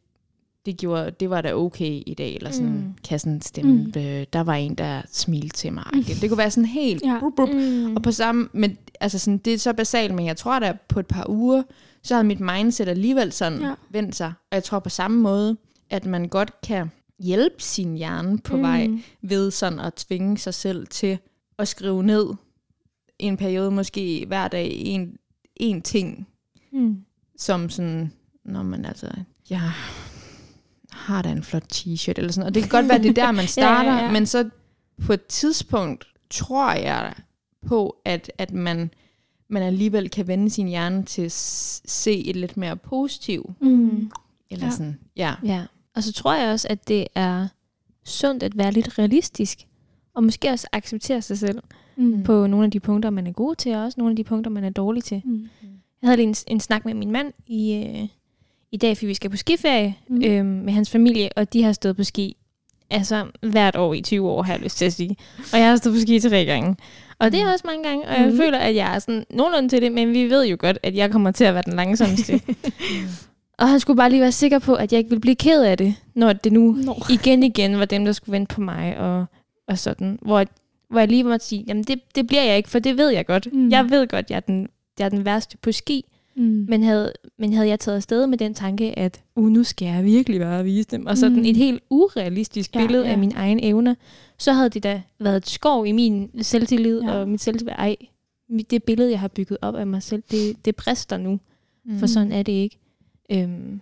det, 0.66 0.77
gjorde, 0.77 1.11
det 1.11 1.31
var 1.31 1.40
da 1.40 1.55
okay 1.55 2.03
i 2.07 2.14
dag, 2.18 2.35
eller 2.37 2.51
sådan, 2.51 2.70
Mm. 2.72 2.94
kan 3.09 3.18
sådan 3.18 3.42
stemme, 3.42 3.72
Mm. 3.72 3.92
øh, 4.01 4.27
der 4.33 4.40
var 4.40 4.55
en, 4.55 4.75
der 4.75 5.03
smilte 5.12 5.57
til 5.57 5.72
mig. 5.72 5.85
Mm. 5.94 6.03
Det 6.05 6.31
kunne 6.31 6.38
være 6.38 6.51
sådan 6.51 6.64
helt, 6.66 7.03
Ja. 7.05 7.16
brup, 7.20 7.33
brup. 7.37 7.48
Mm. 7.48 7.96
og 7.96 8.03
på 8.03 8.12
samme, 8.12 8.48
men 8.53 8.79
altså 9.01 9.18
sådan, 9.18 9.38
det 9.38 9.55
er 9.55 9.59
så 9.59 9.72
basalt, 9.72 10.14
men 10.14 10.27
jeg 10.27 10.37
tror, 10.37 10.53
at 10.61 10.81
på 10.81 11.01
et 11.01 11.07
par 11.07 11.27
uger, 11.29 11.62
så 12.03 12.14
havde 12.14 12.27
mit 12.27 12.40
mindset 12.40 12.88
alligevel 12.88 13.33
sådan 13.33 13.61
ja. 13.61 13.75
vendt 13.90 14.16
sig. 14.16 14.33
Og 14.51 14.55
jeg 14.55 14.64
tror 14.64 14.79
på 14.79 14.88
samme 14.88 15.20
måde, 15.20 15.57
at 15.90 16.07
man 16.07 16.29
godt 16.29 16.61
kan 16.61 16.90
hjælpe 17.22 17.62
sin 17.62 17.96
hjerne 17.96 18.38
på 18.38 18.56
mm. 18.56 18.62
vej, 18.62 18.90
ved 19.22 19.50
sådan 19.50 19.80
at 19.80 19.94
tvinge 19.94 20.38
sig 20.38 20.54
selv 20.54 20.87
til 20.87 21.18
at 21.58 21.68
skrive 21.68 22.02
ned 22.02 22.26
i 23.18 23.24
en 23.24 23.37
periode, 23.37 23.70
måske 23.70 24.24
hver 24.26 24.48
dag, 24.48 24.70
en, 24.74 25.16
en 25.56 25.82
ting, 25.82 26.28
Mm. 26.72 26.96
som 27.38 27.70
sådan, 27.70 28.12
når 28.44 28.62
man 28.62 28.85
altså, 28.85 29.11
jeg 29.50 29.70
har 30.90 31.22
da 31.22 31.30
en 31.30 31.42
flot 31.42 31.72
t-shirt, 31.74 32.14
eller 32.16 32.32
sådan, 32.32 32.46
og 32.46 32.54
det 32.54 32.62
kan 32.62 32.70
godt 32.70 32.88
være, 32.88 32.98
det 32.98 33.08
er 33.08 33.12
der, 33.26 33.32
man 33.32 33.46
starter, 33.46 33.90
Ja, 33.90 33.92
ja, 33.92 33.96
ja, 33.96 34.00
ja, 34.00 34.06
ja. 34.06 34.12
men 34.12 34.26
så 34.26 34.50
på 35.06 35.12
et 35.12 35.26
tidspunkt 35.26 36.06
tror 36.30 36.72
jeg 36.72 37.14
på, 37.66 37.96
at, 38.04 38.32
at 38.38 38.52
man, 38.52 38.90
man 39.48 39.62
alligevel 39.62 40.11
kan 40.11 40.26
vende 40.26 40.50
sin 40.50 40.68
hjerne 40.68 41.04
til 41.04 41.22
at 41.22 41.32
se 41.87 42.24
et 42.26 42.37
lidt 42.37 42.56
mere 42.56 42.76
positivt, 42.76 43.62
Mm. 43.62 44.11
eller 44.50 44.64
Ja. 44.64 44.66
ja. 44.66 44.70
sådan, 44.70 44.98
ja. 45.16 45.35
Ja, 45.44 45.64
og 45.96 46.02
så 46.02 46.12
tror 46.12 46.35
jeg 46.35 46.50
også, 46.52 46.66
at 46.70 46.88
det 46.88 47.07
er 47.14 47.48
sundt 48.05 48.42
at 48.42 48.59
være 48.59 48.72
lidt 48.72 48.98
realistisk, 48.98 49.59
og 50.14 50.24
måske 50.24 50.50
også 50.50 50.66
acceptere 50.72 51.22
sig 51.22 51.38
selv 51.38 51.59
Mm. 51.96 52.22
på 52.22 52.46
nogle 52.46 52.64
af 52.64 52.70
de 52.70 52.81
punkter, 52.81 53.11
man 53.11 53.26
er 53.26 53.33
god 53.33 53.55
til, 53.55 53.74
og 53.74 53.83
også 53.85 53.94
nogle 54.00 54.12
af 54.12 54.16
de 54.16 54.24
punkter, 54.24 54.50
man 54.50 54.64
er 54.64 54.70
dårlig 54.70 55.05
til. 55.05 55.22
Mm. 55.24 55.48
Jeg 56.02 56.09
havde 56.09 56.16
lige 56.16 56.28
en, 56.28 56.35
en 56.46 56.61
snak 56.61 56.85
med 56.85 56.94
min 56.94 57.11
mand 57.11 57.33
i, 57.46 57.72
øh, 57.74 58.09
i 58.72 58.76
dag, 58.76 58.96
fordi 58.96 59.07
vi 59.07 59.14
skal 59.14 59.31
på 59.31 59.37
skiferie 59.37 59.94
Mm. 60.09 60.14
mm. 60.16 60.22
øh, 60.24 60.44
med 60.46 60.72
hans 60.72 60.90
familie, 60.90 61.28
og 61.37 61.52
de 61.52 61.62
har 61.62 61.72
stået 61.72 61.96
på 61.96 62.05
ski 62.05 62.37
altså 62.90 63.26
hvert 63.42 63.76
år 63.76 63.94
i 63.94 64.02
20 64.02 64.28
år, 64.31 64.42
har 64.42 64.52
jeg 64.52 64.62
lyst 64.62 64.76
til 64.78 64.85
at 64.85 64.92
sige. 64.92 65.16
Og 65.52 65.59
jeg 65.59 65.68
har 65.68 65.76
stået 65.76 65.94
på 65.94 66.00
ski 66.00 66.20
tre 66.20 66.44
gange. 66.44 66.76
Og 67.18 67.33
det 67.33 67.40
er 67.40 67.52
også 67.52 67.66
mange 67.66 67.88
gange, 67.88 68.09
og 68.09 68.14
jeg 68.20 68.31
Mm. 68.31 68.37
føler, 68.37 68.59
at 68.59 68.74
jeg 68.74 68.94
er 68.94 68.98
sådan 68.98 69.24
nogenlunde 69.31 69.68
til 69.68 69.83
det, 69.83 69.92
men 69.92 70.12
vi 70.12 70.31
ved 70.31 70.46
jo 70.46 70.57
godt, 70.59 70.78
at 70.83 70.94
jeg 70.94 71.11
kommer 71.11 71.31
til 71.31 71.44
at 71.44 71.55
være 71.55 71.62
den 71.66 71.72
langsomste. 71.76 72.40
og 73.62 73.68
han 73.68 73.81
skulle 73.81 73.96
bare 73.96 74.11
lige 74.11 74.20
være 74.20 74.33
sikker 74.33 74.59
på, 74.59 74.75
at 74.75 74.92
jeg 74.92 74.98
ikke 74.98 75.11
ville 75.11 75.20
blive 75.20 75.35
ked 75.35 75.62
af 75.62 75.79
det, 75.79 75.94
når 76.14 76.33
det 76.33 76.53
nu 76.53 76.72
Nå. 76.72 76.94
igen 77.22 77.42
igen 77.42 77.79
var 77.79 77.85
dem, 77.85 78.05
der 78.05 78.12
skulle 78.12 78.33
vente 78.33 78.55
på 78.55 78.61
mig, 78.61 78.98
og, 78.98 79.25
og 79.68 79.79
sådan. 79.79 80.18
Hvor, 80.22 80.44
hvor 80.90 80.98
jeg 80.98 81.09
lige 81.09 81.25
måtte 81.25 81.46
sige, 81.46 81.64
jamen 81.68 81.83
det, 81.85 82.01
det 82.14 82.27
bliver 82.27 82.42
jeg 82.42 82.57
ikke, 82.57 82.68
for 82.70 82.79
det 82.79 82.96
ved 82.98 83.09
jeg 83.09 83.27
godt. 83.27 83.53
Mm. 83.53 83.70
Jeg 83.70 83.90
ved 83.90 84.07
godt, 84.09 84.31
jeg 84.31 84.37
er 84.37 84.40
den, 84.40 84.68
jeg 84.98 85.05
er 85.05 85.09
den 85.09 85.25
værste 85.25 85.57
på 85.57 85.72
ski, 85.72 86.05
Mm. 86.37 86.66
men 86.68 86.83
havde, 86.83 87.12
men 87.38 87.53
havde 87.53 87.68
jeg 87.68 87.81
taget 87.81 87.96
afsted 87.96 88.27
med 88.27 88.38
den 88.38 88.55
tanke, 88.55 88.98
at 88.98 89.20
uh, 89.37 89.48
nu 89.48 89.64
skal 89.64 89.87
jeg 89.87 90.05
virkelig 90.05 90.40
være 90.40 90.59
at 90.59 90.64
vise 90.64 90.88
dem, 90.90 91.07
og 91.07 91.18
sådan 91.18 91.37
Mm. 91.38 91.44
et 91.44 91.57
helt 91.57 91.83
urealistisk 91.90 92.75
Ja, 92.75 92.81
billede 92.81 93.05
ja. 93.05 93.11
af 93.12 93.18
mine 93.18 93.35
egne 93.35 93.64
evner, 93.64 93.94
så 94.38 94.53
havde 94.53 94.68
det 94.70 94.83
da 94.83 95.03
været 95.20 95.37
et 95.37 95.48
skov 95.48 95.87
i 95.87 95.92
min 95.92 96.31
selvtillid 96.42 97.03
Ja. 97.03 97.12
og 97.12 97.29
mit 97.29 97.40
selvværd. 97.42 97.77
Ej, 97.79 97.96
det 98.70 98.83
billede, 98.85 99.11
jeg 99.11 99.20
har 99.20 99.29
bygget 99.29 99.59
op 99.62 99.75
af 99.75 99.87
mig 99.87 100.03
selv, 100.03 100.22
det, 100.31 100.64
det 100.64 100.77
brister 100.77 101.16
nu, 101.16 101.40
mm. 101.85 101.98
for 101.98 102.07
sådan 102.07 102.33
er 102.33 102.42
det 102.42 102.53
ikke. 102.53 102.79
Øhm, 103.30 103.80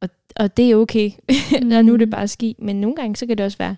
og, 0.00 0.08
og 0.36 0.56
det 0.56 0.70
er 0.70 0.76
okay, 0.76 1.10
mm. 1.62 1.70
og 1.70 1.84
nu 1.84 1.92
er 1.92 1.96
det 1.96 2.10
bare 2.10 2.28
ski. 2.28 2.56
Men 2.58 2.80
nogle 2.80 2.96
gange, 2.96 3.16
så 3.16 3.26
kan 3.26 3.38
det 3.38 3.46
også 3.46 3.58
være, 3.58 3.76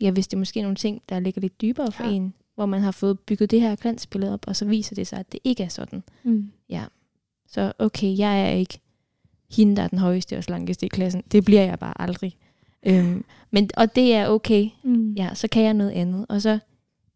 ja, 0.00 0.10
hvis 0.10 0.26
det 0.28 0.36
er 0.36 0.38
måske 0.38 0.62
nogle 0.62 0.76
ting, 0.76 1.02
der 1.08 1.20
ligger 1.20 1.40
lidt 1.40 1.60
dybere 1.60 1.92
for 1.92 2.04
Ja. 2.04 2.08
ja. 2.08 2.14
en, 2.16 2.34
hvor 2.54 2.66
man 2.66 2.80
har 2.80 2.90
fået 2.90 3.20
bygget 3.20 3.50
det 3.50 3.60
her 3.60 3.76
glansbillede 3.76 4.32
op, 4.32 4.44
og 4.46 4.56
så 4.56 4.64
viser 4.64 4.94
det 4.94 5.06
sig, 5.06 5.18
at 5.18 5.32
det 5.32 5.40
ikke 5.44 5.62
er 5.62 5.68
sådan. 5.68 6.02
Mm. 6.22 6.52
Så 7.46 7.72
okay, 7.78 8.18
jeg 8.18 8.42
er 8.42 8.48
ikke 8.54 8.80
hende, 9.50 9.76
der 9.76 9.82
er 9.82 9.88
den 9.88 9.98
højeste 9.98 10.38
og 10.38 10.44
slankeste 10.44 10.86
i 10.86 10.88
klassen. 10.88 11.22
Det 11.32 11.44
bliver 11.44 11.62
jeg 11.62 11.78
bare 11.78 12.00
aldrig. 12.02 12.36
Øhm, 12.86 13.24
men, 13.50 13.70
og 13.76 13.96
det 13.96 14.14
er 14.14 14.28
okay. 14.28 14.68
Mm. 14.82 15.12
Ja, 15.12 15.30
så 15.34 15.48
kan 15.48 15.62
jeg 15.62 15.74
noget 15.74 15.90
andet. 15.90 16.26
Og 16.28 16.42
så 16.42 16.58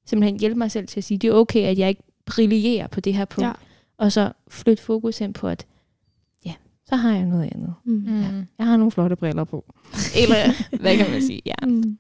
simpelthen 0.06 0.40
hjælpe 0.40 0.58
mig 0.58 0.70
selv 0.70 0.86
til 0.86 1.00
at 1.00 1.04
sige, 1.04 1.18
det 1.18 1.28
er 1.30 1.34
okay, 1.34 1.62
at 1.62 1.78
jeg 1.78 1.88
ikke 1.88 2.02
brillerer 2.26 2.86
på 2.86 3.00
det 3.00 3.14
her 3.14 3.24
punkt. 3.24 3.46
Ja. 3.46 3.52
Og 3.96 4.12
så 4.12 4.32
flytte 4.48 4.82
fokus 4.82 5.18
hen 5.18 5.32
på, 5.32 5.48
at 5.48 5.60
ja, 5.60 5.75
så 6.88 6.96
har 6.96 7.12
jeg 7.14 7.26
noget 7.26 7.48
andet. 7.54 7.74
Mm. 7.84 7.92
Mm. 7.92 8.20
Ja. 8.20 8.44
Jeg 8.58 8.66
har 8.66 8.76
nogle 8.76 8.90
flotte 8.90 9.16
briller 9.16 9.44
på. 9.44 9.64
Eller 10.22 10.36
hvad 10.82 10.96
kan 10.96 11.10
man 11.10 11.22
sige? 11.22 11.42
Ja. 11.46 11.54
Mm. 11.66 11.98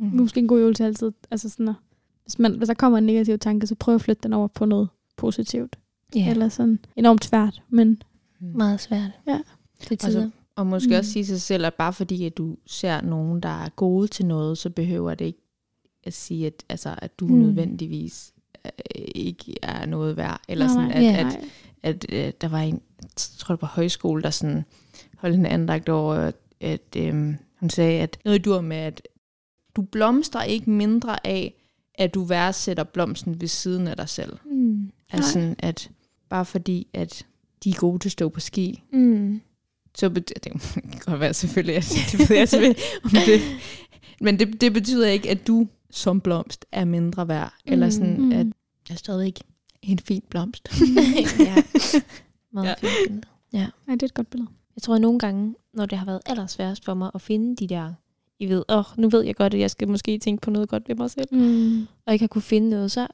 Mm. 0.00 0.06
Måske 0.06 0.40
en 0.40 0.48
god 0.48 0.60
øvelse 0.60 0.84
altid. 0.84 1.12
Altså 1.30 1.48
sådan 1.48 1.68
at, 1.68 1.74
hvis, 2.22 2.38
man, 2.38 2.56
hvis 2.56 2.66
der 2.68 2.74
kommer 2.74 2.98
en 2.98 3.06
negativ 3.06 3.38
tanke, 3.38 3.66
så 3.66 3.74
prøv 3.74 3.94
at 3.94 4.00
flytte 4.00 4.22
den 4.22 4.32
over 4.32 4.48
på 4.48 4.64
noget 4.64 4.88
positivt. 5.16 5.76
Ja, 6.14 6.20
Ja. 6.20 6.30
Eller 6.30 6.48
sådan 6.48 6.78
enormt 6.96 7.24
svært, 7.24 7.62
men 7.68 8.02
meget 8.40 8.80
svært. 8.80 9.10
Ja. 9.26 9.40
Til 9.80 9.98
tider. 9.98 10.22
Altså, 10.22 10.30
og 10.56 10.66
måske 10.66 10.88
Mm. 10.88 10.92
mm. 10.94 10.98
også 10.98 11.12
sige 11.12 11.26
sig 11.26 11.40
selv, 11.40 11.64
at 11.66 11.74
bare 11.74 11.92
fordi 11.92 12.24
at 12.24 12.36
du 12.38 12.56
ser 12.66 13.00
nogen, 13.00 13.40
der 13.40 13.48
er 13.64 13.68
gode 13.68 14.08
til 14.08 14.26
noget, 14.26 14.58
så 14.58 14.70
behøver 14.70 15.14
det 15.14 15.24
ikke 15.24 15.42
at 16.04 16.12
sige, 16.12 16.46
at, 16.46 16.64
altså, 16.68 16.94
at 16.98 17.20
du 17.20 17.26
Mm. 17.26 17.32
mm. 17.34 17.38
nødvendigvis 17.38 18.32
ikke 19.14 19.54
er 19.62 19.86
noget 19.86 20.16
værd. 20.16 20.40
Eller 20.48 20.66
Nej, 20.66 20.74
sådan, 20.74 20.90
at, 20.90 21.02
Ja. 21.02 21.26
at, 21.26 21.38
at, 21.82 22.06
øh, 22.08 22.32
der 22.40 22.48
var 22.48 22.60
en, 22.60 22.80
jeg 23.02 23.08
tror 23.16 23.54
det 23.54 23.62
var 23.62 23.68
højskole, 23.68 24.22
der 24.22 24.30
sådan 24.30 24.64
holdt 25.16 25.36
en 25.36 25.46
andagt 25.46 25.88
over, 25.88 26.14
at, 26.14 26.34
at 26.60 26.96
øh, 26.96 27.34
hun 27.60 27.70
sagde, 27.70 28.00
at 28.00 28.18
noget 28.24 28.44
dur 28.44 28.60
med, 28.60 28.76
at 28.76 29.02
du 29.76 29.82
blomstrer 29.82 30.42
ikke 30.42 30.70
mindre 30.70 31.26
af, 31.26 31.54
at 31.94 32.14
du 32.14 32.24
værdsætter 32.24 32.84
blomsten 32.84 33.40
ved 33.40 33.48
siden 33.48 33.86
af 33.88 33.96
dig 33.96 34.08
selv. 34.08 34.36
Mm. 34.50 34.90
Altså 35.10 35.32
sådan, 35.32 35.56
at 35.58 35.90
bare 36.28 36.44
fordi, 36.44 36.86
at 36.94 37.26
de 37.64 37.70
er 37.70 37.74
gode 37.74 37.98
til 37.98 38.08
at 38.08 38.12
stå 38.12 38.28
på 38.28 38.40
ski, 38.40 38.82
Mm. 38.92 39.40
så 39.94 40.10
betyder 40.10 40.38
det 40.44 40.52
kan 40.92 41.00
godt 41.04 41.20
være 41.20 41.34
selvfølgelig, 41.34 41.76
at 41.76 41.92
det 42.12 42.30
ved 42.30 42.36
jeg 42.36 42.48
selvfølgelig, 42.48 42.82
om 43.04 43.10
det, 43.10 43.40
men 44.20 44.38
det, 44.38 44.60
det 44.60 44.72
betyder 44.72 45.08
ikke, 45.08 45.30
at 45.30 45.46
du 45.46 45.66
som 45.90 46.20
blomst 46.20 46.64
er 46.72 46.84
mindre 46.84 47.28
værd, 47.28 47.52
mm. 47.66 47.72
eller 47.72 47.90
sådan, 47.90 48.16
Mm. 48.20 48.24
mm. 48.24 48.32
at 48.32 48.46
jeg 48.88 48.94
er 48.94 48.98
stadigvæk 48.98 49.38
en 49.82 49.98
fin 49.98 50.22
blomst. 50.30 50.68
ja. 51.38 51.54
Meget 52.52 52.66
Ja. 52.66 52.68
ja. 52.68 52.74
fint 52.74 52.90
billede. 53.08 53.26
Nej, 53.86 53.94
det 53.94 54.02
er 54.02 54.06
et 54.06 54.14
godt 54.14 54.30
billede. 54.30 54.50
Jeg 54.76 54.82
tror 54.82 54.94
at 54.94 55.00
nogle 55.00 55.18
gange, 55.18 55.54
når 55.74 55.86
det 55.86 55.98
har 55.98 56.06
været 56.06 56.20
allersværest 56.26 56.84
for 56.84 56.94
mig 56.94 57.10
at 57.14 57.20
finde 57.22 57.56
de 57.56 57.66
der, 57.66 57.92
I 58.38 58.46
ved, 58.48 58.64
åh, 58.68 58.78
oh, 58.78 58.84
nu 58.96 59.08
ved 59.08 59.22
jeg 59.22 59.36
godt, 59.36 59.54
at 59.54 59.60
jeg 59.60 59.70
skal 59.70 59.88
måske 59.88 60.18
tænke 60.18 60.40
på 60.40 60.50
noget 60.50 60.68
godt 60.68 60.88
ved 60.88 60.94
mig 60.96 61.10
selv, 61.10 61.28
Mm. 61.34 61.86
og 62.06 62.12
ikke 62.12 62.22
har 62.22 62.28
kunne 62.28 62.42
finde 62.42 62.70
noget, 62.70 62.92
så 62.92 63.06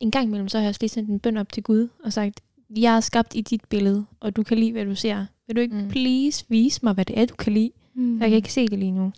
en 0.00 0.10
gang 0.10 0.26
imellem, 0.26 0.48
så 0.48 0.58
har 0.58 0.62
jeg 0.62 0.68
også 0.68 0.78
lige 0.82 0.88
sendt 0.90 1.10
en 1.10 1.18
bøn 1.20 1.36
op 1.36 1.52
til 1.52 1.62
Gud, 1.62 1.88
og 2.04 2.12
sagt, 2.12 2.40
jeg 2.76 2.96
er 2.96 3.00
skabt 3.00 3.34
i 3.36 3.40
dit 3.40 3.64
billede, 3.64 4.06
og 4.20 4.36
du 4.36 4.42
kan 4.42 4.58
lide, 4.58 4.72
hvad 4.72 4.84
du 4.86 4.94
ser. 4.94 5.26
Vil 5.46 5.56
du 5.56 5.60
ikke 5.60 5.76
Mm. 5.76 5.88
please 5.88 6.44
vise 6.48 6.80
mig, 6.82 6.92
hvad 6.94 7.04
det 7.04 7.18
er, 7.18 7.26
du 7.26 7.34
kan 7.34 7.52
lide? 7.52 7.70
Mm. 7.94 8.18
For 8.18 8.24
jeg 8.24 8.30
kan 8.30 8.36
ikke 8.36 8.52
se 8.52 8.68
det 8.68 8.78
lige 8.78 8.92
nu. 8.92 9.12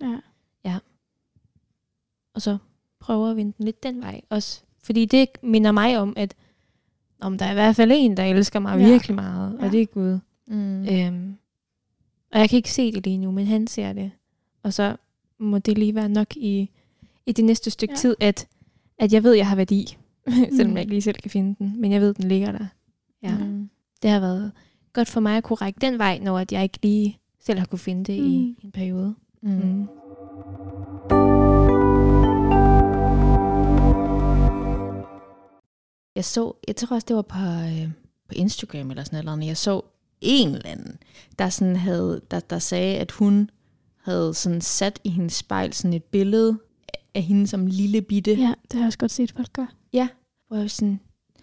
Ja. 0.65 0.79
Og 2.35 2.43
så 2.43 2.59
prøver 3.01 3.31
at 3.31 3.37
vende 3.37 3.53
den 3.59 3.65
lidt 3.65 3.83
den 3.83 4.01
vej 4.01 4.21
også. 4.31 4.63
Fordi 4.83 5.05
det 5.05 5.29
minder 5.43 5.73
mig 5.73 5.99
om, 5.99 6.13
at 6.17 6.35
om 7.21 7.39
der 7.39 7.47
er 7.47 7.51
i 7.51 7.55
hvert 7.55 7.77
fald 7.77 7.91
en, 7.95 8.17
der 8.17 8.25
elsker 8.25 8.61
mig 8.61 8.81
Ja. 8.81 8.87
virkelig 8.91 9.15
meget, 9.15 9.57
Ja. 9.61 9.65
og 9.67 9.73
det 9.73 9.83
er 9.83 9.87
Gud. 9.87 10.19
Mm. 10.49 10.85
Øhm, 10.89 11.37
og 12.33 12.41
jeg 12.41 12.49
kan 12.51 12.57
ikke 12.57 12.73
se 12.73 12.93
det 12.93 13.05
lige 13.05 13.19
nu, 13.19 13.31
men 13.31 13.47
han 13.47 13.67
ser 13.67 13.93
det. 13.93 14.11
Og 14.63 14.73
så 14.73 14.97
må 15.39 15.59
det 15.59 15.79
lige 15.79 15.95
være 15.95 16.09
nok 16.09 16.37
i, 16.37 16.71
i 17.27 17.33
det 17.33 17.45
næste 17.45 17.71
stykke 17.71 17.93
Ja. 17.93 17.97
tid, 17.97 18.17
at, 18.21 18.47
at 18.99 19.13
jeg 19.13 19.23
ved, 19.25 19.33
at 19.33 19.39
jeg 19.39 19.47
har 19.49 19.57
værdi. 19.57 19.97
Selvom 20.57 20.67
Mm. 20.71 20.73
jeg 20.77 20.81
ikke 20.81 20.93
lige 20.93 21.03
selv 21.03 21.17
kan 21.17 21.31
finde 21.31 21.55
den. 21.59 21.75
Men 21.81 21.93
jeg 21.93 22.01
ved, 22.01 22.11
at 22.11 22.17
den 22.17 22.29
ligger 22.29 22.53
der. 22.53 22.67
Ja. 23.23 23.39
Mm. 23.39 23.71
Det 24.03 24.11
har 24.11 24.21
været 24.21 24.53
godt 24.93 25.09
for 25.09 25.21
mig 25.21 25.37
at 25.37 25.45
kunne 25.45 25.57
række 25.57 25.81
den 25.81 25.99
vej, 25.99 26.19
når 26.19 26.45
jeg 26.53 26.63
ikke 26.63 26.79
lige 26.83 27.19
selv 27.41 27.59
har 27.59 27.67
kunne 27.67 27.79
finde 27.79 28.05
det. 28.13 28.23
Mm. 28.23 28.29
i 28.31 28.57
en 28.65 28.71
periode. 28.73 29.15
Mm. 29.43 29.51
Mm. 29.51 29.87
Jeg 36.23 36.27
så, 36.27 36.53
jeg 36.69 36.77
tror 36.77 36.95
også, 36.95 37.07
det 37.09 37.17
var 37.17 37.23
på, 37.23 37.39
øh, 37.39 37.91
på 38.29 38.35
Instagram 38.35 38.91
eller 38.91 39.05
sådan 39.05 39.25
noget. 39.25 39.47
Jeg 39.47 39.57
så 39.57 39.81
en 40.21 40.49
eller 40.49 40.69
anden, 40.69 40.99
der, 41.39 41.49
sådan 41.49 41.77
havde, 41.77 42.21
der, 42.31 42.41
der 42.41 42.59
sagde, 42.59 42.99
at 42.99 43.11
hun 43.11 43.51
havde 43.97 44.35
sådan 44.35 44.61
sat 44.61 45.01
i 45.05 45.09
hendes 45.11 45.33
spejl 45.33 45.73
sådan 45.73 45.93
et 45.93 46.05
billede 46.05 46.59
af 47.15 47.23
hende 47.23 47.47
som 47.47 47.67
lille 47.67 48.03
bitte. 48.03 48.35
ja, 48.35 48.55
det 48.63 48.73
har 48.73 48.81
jeg 48.81 48.87
også 48.87 48.99
godt 48.99 49.11
set 49.11 49.33
folk 49.33 49.53
gøre. 49.53 49.69
Ja, 49.93 50.09
hvor 50.49 50.57
jeg 50.57 50.71
sådan, 50.71 51.01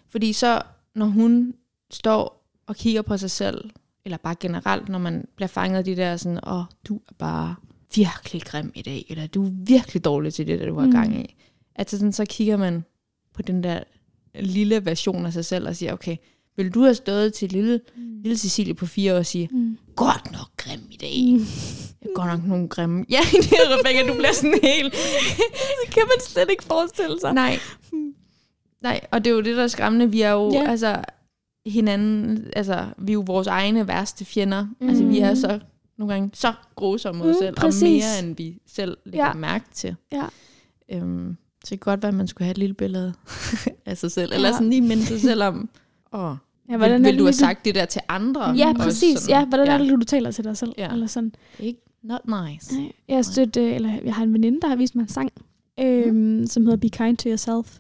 fordi 0.09 0.34
så, 0.34 0.61
når 0.95 1.05
hun 1.05 1.53
står 1.91 2.49
og 2.67 2.75
kigger 2.75 3.01
på 3.01 3.17
sig 3.17 3.32
selv, 3.32 3.69
eller 4.05 4.17
bare 4.17 4.36
generelt, 4.39 4.89
når 4.89 4.99
man 4.99 5.27
bliver 5.36 5.47
fanget 5.47 5.77
af 5.77 5.84
de 5.84 5.95
der 5.95 6.17
sådan, 6.17 6.39
åh, 6.47 6.63
du 6.88 6.95
er 6.95 7.13
bare 7.17 7.55
virkelig 7.95 8.41
grim 8.41 8.71
i 8.75 8.82
dag, 8.82 9.05
eller 9.09 9.27
du 9.27 9.45
er 9.45 9.51
virkelig 9.51 10.03
dårlig 10.03 10.34
til 10.34 10.47
det, 10.47 10.59
der 10.59 10.65
du 10.65 10.80
har 10.80 10.86
Mm. 10.86 10.91
gang 10.91 11.19
i. 11.21 11.36
At 11.75 11.89
så, 11.89 11.97
sådan, 11.97 12.13
så 12.13 12.25
kigger 12.30 12.57
man 12.57 12.84
på 13.34 13.41
den 13.41 13.63
der 13.63 13.84
lille 14.41 14.85
version 14.85 15.25
af 15.25 15.33
sig 15.33 15.45
selv 15.45 15.67
og 15.67 15.75
siger, 15.75 15.93
okay, 15.93 16.15
Vil 16.57 16.69
du 16.73 16.81
have 16.83 16.95
stået 16.95 17.33
til 17.33 17.49
lille, 17.51 17.79
lille 18.23 18.37
Cecilie 18.37 18.73
på 18.73 18.85
fire 18.85 19.13
år 19.13 19.17
og 19.17 19.25
sige, 19.25 19.49
Mm. 19.51 19.77
godt 19.95 20.31
nok 20.31 20.47
grim 20.57 20.79
i 20.91 20.97
dag. 20.97 21.39
Jeg 22.01 22.09
er 22.09 22.13
godt 22.15 22.27
nok 22.27 22.47
nogle 22.47 22.67
grimme. 22.69 23.05
Ja, 23.15 23.19
det 23.31 23.51
er 23.51 23.77
Rebecca, 23.79 24.07
du 24.07 24.13
bliver 24.13 24.33
sådan 24.33 24.59
helt... 24.63 24.93
Det 25.85 25.93
kan 25.93 26.03
man 26.05 26.19
slet 26.27 26.49
ikke 26.49 26.63
forestille 26.63 27.19
sig. 27.21 27.33
Nej. 27.33 27.59
Nej, 28.81 28.99
og 29.11 29.25
det 29.25 29.31
er 29.31 29.35
jo 29.35 29.41
det, 29.41 29.57
der 29.57 29.63
er 29.63 29.67
skræmmende. 29.67 30.11
Vi 30.11 30.21
er 30.21 30.31
jo 30.31 30.51
ja. 30.53 30.69
altså 30.71 31.01
hinanden, 31.65 32.47
altså 32.55 32.85
vi 32.97 33.11
er 33.11 33.13
jo 33.13 33.23
vores 33.27 33.47
egne 33.47 33.87
værste 33.87 34.25
fjender. 34.25 34.67
Mm. 34.81 34.89
Altså 34.89 35.03
vi 35.05 35.19
er 35.19 35.33
så 35.35 35.59
nogle 35.97 36.13
gange 36.13 36.29
så 36.33 36.53
grusomme 36.75 37.19
mod 37.23 37.29
os 37.29 37.35
Mm, 37.35 37.41
selv, 37.41 37.55
præcis. 37.55 37.83
og 37.83 37.89
mere 37.89 38.19
end 38.29 38.37
vi 38.37 38.57
selv 38.67 38.97
lægger 39.05 39.27
ja. 39.27 39.33
mærke 39.33 39.65
til. 39.73 39.95
Ja. 40.11 40.25
Øhm, 40.91 41.37
så 41.70 41.76
det 41.76 41.80
kan 41.82 41.91
godt 41.91 42.01
være, 42.03 42.09
at 42.09 42.15
man 42.15 42.28
skulle 42.28 42.45
have 42.45 42.51
et 42.51 42.57
lille 42.57 42.74
billede 42.74 43.13
af 43.86 43.97
sig 44.03 44.11
selv, 44.11 44.34
eller 44.34 44.47
Ja. 44.47 44.53
sådan 44.53 44.70
lige 44.70 44.82
minde 44.82 45.05
sig 45.05 45.22
selv 45.22 45.43
om, 45.43 45.70
åh, 46.13 46.36
Ja, 46.70 46.78
vil, 46.78 46.91
vil 46.91 47.03
det 47.03 47.20
du 47.20 47.24
have 47.24 47.34
sagt 47.34 47.65
det 47.65 47.76
der 47.76 47.86
til 47.86 48.01
andre? 48.09 48.41
Ja, 48.49 48.70
Også 48.70 48.84
præcis. 48.84 49.20
sådan, 49.20 49.36
Ja, 49.41 49.45
hvordan 49.45 49.67
ja. 49.67 49.74
er 49.74 49.78
det, 49.78 49.89
du 49.89 50.05
taler 50.05 50.32
til 50.32 50.43
dig 50.43 50.57
selv? 50.57 50.72
Ja. 50.78 50.91
Eller 50.93 51.07
sådan. 51.07 51.32
Ikke 51.59 51.80
not 52.03 52.22
nice. 52.26 52.76
Jeg 53.07 53.26
stødt, 53.26 53.57
øh, 53.57 53.76
eller 53.76 53.93
jeg 54.05 54.13
har 54.13 54.24
en 54.24 54.34
veninde, 54.34 54.61
der 54.61 54.67
har 54.67 54.76
vist 54.76 54.95
mig 54.95 55.01
en 55.01 55.07
sang, 55.07 55.30
øh, 55.80 56.13
mm. 56.13 56.45
som 56.47 56.63
hedder 56.63 56.78
Be 56.78 56.89
Kind 56.89 57.17
to 57.17 57.30
Yourself. 57.30 57.80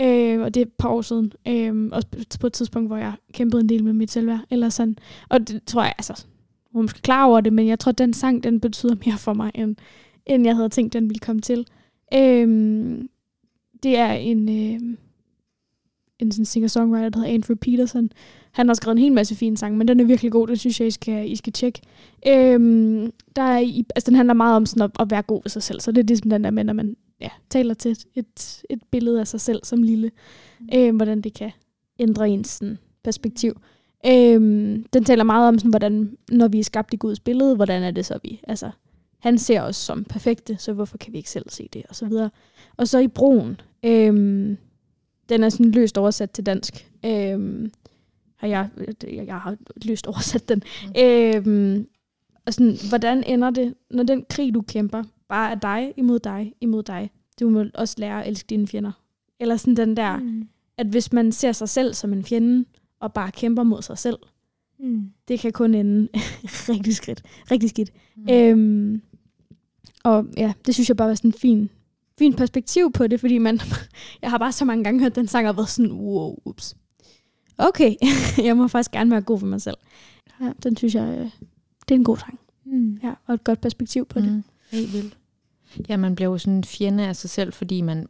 Øh, 0.00 0.40
og 0.40 0.54
det 0.54 0.60
er 0.60 0.64
et 0.66 0.72
par 0.78 0.88
år 0.88 1.02
siden. 1.02 1.32
Øh, 1.48 1.88
også 1.92 2.06
på 2.40 2.46
et 2.46 2.52
tidspunkt, 2.52 2.88
hvor 2.88 2.96
jeg 2.96 3.12
kæmpede 3.32 3.60
en 3.62 3.68
del 3.68 3.84
med 3.84 3.92
mit 3.92 4.10
selvværd. 4.10 4.40
Eller 4.50 4.68
sådan. 4.68 4.96
Og 5.28 5.48
det 5.48 5.64
tror 5.66 5.82
jeg, 5.82 5.94
altså, 5.98 6.24
hun 6.72 6.82
måske 6.82 7.02
klar 7.02 7.24
over 7.26 7.40
det, 7.40 7.52
men 7.52 7.66
jeg 7.68 7.78
tror, 7.78 7.90
at 7.90 7.98
den 7.98 8.12
sang, 8.12 8.44
den 8.44 8.60
betyder 8.60 8.94
mere 9.06 9.18
for 9.18 9.34
mig, 9.34 9.50
end, 9.54 9.76
end 10.26 10.46
jeg 10.46 10.56
havde 10.56 10.68
tænkt, 10.68 10.92
den 10.92 11.04
ville 11.08 11.18
komme 11.20 11.40
til. 11.42 11.66
Øh, 12.14 12.98
det 13.82 13.98
er 13.98 14.12
en, 14.12 14.48
øh, 14.48 14.96
en 16.18 16.32
sådan 16.32 16.44
singer-songwriter, 16.44 17.08
der 17.08 17.18
hedder 17.18 17.34
Andrew 17.34 17.56
Peterson. 17.56 18.10
Han 18.52 18.66
har 18.66 18.74
skrevet 18.74 18.96
en 18.96 19.02
hel 19.02 19.12
masse 19.12 19.34
fine 19.34 19.56
sange, 19.56 19.78
men 19.78 19.88
den 19.88 20.00
er 20.00 20.04
virkelig 20.04 20.32
god. 20.32 20.46
Den 20.46 20.56
synes 20.56 20.80
jeg, 20.80 20.88
I 20.88 20.90
skal, 20.90 21.30
I 21.30 21.36
skal 21.36 21.52
tjekke. 21.52 21.80
Øhm, 22.28 23.12
der 23.36 23.42
er 23.42 23.58
i, 23.58 23.84
altså, 23.94 24.10
den 24.10 24.16
handler 24.16 24.34
meget 24.34 24.56
om 24.56 24.66
sådan 24.66 24.82
at, 24.82 24.90
at 25.00 25.10
være 25.10 25.22
god 25.22 25.40
ved 25.44 25.50
sig 25.50 25.62
selv. 25.62 25.80
Så 25.80 25.92
det 25.92 25.98
er 25.98 26.06
ligesom 26.06 26.30
den 26.30 26.44
der 26.44 26.50
med, 26.50 26.64
når 26.64 26.72
man 26.72 26.96
ja, 27.20 27.28
taler 27.50 27.74
til 27.74 27.98
et, 28.14 28.62
et, 28.70 28.82
billede 28.90 29.20
af 29.20 29.26
sig 29.26 29.40
selv 29.40 29.60
som 29.64 29.82
lille. 29.82 30.10
Øhm, 30.74 30.96
hvordan 30.96 31.20
det 31.20 31.34
kan 31.34 31.50
ændre 31.98 32.28
ens 32.28 32.48
sådan, 32.48 32.78
perspektiv. 33.04 33.60
Øhm, 34.06 34.84
den 34.92 35.04
taler 35.04 35.24
meget 35.24 35.48
om, 35.48 35.58
sådan, 35.58 35.70
hvordan, 35.70 36.16
når 36.30 36.48
vi 36.48 36.58
er 36.58 36.64
skabt 36.64 36.94
i 36.94 36.96
Guds 36.96 37.20
billede, 37.20 37.56
hvordan 37.56 37.82
er 37.82 37.90
det 37.90 38.06
så, 38.06 38.18
vi... 38.22 38.40
Altså, 38.48 38.70
han 39.20 39.38
ser 39.38 39.60
os 39.62 39.76
som 39.76 40.04
perfekte, 40.04 40.56
så 40.58 40.72
hvorfor 40.72 40.98
kan 40.98 41.12
vi 41.12 41.18
ikke 41.18 41.30
selv 41.30 41.48
se 41.50 41.68
det, 41.72 41.82
og 41.88 41.96
så 41.96 42.06
videre. 42.06 42.30
Og 42.76 42.88
så 42.88 42.98
i 42.98 43.08
broen, 43.08 43.60
øhm, 43.84 44.56
den 45.28 45.44
er 45.44 45.48
sådan 45.48 45.70
løst 45.70 45.98
oversat 45.98 46.30
til 46.30 46.46
dansk. 46.46 46.90
Øhm, 47.06 47.72
har 48.36 48.48
jeg, 48.48 48.68
jeg, 49.02 49.26
jeg 49.26 49.36
har 49.40 49.56
løst 49.84 50.06
oversat 50.06 50.48
den. 50.48 50.62
Mm. 50.86 51.02
Øhm, 51.02 51.86
og 52.46 52.54
sådan, 52.54 52.76
hvordan 52.88 53.24
ender 53.24 53.50
det, 53.50 53.74
når 53.90 54.02
den 54.02 54.24
krig, 54.30 54.54
du 54.54 54.62
kæmper, 54.62 55.02
bare 55.28 55.50
er 55.50 55.54
dig 55.54 55.92
imod 55.96 56.18
dig 56.18 56.52
imod 56.60 56.82
dig? 56.82 57.10
Du 57.40 57.48
må 57.48 57.64
også 57.74 57.94
lære 57.98 58.22
at 58.22 58.28
elske 58.28 58.46
dine 58.46 58.66
fjender. 58.68 58.92
Eller 59.40 59.56
sådan 59.56 59.76
den 59.76 59.96
der, 59.96 60.16
Mm. 60.18 60.48
at 60.78 60.86
hvis 60.86 61.12
man 61.12 61.32
ser 61.32 61.52
sig 61.52 61.68
selv 61.68 61.94
som 61.94 62.12
en 62.12 62.24
fjende, 62.24 62.64
og 63.00 63.12
bare 63.12 63.30
kæmper 63.30 63.62
mod 63.62 63.82
sig 63.82 63.98
selv, 63.98 64.18
Mm. 64.78 65.10
det 65.28 65.40
kan 65.40 65.52
kun 65.52 65.74
ende 65.74 66.08
rigtig 66.68 66.96
skidt. 66.96 67.22
Rigtig 67.50 67.70
skidt. 67.70 67.92
Mm. 68.16 68.26
Øhm, 68.32 69.02
og 70.04 70.26
ja, 70.36 70.52
det 70.66 70.74
synes 70.74 70.88
jeg 70.88 70.96
bare 70.96 71.08
var 71.08 71.14
sådan 71.14 71.28
en 71.28 71.34
fin, 71.34 71.70
fin 72.18 72.34
perspektiv 72.34 72.92
på 72.92 73.06
det, 73.06 73.20
fordi 73.20 73.38
man, 73.38 73.60
jeg 74.22 74.30
har 74.30 74.38
bare 74.38 74.52
så 74.52 74.64
mange 74.64 74.84
gange 74.84 75.00
hørt 75.00 75.14
den 75.14 75.28
sang 75.28 75.48
og 75.48 75.56
været 75.56 75.68
sådan, 75.68 75.92
wow, 75.92 76.36
ups. 76.44 76.76
Okay, 77.58 77.94
jeg 78.46 78.56
må 78.56 78.68
faktisk 78.68 78.90
gerne 78.90 79.10
være 79.10 79.20
god 79.20 79.38
for 79.38 79.46
mig 79.46 79.62
selv. 79.62 79.76
Ja, 80.40 80.52
den 80.62 80.76
synes 80.76 80.94
jeg, 80.94 81.18
øh, 81.18 81.30
det 81.88 81.94
er 81.94 81.98
en 81.98 82.04
god 82.04 82.16
sang. 82.16 82.40
Mm. 82.64 83.00
Ja, 83.02 83.12
og 83.26 83.34
et 83.34 83.44
godt 83.44 83.60
perspektiv 83.60 84.06
på 84.06 84.20
det. 84.20 84.32
Mm. 84.32 84.44
Helt 84.70 84.92
vildt. 84.92 85.16
Ja, 85.88 85.96
man 85.96 86.14
bliver 86.14 86.30
jo 86.30 86.38
sådan 86.38 86.54
en 86.54 86.64
fjende 86.64 87.08
af 87.08 87.16
sig 87.16 87.30
selv, 87.30 87.52
fordi 87.52 87.80
man 87.80 88.06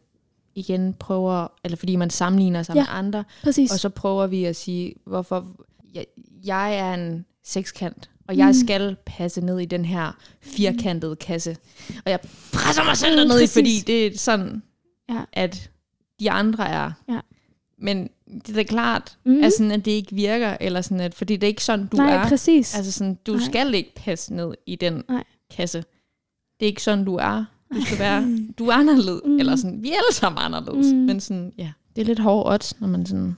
igen 0.54 0.94
prøver, 0.94 1.46
eller 1.64 1.76
fordi 1.76 1.96
man 1.96 2.10
sammenligner 2.10 2.62
sig 2.62 2.74
ja. 2.74 2.80
med 2.80 2.88
andre, 2.88 3.24
Præcis. 3.42 3.72
og 3.72 3.78
så 3.78 3.88
prøver 3.88 4.26
vi 4.26 4.44
at 4.44 4.56
sige, 4.56 4.94
hvorfor 5.06 5.46
jeg, 5.94 6.06
jeg 6.44 6.76
er 6.76 6.94
en 6.94 7.24
sekskant, 7.44 8.09
og 8.30 8.36
jeg 8.36 8.46
Mm. 8.46 8.52
skal 8.54 8.96
passe 9.06 9.40
ned 9.40 9.58
i 9.58 9.64
den 9.64 9.84
her 9.84 10.12
firkantede 10.40 11.16
kasse. 11.16 11.56
Og 12.04 12.10
jeg 12.10 12.20
presser 12.52 12.84
mig 12.84 12.96
selv 12.96 13.12
Mm, 13.24 13.28
derned 13.28 13.42
i, 13.42 13.46
fordi 13.46 13.80
det 13.86 14.06
er 14.06 14.18
sådan, 14.18 14.62
Ja. 15.08 15.20
at 15.32 15.70
de 16.20 16.30
andre 16.30 16.68
er. 16.68 16.92
Ja. 17.08 17.20
Men 17.78 18.08
det 18.46 18.58
er 18.58 18.62
klart, 18.64 19.18
mm. 19.24 19.42
at, 19.42 19.52
sådan, 19.52 19.72
at 19.72 19.84
det 19.84 19.90
ikke 19.90 20.14
virker, 20.14 20.56
eller 20.60 20.80
sådan, 20.80 21.00
at, 21.00 21.14
fordi 21.14 21.36
det 21.36 21.42
er 21.42 21.48
ikke 21.48 21.64
sådan, 21.64 21.86
du 21.86 21.96
Nej, 21.96 22.10
er. 22.14 22.28
præcis. 22.28 22.74
Altså 22.76 22.92
sådan, 22.92 23.18
du 23.26 23.32
Nej. 23.32 23.44
Skal 23.44 23.74
ikke 23.74 23.92
passe 23.96 24.34
ned 24.34 24.54
i 24.66 24.76
den 24.76 25.02
Nej. 25.08 25.24
kasse. 25.56 25.78
Det 26.60 26.66
er 26.66 26.70
ikke 26.70 26.82
sådan, 26.82 27.04
du 27.04 27.14
er. 27.16 27.44
Du 27.74 27.84
skal 27.84 27.98
være, 27.98 28.38
du 28.58 28.66
er 28.66 28.72
anderledes. 28.74 29.20
Mm. 29.24 29.30
Mm. 29.30 29.38
Eller 29.38 29.56
sådan, 29.56 29.82
vi 29.82 29.88
er 29.90 29.94
alle 29.96 30.14
sammen 30.14 30.42
anderledes. 30.42 30.92
Mm. 30.92 30.98
Mm. 30.98 31.06
Men 31.06 31.20
sådan, 31.20 31.52
ja, 31.58 31.70
det 31.96 32.02
er 32.02 32.06
lidt 32.06 32.18
hårdt 32.18 32.54
odds, 32.54 32.80
når 32.80 32.88
man 32.88 33.06
sådan 33.06 33.36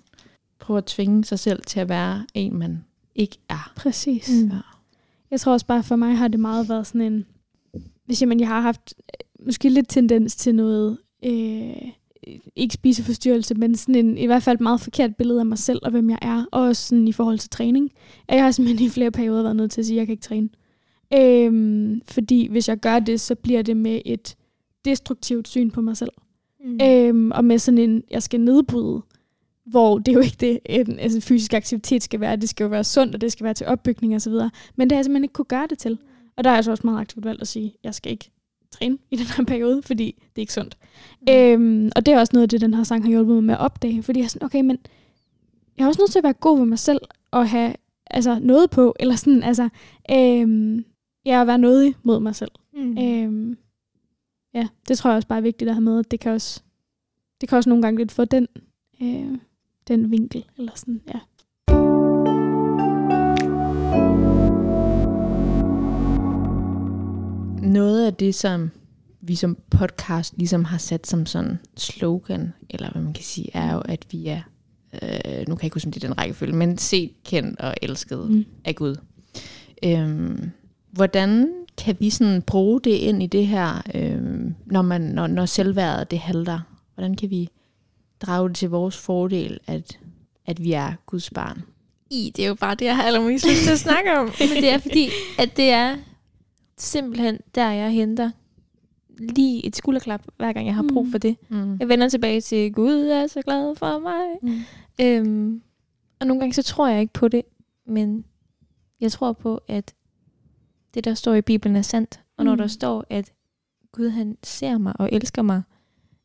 prøver 0.61 0.79
at 0.79 0.85
tvinge 0.85 1.25
sig 1.25 1.39
selv 1.39 1.63
til 1.67 1.81
at 1.81 1.89
være 1.89 2.27
en, 2.35 2.57
man 2.59 2.85
ikke 3.15 3.37
er. 3.49 3.73
Præcis. 3.77 4.29
Mm. 4.31 4.49
Ja. 4.49 4.57
Jeg 5.33 5.41
tror 5.41 5.53
også 5.53 5.67
bare, 5.67 5.83
for 5.83 5.97
mig 5.97 6.17
har 6.17 6.29
det 6.29 6.41
meget 6.41 6.69
været 6.69 6.87
sådan 6.87 7.01
en... 7.01 7.27
Hvis 8.07 8.23
jeg, 8.23 8.29
men 8.29 8.41
jeg 8.41 8.49
har 8.49 8.61
haft 8.61 8.95
øh, 8.99 9.47
måske 9.47 9.69
lidt 9.69 9.89
tendens 9.89 10.37
til 10.37 10.55
noget... 10.55 10.99
Øh, 11.25 11.93
ikke 12.57 12.75
spiseforstyrrelse, 12.75 13.55
men 13.55 13.77
sådan 13.77 13.95
en, 13.95 14.19
i 14.19 14.27
hvert 14.27 14.43
fald 14.43 14.57
et 14.57 14.61
meget 14.61 14.81
forkert 14.81 15.17
billede 15.17 15.41
af 15.41 15.47
mig 15.47 15.59
selv 15.59 15.81
og 15.83 15.91
hvem 15.91 16.11
jeg 16.11 16.19
er. 16.23 16.45
Og 16.53 16.63
også 16.63 16.89
sådan 16.89 17.09
i 17.09 17.13
forhold 17.13 17.39
til 17.39 17.51
træning. 17.51 17.91
At 18.29 18.37
jeg 18.37 18.45
har 18.45 18.51
simpelthen 18.51 18.87
i 18.87 18.91
flere 18.91 19.11
perioder 19.11 19.43
været 19.43 19.57
nødt 19.57 19.71
til 19.71 19.81
at 19.81 19.87
sige, 19.87 19.97
at 19.97 19.99
jeg 19.99 20.07
kan 20.07 20.13
ikke 20.13 20.23
træne. 20.23 20.49
Øhm, 21.15 22.01
fordi 22.09 22.47
hvis 22.47 22.69
jeg 22.69 22.77
gør 22.77 22.99
det, 22.99 23.21
så 23.21 23.35
bliver 23.35 23.63
det 23.63 23.77
med 23.77 24.01
et 24.05 24.37
destruktivt 24.85 25.49
syn 25.49 25.71
på 25.71 25.81
mig 25.81 25.97
selv. 25.97 26.13
Mm. 26.65 26.79
Øhm, 26.83 27.31
og 27.31 27.45
med 27.45 27.59
sådan 27.59 27.79
en, 27.79 28.03
jeg 28.11 28.23
skal 28.23 28.41
nedbryde, 28.41 29.03
hvor 29.73 29.99
det 29.99 30.09
er 30.09 30.13
jo 30.13 30.21
ikke 30.21 30.37
det, 30.41 30.59
en 30.67 30.99
altså 30.99 31.21
fysisk 31.21 31.55
aktivitet 31.55 32.03
skal 32.03 32.21
være. 32.21 32.37
Det 32.37 32.49
skal 32.49 32.65
jo 32.65 32.71
være 32.71 32.85
sundt, 32.85 33.15
og 33.15 33.21
det 33.21 33.33
skal 33.33 33.45
være 33.45 33.55
til 33.55 33.67
opbygning 33.67 34.17
osv. 34.17 34.33
Men 34.77 34.91
det 34.91 34.93
har 34.93 34.99
jeg 34.99 35.05
simpelthen 35.05 35.25
ikke 35.25 35.33
kunne 35.33 35.45
gøre 35.45 35.67
det 35.67 35.79
til. 35.79 35.99
Og 36.37 36.45
der 36.45 36.51
er 36.51 36.55
jeg 36.55 36.65
så 36.65 36.71
også 36.71 36.87
meget 36.87 37.01
aktivt 37.01 37.25
valgt 37.25 37.43
at 37.43 37.49
sige, 37.49 37.75
jeg 37.85 37.95
skal 37.95 38.13
ikke 38.13 38.31
træne 38.71 38.99
i 39.11 39.17
den 39.17 39.27
her 39.37 39.45
periode, 39.45 39.83
fordi 39.83 40.05
det 40.05 40.37
er 40.37 40.41
ikke 40.41 40.53
sundt. 40.53 40.77
Mm. 41.21 41.35
Øhm, 41.35 41.91
og 41.97 42.07
det 42.07 42.15
er 42.15 42.21
også 42.21 42.31
noget 42.33 42.43
af 42.43 42.49
det, 42.49 42.61
den 42.61 42.75
her 42.75 42.85
sang 42.85 43.05
har 43.05 43.11
hjulpet 43.11 43.35
mig 43.35 43.45
med 43.45 43.55
at 43.55 43.61
opdage. 43.61 44.03
Fordi 44.03 44.19
jeg 44.19 44.25
er 44.25 44.29
sådan, 44.29 44.47
okay, 44.47 44.61
men 44.61 44.79
jeg 45.79 45.85
er 45.85 45.89
også 45.89 46.01
nødt 46.01 46.11
til 46.11 46.19
at 46.19 46.25
være 46.25 46.33
god 46.33 46.59
ved 46.59 46.67
mig 46.67 46.79
selv, 46.79 47.01
og 47.31 47.49
have 47.51 47.75
altså, 48.07 48.39
noget 48.39 48.71
på, 48.71 48.97
eller 49.01 49.17
sådan, 49.17 49.43
altså, 49.43 49.69
øhm, 50.11 50.85
ja, 51.27 51.41
at 51.41 51.47
være 51.47 51.59
nådig 51.59 51.95
mod 52.03 52.21
mig 52.21 52.35
selv. 52.35 52.51
Mm. 52.75 52.99
Øhm, 52.99 53.57
ja, 54.55 54.69
det 54.89 54.99
tror 54.99 55.11
jeg 55.11 55.17
også 55.17 55.29
bare 55.29 55.39
er 55.39 55.43
vigtigt 55.43 55.69
at 55.69 55.75
have 55.75 55.85
med, 55.85 55.99
at 55.99 56.11
det 56.11 56.21
kan 56.21 56.33
også, 56.33 56.63
det 57.41 57.49
kan 57.49 57.57
også 57.57 57.69
nogle 57.69 57.83
gange 57.83 57.99
lidt 57.99 58.13
få 58.13 58.25
den, 58.25 58.49
øh, 59.03 59.39
den 59.89 60.11
vinkel, 60.11 60.45
eller 60.59 60.73
sådan, 60.77 61.01
ja. 61.15 61.19
Noget 67.63 68.07
af 68.07 68.15
det, 68.15 68.35
som 68.35 68.71
vi 69.21 69.35
som 69.35 69.59
podcast 69.71 70.35
ligesom 70.37 70.65
har 70.65 70.79
sat 70.79 71.07
som 71.07 71.27
sådan 71.27 71.59
slogan, 71.77 72.53
eller 72.71 72.91
hvad 72.93 73.03
man 73.03 73.13
kan 73.13 73.25
sige, 73.25 73.51
er 73.55 73.73
jo, 73.75 73.81
at 73.85 74.07
vi 74.11 74.27
er, 74.27 74.41
øh, 74.93 75.39
nu 75.49 75.55
kan 75.55 75.59
jeg 75.59 75.65
ikke 75.65 75.75
huske, 75.75 75.87
om 75.89 75.93
det 75.93 76.05
er 76.05 76.09
den 76.09 76.19
rækkefølge, 76.19 76.53
men 76.57 76.79
set, 76.79 77.11
kendt 77.25 77.61
og 77.61 77.75
elsket 77.83 78.31
Mm. 78.31 78.45
af 78.65 78.75
Gud. 78.77 78.97
Øhm, 79.85 80.51
hvordan 80.91 81.49
kan 81.79 81.97
vi 82.01 82.11
sådan 82.11 82.43
bruge 82.43 82.81
det 82.81 82.91
ind 82.91 83.23
i 83.23 83.27
det 83.27 83.47
her, 83.47 83.83
øhm, 83.95 84.55
når, 84.67 84.83
man, 84.83 85.01
når, 85.01 85.27
når 85.27 85.47
selvværdet 85.47 86.11
det 86.11 86.19
halter? 86.19 86.61
Hvordan 86.95 87.15
kan 87.17 87.31
vi 87.31 87.49
drage 88.23 88.49
det 88.49 88.57
til 88.57 88.71
vores 88.71 88.97
fordel, 88.99 89.59
at, 89.67 89.99
at 90.47 90.63
vi 90.63 90.73
er 90.73 90.93
Guds 91.07 91.31
barn? 91.31 91.63
I, 92.11 92.33
det 92.37 92.45
er 92.45 92.49
jo 92.49 92.55
bare 92.55 92.75
det, 92.75 92.85
jeg 92.85 92.97
har 92.97 93.03
allermest 93.03 93.47
lyst 93.49 93.63
til 93.63 93.71
at 93.71 93.79
snakke 93.79 94.19
om. 94.19 94.25
Men 94.55 94.63
det 94.63 94.69
er 94.69 94.79
fordi, 94.79 95.09
at 95.39 95.57
det 95.57 95.71
er 95.71 95.97
simpelthen 96.79 97.39
der, 97.55 97.71
jeg 97.71 97.91
henter 97.91 98.31
lige 99.19 99.67
et 99.67 99.77
skulderklap, 99.77 100.23
hver 100.37 100.53
gang 100.53 100.67
jeg 100.67 100.75
har 100.75 100.85
brug 100.93 101.05
Mm. 101.07 101.11
for 101.11 101.19
det. 101.19 101.37
Mm. 101.49 101.77
Jeg 101.81 101.89
vender 101.89 102.09
tilbage 102.09 102.41
til, 102.41 102.73
Gud 102.73 102.93
er 103.07 103.27
så 103.27 103.43
glad 103.43 103.77
for 103.77 103.99
mig. 103.99 104.27
Mm. 104.43 104.61
Øhm, 105.01 105.63
og 106.21 106.27
nogle 106.27 106.41
gange 106.41 106.55
så 106.55 106.63
tror 106.63 106.89
jeg 106.89 107.01
ikke 107.01 107.13
på 107.13 107.29
det, 107.29 107.43
men 107.87 108.25
jeg 109.01 109.13
tror 109.13 109.33
på, 109.33 109.61
at 109.69 109.95
det, 110.95 111.05
der 111.05 111.15
står 111.15 111.35
i 111.35 111.41
Bibelen, 111.43 111.77
er 111.77 111.83
sandt. 111.83 112.21
Og 112.37 112.45
når 112.45 112.53
Mm. 112.53 112.59
der 112.59 112.67
står, 112.67 113.05
at 113.11 113.33
Gud 113.93 114.09
han 114.09 114.37
ser 114.43 114.79
mig 114.79 114.93
og 115.01 115.09
elsker 115.13 115.43
mig, 115.43 115.63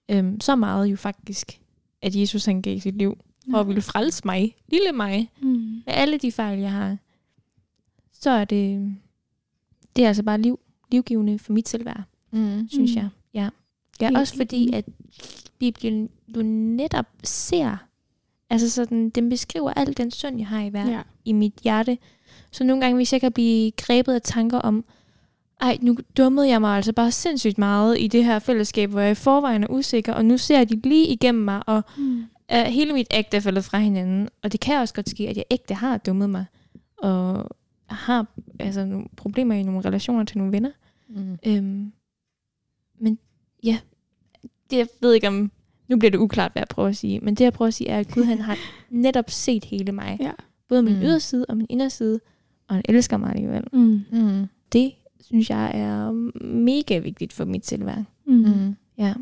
øhm, 0.10 0.42
så 0.42 0.56
meget 0.56 0.88
jo 0.88 0.96
faktisk, 0.96 1.62
at 2.02 2.16
Jesus 2.16 2.46
han 2.46 2.62
gav 2.62 2.80
sit 2.80 2.96
liv 2.96 3.18
for 3.52 3.58
at 3.60 3.68
ville 3.68 3.82
frelse 3.82 4.22
mig, 4.26 4.56
lille 4.72 4.92
mig, 4.92 5.32
Mm. 5.42 5.48
med 5.86 5.94
alle 5.94 6.18
de 6.18 6.32
fejl, 6.32 6.60
jeg 6.60 6.72
har, 6.72 6.98
så 8.14 8.30
er 8.30 8.46
det, 8.46 8.96
det 9.96 10.04
er 10.04 10.08
altså 10.08 10.24
bare 10.24 10.42
liv, 10.42 10.60
livgivende 10.92 11.40
for 11.40 11.54
mit 11.54 11.70
selvværd, 11.70 12.04
Mm. 12.32 12.68
synes 12.72 12.92
Mm. 12.96 12.98
jeg. 12.98 13.10
Ja. 13.34 13.50
Ja, 14.02 14.20
også 14.20 14.36
fordi, 14.36 14.74
at 14.74 14.86
Bibelen 15.60 16.10
jo 16.38 16.42
netop 16.44 17.06
ser, 17.24 17.78
Altså 18.50 18.70
sådan, 18.70 19.10
den 19.10 19.30
beskriver 19.30 19.74
alt 19.74 19.98
den 19.98 20.12
synd, 20.12 20.38
jeg 20.38 20.48
har 20.48 20.62
i, 20.62 20.70
hver, 20.70 20.90
Ja. 20.90 21.02
i 21.26 21.32
mit 21.32 21.54
hjerte. 21.64 21.98
Så 22.52 22.64
nogle 22.64 22.82
gange, 22.82 22.96
hvis 22.96 23.14
jeg 23.14 23.22
kan 23.22 23.32
blive 23.32 23.72
grebet 23.72 24.14
af 24.14 24.22
tanker 24.22 24.58
om, 24.60 24.86
ej, 25.62 25.78
nu 25.82 25.98
dummede 26.18 26.48
jeg 26.50 26.62
mig 26.62 26.76
altså 26.76 26.94
bare 26.94 27.12
sindssygt 27.12 27.58
meget 27.58 28.00
i 28.00 28.08
det 28.08 28.26
her 28.26 28.40
fællesskab, 28.40 28.90
hvor 28.90 29.00
jeg 29.00 29.12
i 29.12 29.16
forvejen 29.16 29.64
er 29.64 29.68
usikker, 29.70 30.14
og 30.14 30.26
nu 30.26 30.38
ser 30.38 30.64
de 30.64 30.76
lige 30.84 31.08
igennem 31.08 31.44
mig, 31.44 31.62
og 31.70 31.82
Mm. 31.98 32.24
er 32.48 32.70
hele 32.70 32.94
mit 32.94 33.08
ægte 33.12 33.38
er 33.38 33.42
faldet 33.42 33.64
fra 33.64 33.78
hinanden. 33.80 34.30
Og 34.44 34.52
det 34.52 34.60
kan 34.60 34.80
også 34.80 34.94
godt 34.94 35.10
ske, 35.10 35.28
at 35.30 35.38
jeg 35.38 35.46
ægte 35.52 35.74
har 35.74 35.98
dummet 35.98 36.30
mig, 36.30 36.46
og 36.98 37.50
har 37.86 38.26
altså, 38.60 38.86
nogle 38.86 39.06
problemer 39.16 39.56
i 39.56 39.64
nogle 39.64 39.82
relationer 39.86 40.24
til 40.24 40.38
nogle 40.38 40.52
venner. 40.54 40.72
Mm. 41.10 41.38
Øhm, 41.48 41.92
men 43.00 43.20
ja, 43.64 43.78
det 44.72 44.78
jeg 44.78 44.88
ved 45.02 45.14
ikke 45.14 45.28
om, 45.28 45.52
nu 45.88 45.98
bliver 45.98 46.12
det 46.12 46.18
uklart, 46.18 46.52
hvad 46.52 46.60
jeg 46.62 46.68
prøver 46.68 46.90
at 46.90 46.98
sige, 46.98 47.20
men 47.20 47.36
det 47.36 47.44
jeg 47.44 47.54
prøver 47.54 47.68
at 47.68 47.74
sige 47.74 47.90
er, 47.90 48.00
at 48.00 48.12
Gud 48.12 48.24
han 48.24 48.42
har 48.42 48.58
netop 48.90 49.30
set 49.30 49.66
hele 49.66 49.92
mig. 49.92 50.18
Ja. 50.22 50.32
Både 50.70 50.84
min 50.84 50.94
Mm. 50.94 51.00
mm. 51.00 51.06
yderside 51.06 51.46
og 51.50 51.58
min 51.58 51.66
inderside, 51.70 52.20
og 52.68 52.76
han 52.76 52.84
elsker 52.90 53.18
mig 53.18 53.30
alligevel. 53.30 53.64
Mm. 53.74 54.02
Mm. 54.12 54.48
Det 54.74 54.92
synes 55.22 55.50
jeg 55.50 55.72
er 55.74 56.12
mega 56.46 56.98
vigtigt 56.98 57.34
for 57.34 57.46
mit 57.46 57.66
selvværd. 57.66 58.04
Mm. 58.26 58.34
Mm. 58.34 58.76
Ja. 58.98 59.14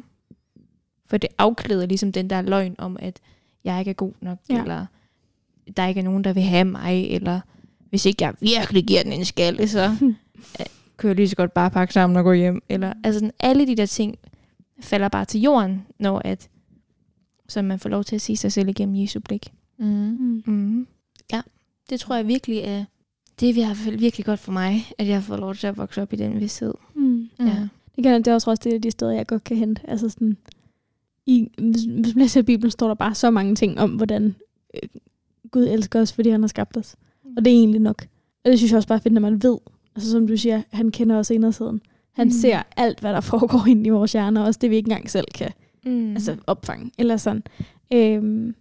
For 1.06 1.18
det 1.18 1.30
afklæder 1.38 1.86
ligesom 1.86 2.12
den 2.12 2.30
der 2.30 2.42
løgn 2.42 2.76
om, 2.78 2.98
at 3.00 3.20
jeg 3.64 3.80
ikke 3.80 3.90
er 3.90 3.96
god 3.96 4.12
nok, 4.22 4.38
Ja. 4.50 4.62
eller 4.62 4.86
der 5.78 5.88
ikke 5.88 6.00
er 6.00 6.04
nogen, 6.04 6.24
der 6.24 6.34
vil 6.34 6.44
have 6.44 6.66
mig, 6.66 7.08
eller 7.10 7.40
hvis 7.90 8.06
ikke 8.06 8.24
jeg 8.24 8.34
virkelig 8.40 8.86
giver 8.86 9.04
den 9.04 9.14
en 9.14 9.26
skalle, 9.26 9.68
så 9.68 9.96
øh, 10.60 10.66
kan 10.98 11.08
jeg 11.08 11.16
lige 11.16 11.30
så 11.30 11.36
godt 11.36 11.54
bare 11.54 11.72
pakke 11.72 11.94
sammen 11.94 12.18
og 12.18 12.24
gå 12.24 12.34
hjem. 12.34 12.62
Eller, 12.70 12.94
altså 13.04 13.20
sådan, 13.20 13.34
alle 13.40 13.68
de 13.68 13.76
der 13.76 13.86
ting 13.86 14.18
falder 14.80 15.10
bare 15.10 15.26
til 15.26 15.42
jorden, 15.42 15.86
når 16.00 16.22
at, 16.26 16.50
så 17.48 17.62
man 17.62 17.80
får 17.80 17.90
lov 17.90 18.04
til 18.04 18.16
at 18.16 18.22
se 18.22 18.38
sig 18.38 18.52
selv 18.52 18.70
igennem 18.70 18.96
Jesu 18.96 19.20
blik. 19.20 19.54
Mm. 19.78 19.86
Mm. 19.86 20.44
Mm. 20.46 20.88
Ja, 21.34 21.42
det 21.90 22.00
tror 22.00 22.16
jeg 22.16 22.28
virkelig 22.28 22.58
er, 22.60 22.86
det 23.40 23.50
er 23.50 23.54
i 23.54 23.66
hvert 23.66 23.78
fald 23.78 23.98
virkelig 23.98 24.26
godt 24.26 24.40
for 24.40 24.52
mig, 24.52 24.86
at 24.98 25.08
jeg 25.08 25.16
har 25.16 25.22
fået 25.22 25.40
lov 25.40 25.56
til 25.56 25.68
at 25.68 25.78
vokse 25.78 26.02
op 26.02 26.14
i 26.14 26.16
den 26.16 26.40
vidshed. 26.40 26.74
Mm. 26.96 27.04
Mm. 27.04 27.30
Ja. 27.40 27.68
Det, 27.96 28.04
kan, 28.04 28.22
det 28.22 28.28
er 28.28 28.34
også 28.34 28.56
det 28.64 28.74
af 28.74 28.82
de 28.82 28.92
steder, 28.92 29.12
jeg 29.12 29.28
godt 29.28 29.44
kan 29.44 29.58
hente. 29.58 29.82
Altså 29.88 30.10
sådan, 30.10 30.38
i, 31.26 31.48
hvis, 31.58 31.86
man 31.88 32.06
læser 32.16 32.42
Bibelen, 32.42 32.72
står 32.72 32.88
der 32.88 32.96
bare 32.96 33.16
så 33.16 33.30
mange 33.32 33.56
ting 33.56 33.80
om, 33.80 33.90
hvordan 33.92 34.36
øh, 34.74 34.90
Gud 35.52 35.64
elsker 35.68 36.02
os, 36.02 36.14
fordi 36.14 36.30
han 36.30 36.42
har 36.42 36.48
skabt 36.48 36.78
os. 36.78 36.96
Og 37.38 37.46
det 37.46 37.54
er 37.54 37.58
egentlig 37.58 37.82
nok. 37.82 38.06
Og 38.46 38.52
det 38.52 38.60
synes 38.60 38.72
jeg 38.72 38.78
også 38.78 38.88
bare 38.88 38.98
er 38.98 39.02
fedt, 39.02 39.14
når 39.14 39.22
man 39.22 39.44
ved, 39.44 39.58
altså 39.96 40.12
som 40.12 40.28
du 40.28 40.38
siger, 40.38 40.62
han 40.72 40.92
kender 40.92 41.16
os 41.18 41.30
indersiden. 41.30 41.82
Han 42.14 42.28
Mm. 42.28 42.32
ser 42.32 42.64
alt, 42.78 43.00
hvad 43.00 43.14
der 43.14 43.22
foregår 43.22 43.66
inde 43.72 43.86
i 43.88 43.90
vores 43.90 44.12
hjerner, 44.12 44.42
også 44.44 44.58
det 44.62 44.70
vi 44.70 44.76
ikke 44.76 44.88
engang 44.88 45.10
selv 45.10 45.26
kan 45.36 45.52
Mm. 45.86 46.12
altså 46.12 46.36
opfange. 46.48 46.92
Eller 46.98 47.18
sådan. 47.18 47.44
Øhm, 47.94 48.56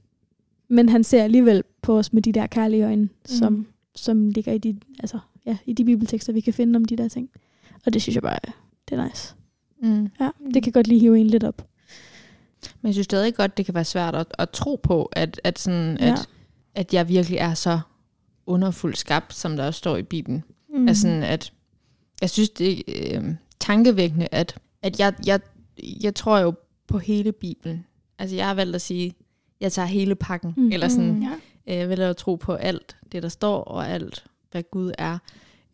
men 0.68 0.89
han 0.89 1.05
ser 1.05 1.22
alligevel 1.22 1.62
på 1.83 1.99
os 1.99 2.12
med 2.12 2.22
de 2.22 2.33
der 2.33 2.47
kærlige 2.47 2.85
øjne, 2.87 3.03
Mm. 3.03 3.09
som 3.25 3.66
ligger 4.30 4.53
i 4.53 4.59
de, 4.59 4.80
altså, 5.01 5.18
ja, 5.47 5.57
i 5.66 5.72
de 5.72 5.84
bibeltekster, 5.84 6.32
vi 6.32 6.40
kan 6.40 6.55
finde 6.55 6.76
om 6.76 6.84
de 6.84 6.97
der 6.97 7.09
ting. 7.09 7.30
Og 7.86 7.92
det 7.92 8.03
synes 8.03 8.14
jeg 8.14 8.22
bare, 8.22 8.38
det 8.88 8.99
er 8.99 9.05
nice. 9.09 9.34
Mm. 9.82 10.09
Ja, 10.20 10.30
det 10.55 10.62
kan 10.62 10.72
godt 10.72 10.86
lige 10.86 11.01
hive 11.01 11.18
en 11.20 11.26
lidt 11.26 11.45
op. 11.45 11.68
Men 12.80 12.86
jeg 12.88 12.95
synes 12.95 13.05
stadig 13.05 13.34
godt, 13.34 13.57
det 13.57 13.64
kan 13.66 13.74
være 13.74 13.84
svært 13.84 14.14
at, 14.14 14.26
at 14.38 14.51
tro 14.51 14.80
på, 14.82 15.05
at, 15.12 15.40
at, 15.45 15.59
sådan, 15.59 15.97
Ja. 16.01 16.12
at, 16.12 16.28
at 16.74 16.95
jeg 16.95 17.09
virkelig 17.09 17.38
er 17.38 17.55
så 17.55 17.80
underfuldt 18.47 18.99
skabt, 18.99 19.34
som 19.34 19.57
der 19.57 19.66
også 19.66 19.78
står 19.78 19.97
i 19.97 20.03
Bibelen. 20.03 20.45
Mm. 20.68 20.78
Mm. 20.80 20.88
Altså 20.88 21.03
sådan, 21.03 21.22
at 21.22 21.53
jeg 22.20 22.30
synes, 22.30 22.51
det 22.51 22.82
er 23.12 23.20
øh, 23.22 23.34
tankevækkende, 23.61 24.28
at, 24.32 24.59
at 24.82 25.01
jeg, 25.01 25.14
jeg, 25.26 25.40
jeg 26.03 26.14
tror 26.14 26.38
jo 26.38 26.55
på 26.86 26.99
hele 26.99 27.32
Bibelen. 27.32 27.84
Altså 28.18 28.36
jeg 28.36 28.47
har 28.47 28.55
valgt 28.55 28.74
at 28.74 28.80
sige, 28.80 29.14
jeg 29.61 29.72
tager 29.72 29.86
hele 29.86 30.14
pakken, 30.14 30.55
Mm. 30.57 30.62
mm. 30.62 30.72
eller 30.72 30.88
sådan, 30.88 31.12
Mm. 31.12 31.22
Ja. 31.22 31.30
Øh, 31.69 31.75
jeg 31.77 31.89
vælger 31.89 32.11
at 32.11 32.17
tro 32.17 32.35
på 32.37 32.53
alt 32.55 32.97
det, 33.12 33.23
der 33.23 33.29
står, 33.29 33.62
og 33.65 33.89
alt, 33.89 34.25
hvad 34.51 34.62
Gud 34.71 34.93
er. 34.99 35.19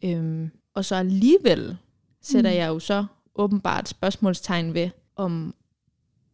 Øhm, 0.04 0.50
og 0.74 0.84
så 0.84 0.94
alligevel 0.94 1.76
sætter 2.22 2.50
Mm. 2.50 2.54
mm. 2.54 2.58
jeg 2.58 2.68
jo 2.68 2.78
så 2.78 3.04
åbenbart 3.34 3.88
spørgsmålstegn 3.88 4.74
ved, 4.74 4.90
om, 5.16 5.54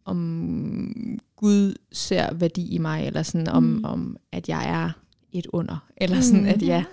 om 0.04 1.18
Gud 1.36 1.74
ser 1.92 2.34
værdi 2.34 2.74
i 2.74 2.78
mig, 2.78 3.06
eller 3.06 3.22
sådan, 3.22 3.48
om, 3.48 3.62
Mm. 3.62 3.68
mm. 3.78 3.84
om 3.84 4.16
at 4.32 4.48
jeg 4.48 4.68
er 4.70 4.90
et 5.32 5.46
under, 5.46 5.86
eller 5.96 6.20
sådan, 6.20 6.42
Mm. 6.42 6.48
at 6.48 6.62
jeg... 6.62 6.84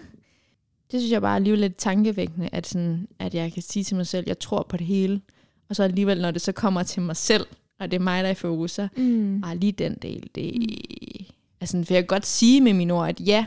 Det 0.91 1.01
synes 1.01 1.11
jeg 1.11 1.21
bare 1.21 1.31
er 1.31 1.35
alligevel 1.35 1.59
lidt 1.59 1.75
tankevækkende, 1.77 2.49
at, 2.51 2.67
sådan, 2.67 3.07
at 3.19 3.33
jeg 3.35 3.53
kan 3.53 3.63
sige 3.63 3.83
til 3.83 3.95
mig 3.97 4.07
selv, 4.07 4.23
jeg 4.27 4.39
tror 4.39 4.65
på 4.69 4.77
det 4.77 4.85
hele, 4.87 5.21
og 5.69 5.75
så 5.75 5.83
alligevel, 5.83 6.21
når 6.21 6.31
det 6.31 6.41
så 6.41 6.51
kommer 6.51 6.83
til 6.83 7.01
mig 7.01 7.15
selv, 7.17 7.45
og 7.79 7.91
det 7.91 7.97
er 7.97 8.03
mig, 8.03 8.23
der 8.23 8.27
er 8.27 8.31
i 8.31 8.35
fokus, 8.35 8.71
så 8.71 8.87
Mm. 8.97 9.43
lige 9.55 9.71
den 9.71 9.97
del, 10.01 10.29
det 10.35 10.51
altså, 11.63 11.83
for 11.87 11.93
jeg 11.93 12.03
kan 12.03 12.07
godt 12.07 12.25
sige 12.25 12.61
med 12.61 12.73
mine 12.73 12.93
ord, 12.93 13.09
at 13.09 13.19
ja, 13.19 13.45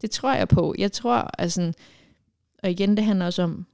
det 0.00 0.10
tror 0.10 0.34
jeg 0.34 0.48
på. 0.48 0.74
Jeg 0.78 0.92
tror, 0.92 1.30
altså, 1.38 1.72
og 2.62 2.70
igen, 2.70 2.96
det 2.96 3.04
handler 3.04 3.26
også 3.26 3.42
om, 3.42 3.66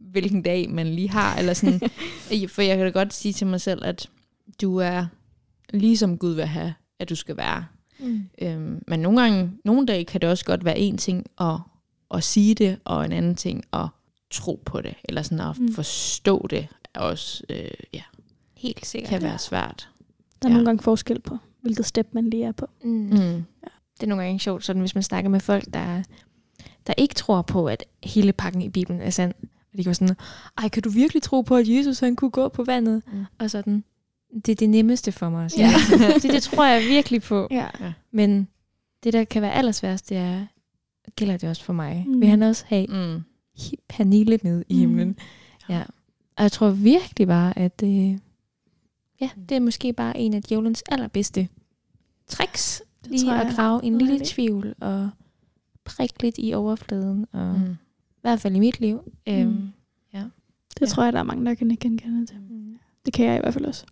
hvilken 0.00 0.42
dag 0.42 0.70
man 0.70 0.86
lige 0.94 1.08
har, 1.10 1.36
eller 1.38 1.54
sådan, 1.54 1.80
for 2.54 2.62
jeg 2.62 2.76
kan 2.76 2.86
da 2.86 2.90
godt 2.92 3.14
sige 3.14 3.32
til 3.32 3.46
mig 3.46 3.60
selv, 3.60 3.84
at 3.84 4.08
du 4.62 4.76
er 4.76 5.06
ligesom 5.72 6.18
Gud 6.18 6.34
vil 6.34 6.46
have, 6.46 6.74
at 6.98 7.08
du 7.08 7.14
skal 7.14 7.36
være. 7.36 7.64
Mm. 7.98 8.22
Øhm, 8.42 8.82
men 8.88 9.00
nogle 9.00 9.20
gange, 9.22 9.50
nogle 9.64 9.86
dage 9.86 10.04
kan 10.04 10.20
det 10.20 10.28
også 10.28 10.44
godt 10.44 10.64
være 10.64 10.78
en 10.78 10.98
ting 10.98 11.26
at, 11.40 11.56
at 12.14 12.24
sige 12.24 12.54
det, 12.54 12.78
og 12.84 13.04
en 13.04 13.12
anden 13.12 13.34
ting 13.34 13.64
at 13.72 13.86
tro 14.30 14.62
på 14.66 14.80
det, 14.80 14.94
eller 15.04 15.22
sådan 15.22 15.40
at 15.40 15.58
Mm. 15.58 15.72
forstå 15.74 16.46
det, 16.50 16.68
også 16.94 17.44
øh, 17.50 17.70
ja, 17.94 18.02
Helt 18.56 18.86
sikkert. 18.86 19.08
kan 19.10 19.22
være 19.22 19.38
svært. 19.38 19.88
Der 20.42 20.48
er 20.48 20.50
Ja. 20.50 20.54
nogle 20.54 20.66
gange 20.66 20.82
forskel 20.82 21.20
på, 21.20 21.38
hvilket 21.62 21.86
step 21.86 22.08
man 22.12 22.30
lige 22.30 22.44
er 22.44 22.52
på. 22.52 22.66
Mm. 22.84 22.90
Mm. 22.90 23.44
Det 23.94 24.02
er 24.02 24.06
nogle 24.06 24.24
gange 24.24 24.38
sjovt, 24.40 24.64
sådan 24.64 24.80
hvis 24.80 24.94
man 24.94 25.02
snakker 25.02 25.30
med 25.30 25.40
folk, 25.40 25.64
der, 25.74 26.02
der 26.86 26.94
ikke 26.96 27.14
tror 27.14 27.42
på, 27.42 27.66
at 27.66 27.84
hele 28.04 28.32
pakken 28.32 28.62
i 28.62 28.68
Bibelen 28.68 29.00
er 29.00 29.10
sand. 29.10 29.34
Og 29.72 29.78
de 29.78 29.84
går 29.84 29.92
sådan, 29.92 30.16
ej, 30.58 30.68
kan 30.68 30.82
du 30.82 30.90
virkelig 30.90 31.22
tro 31.22 31.40
på, 31.40 31.56
at 31.56 31.68
Jesus 31.68 32.00
han 32.00 32.16
kunne 32.16 32.30
gå 32.30 32.48
på 32.48 32.64
vandet? 32.64 33.02
Mm. 33.12 33.24
Og 33.38 33.50
sådan, 33.50 33.84
det 34.46 34.48
er 34.52 34.56
det 34.56 34.70
nemmeste 34.70 35.12
for 35.12 35.30
mig. 35.30 35.50
Ja. 35.58 35.70
Ja. 36.00 36.12
det, 36.14 36.22
det 36.22 36.42
tror 36.42 36.64
jeg 36.64 36.82
virkelig 36.88 37.22
på. 37.22 37.48
Ja. 37.50 37.68
Men 38.10 38.48
det, 39.04 39.12
der 39.12 39.24
kan 39.24 39.42
være 39.42 39.52
allersværest, 39.52 40.08
det 40.08 40.16
er, 40.16 40.46
gælder 41.16 41.36
det 41.36 41.48
også 41.50 41.64
for 41.64 41.72
mig? 41.72 42.04
Mm. 42.06 42.12
Mm. 42.14 42.20
Vil 42.20 42.28
han 42.28 42.42
også 42.42 42.64
have 42.66 42.86
Mm. 42.86 43.22
Pernille 43.88 44.38
med 44.42 44.64
i 44.68 44.74
Mm. 44.74 44.80
himlen? 44.80 45.16
Ja. 45.68 45.82
Og 46.36 46.42
jeg 46.42 46.52
tror 46.52 46.70
virkelig 46.70 47.26
bare, 47.28 47.58
at 47.58 47.82
øh, 47.84 48.18
ja, 49.22 49.30
det 49.48 49.56
er 49.56 49.60
måske 49.60 49.92
bare 49.92 50.18
en 50.18 50.34
af 50.34 50.42
djævelens 50.42 50.82
allerbedste 50.88 51.48
tricks. 52.26 52.82
Det 53.04 53.10
Lige 53.10 53.24
tror 53.24 53.32
at 53.32 53.46
jeg. 53.46 53.54
grave 53.56 53.84
en 53.84 53.98
lille 53.98 54.20
tvivl 54.24 54.74
og 54.80 55.10
prikke 55.84 56.22
lidt 56.22 56.34
i 56.38 56.52
overfladen. 56.54 57.26
Og 57.32 57.60
Mm. 57.60 57.72
i 57.72 58.20
hvert 58.20 58.40
fald 58.40 58.56
i 58.56 58.58
mit 58.58 58.80
liv. 58.80 59.12
Øhm, 59.28 59.48
Mm. 59.48 59.68
Det 60.74 60.80
Ja. 60.80 60.86
tror 60.86 61.04
jeg, 61.04 61.12
der 61.12 61.18
er 61.18 61.22
mange, 61.22 61.44
der 61.44 61.54
kan 61.54 61.68
genkende 61.80 62.26
til. 62.26 62.36
mm. 62.50 62.78
Det 63.04 63.12
kan 63.12 63.26
jeg 63.26 63.36
i 63.36 63.40
hvert 63.40 63.54
fald 63.54 63.64
også. 63.64 63.84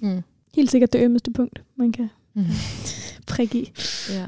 Mm. 0.00 0.22
Helt 0.54 0.70
sikkert 0.70 0.92
det 0.92 1.02
ømmeste 1.04 1.30
punkt, 1.30 1.62
man 1.76 1.92
kan 1.92 2.08
Mm. 2.34 2.44
prikke 3.32 3.58
i. 3.62 3.72
Ja. 4.10 4.26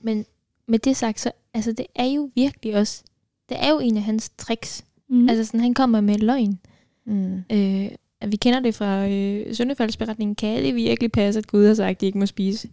Men 0.00 0.24
med 0.66 0.78
det 0.78 0.96
sagt, 0.96 1.20
så 1.20 1.32
altså, 1.54 1.72
det 1.72 1.86
er 1.94 2.04
jo 2.04 2.30
virkelig 2.34 2.76
også, 2.76 3.02
det 3.48 3.56
er 3.64 3.70
jo 3.70 3.78
en 3.78 3.96
af 3.96 4.02
hans 4.02 4.30
tricks. 4.38 4.84
Mm. 5.08 5.16
Mm. 5.16 5.28
Altså 5.28 5.44
sådan, 5.44 5.60
han 5.60 5.74
kommer 5.74 6.00
med 6.00 6.18
løgn. 6.18 6.58
Mm. 7.06 7.42
Øh, 7.52 7.88
at 8.22 8.32
vi 8.32 8.36
kender 8.36 8.60
det 8.60 8.74
fra 8.74 9.08
øh, 9.08 9.54
søndefaldsberetningen. 9.54 10.34
Kan 10.34 10.62
det 10.62 10.74
virkelig 10.74 11.12
passe, 11.12 11.38
at 11.38 11.46
Gud 11.46 11.66
har 11.66 11.74
sagt, 11.74 11.90
at 11.90 12.00
de 12.00 12.06
ikke 12.06 12.18
må 12.18 12.26
spise 12.26 12.68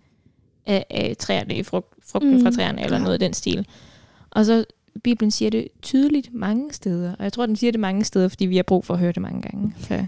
af, 0.66 0.86
af 0.90 1.16
træerne, 1.20 1.56
i 1.56 1.64
frugt, 1.64 1.94
frugten 2.04 2.34
Mm. 2.38 2.42
fra 2.44 2.52
træerne, 2.52 2.84
eller 2.84 2.98
Ja. 2.98 3.04
noget 3.04 3.22
i 3.22 3.26
den 3.26 3.34
stil. 3.34 3.68
Og 4.30 4.46
så 4.46 4.66
Bibelen 5.04 5.32
siger 5.32 5.50
det 5.52 5.68
tydeligt 5.82 6.34
mange 6.34 6.74
steder. 6.74 7.16
Og 7.16 7.24
jeg 7.24 7.34
tror, 7.34 7.46
den 7.46 7.56
siger 7.56 7.72
det 7.72 7.80
mange 7.80 8.04
steder, 8.04 8.28
fordi 8.28 8.46
vi 8.46 8.56
har 8.56 8.64
brug 8.64 8.86
for 8.86 8.94
at 8.94 9.00
høre 9.00 9.12
det 9.12 9.22
mange 9.22 9.42
gange. 9.42 9.74
For 9.78 9.96
den 9.96 10.08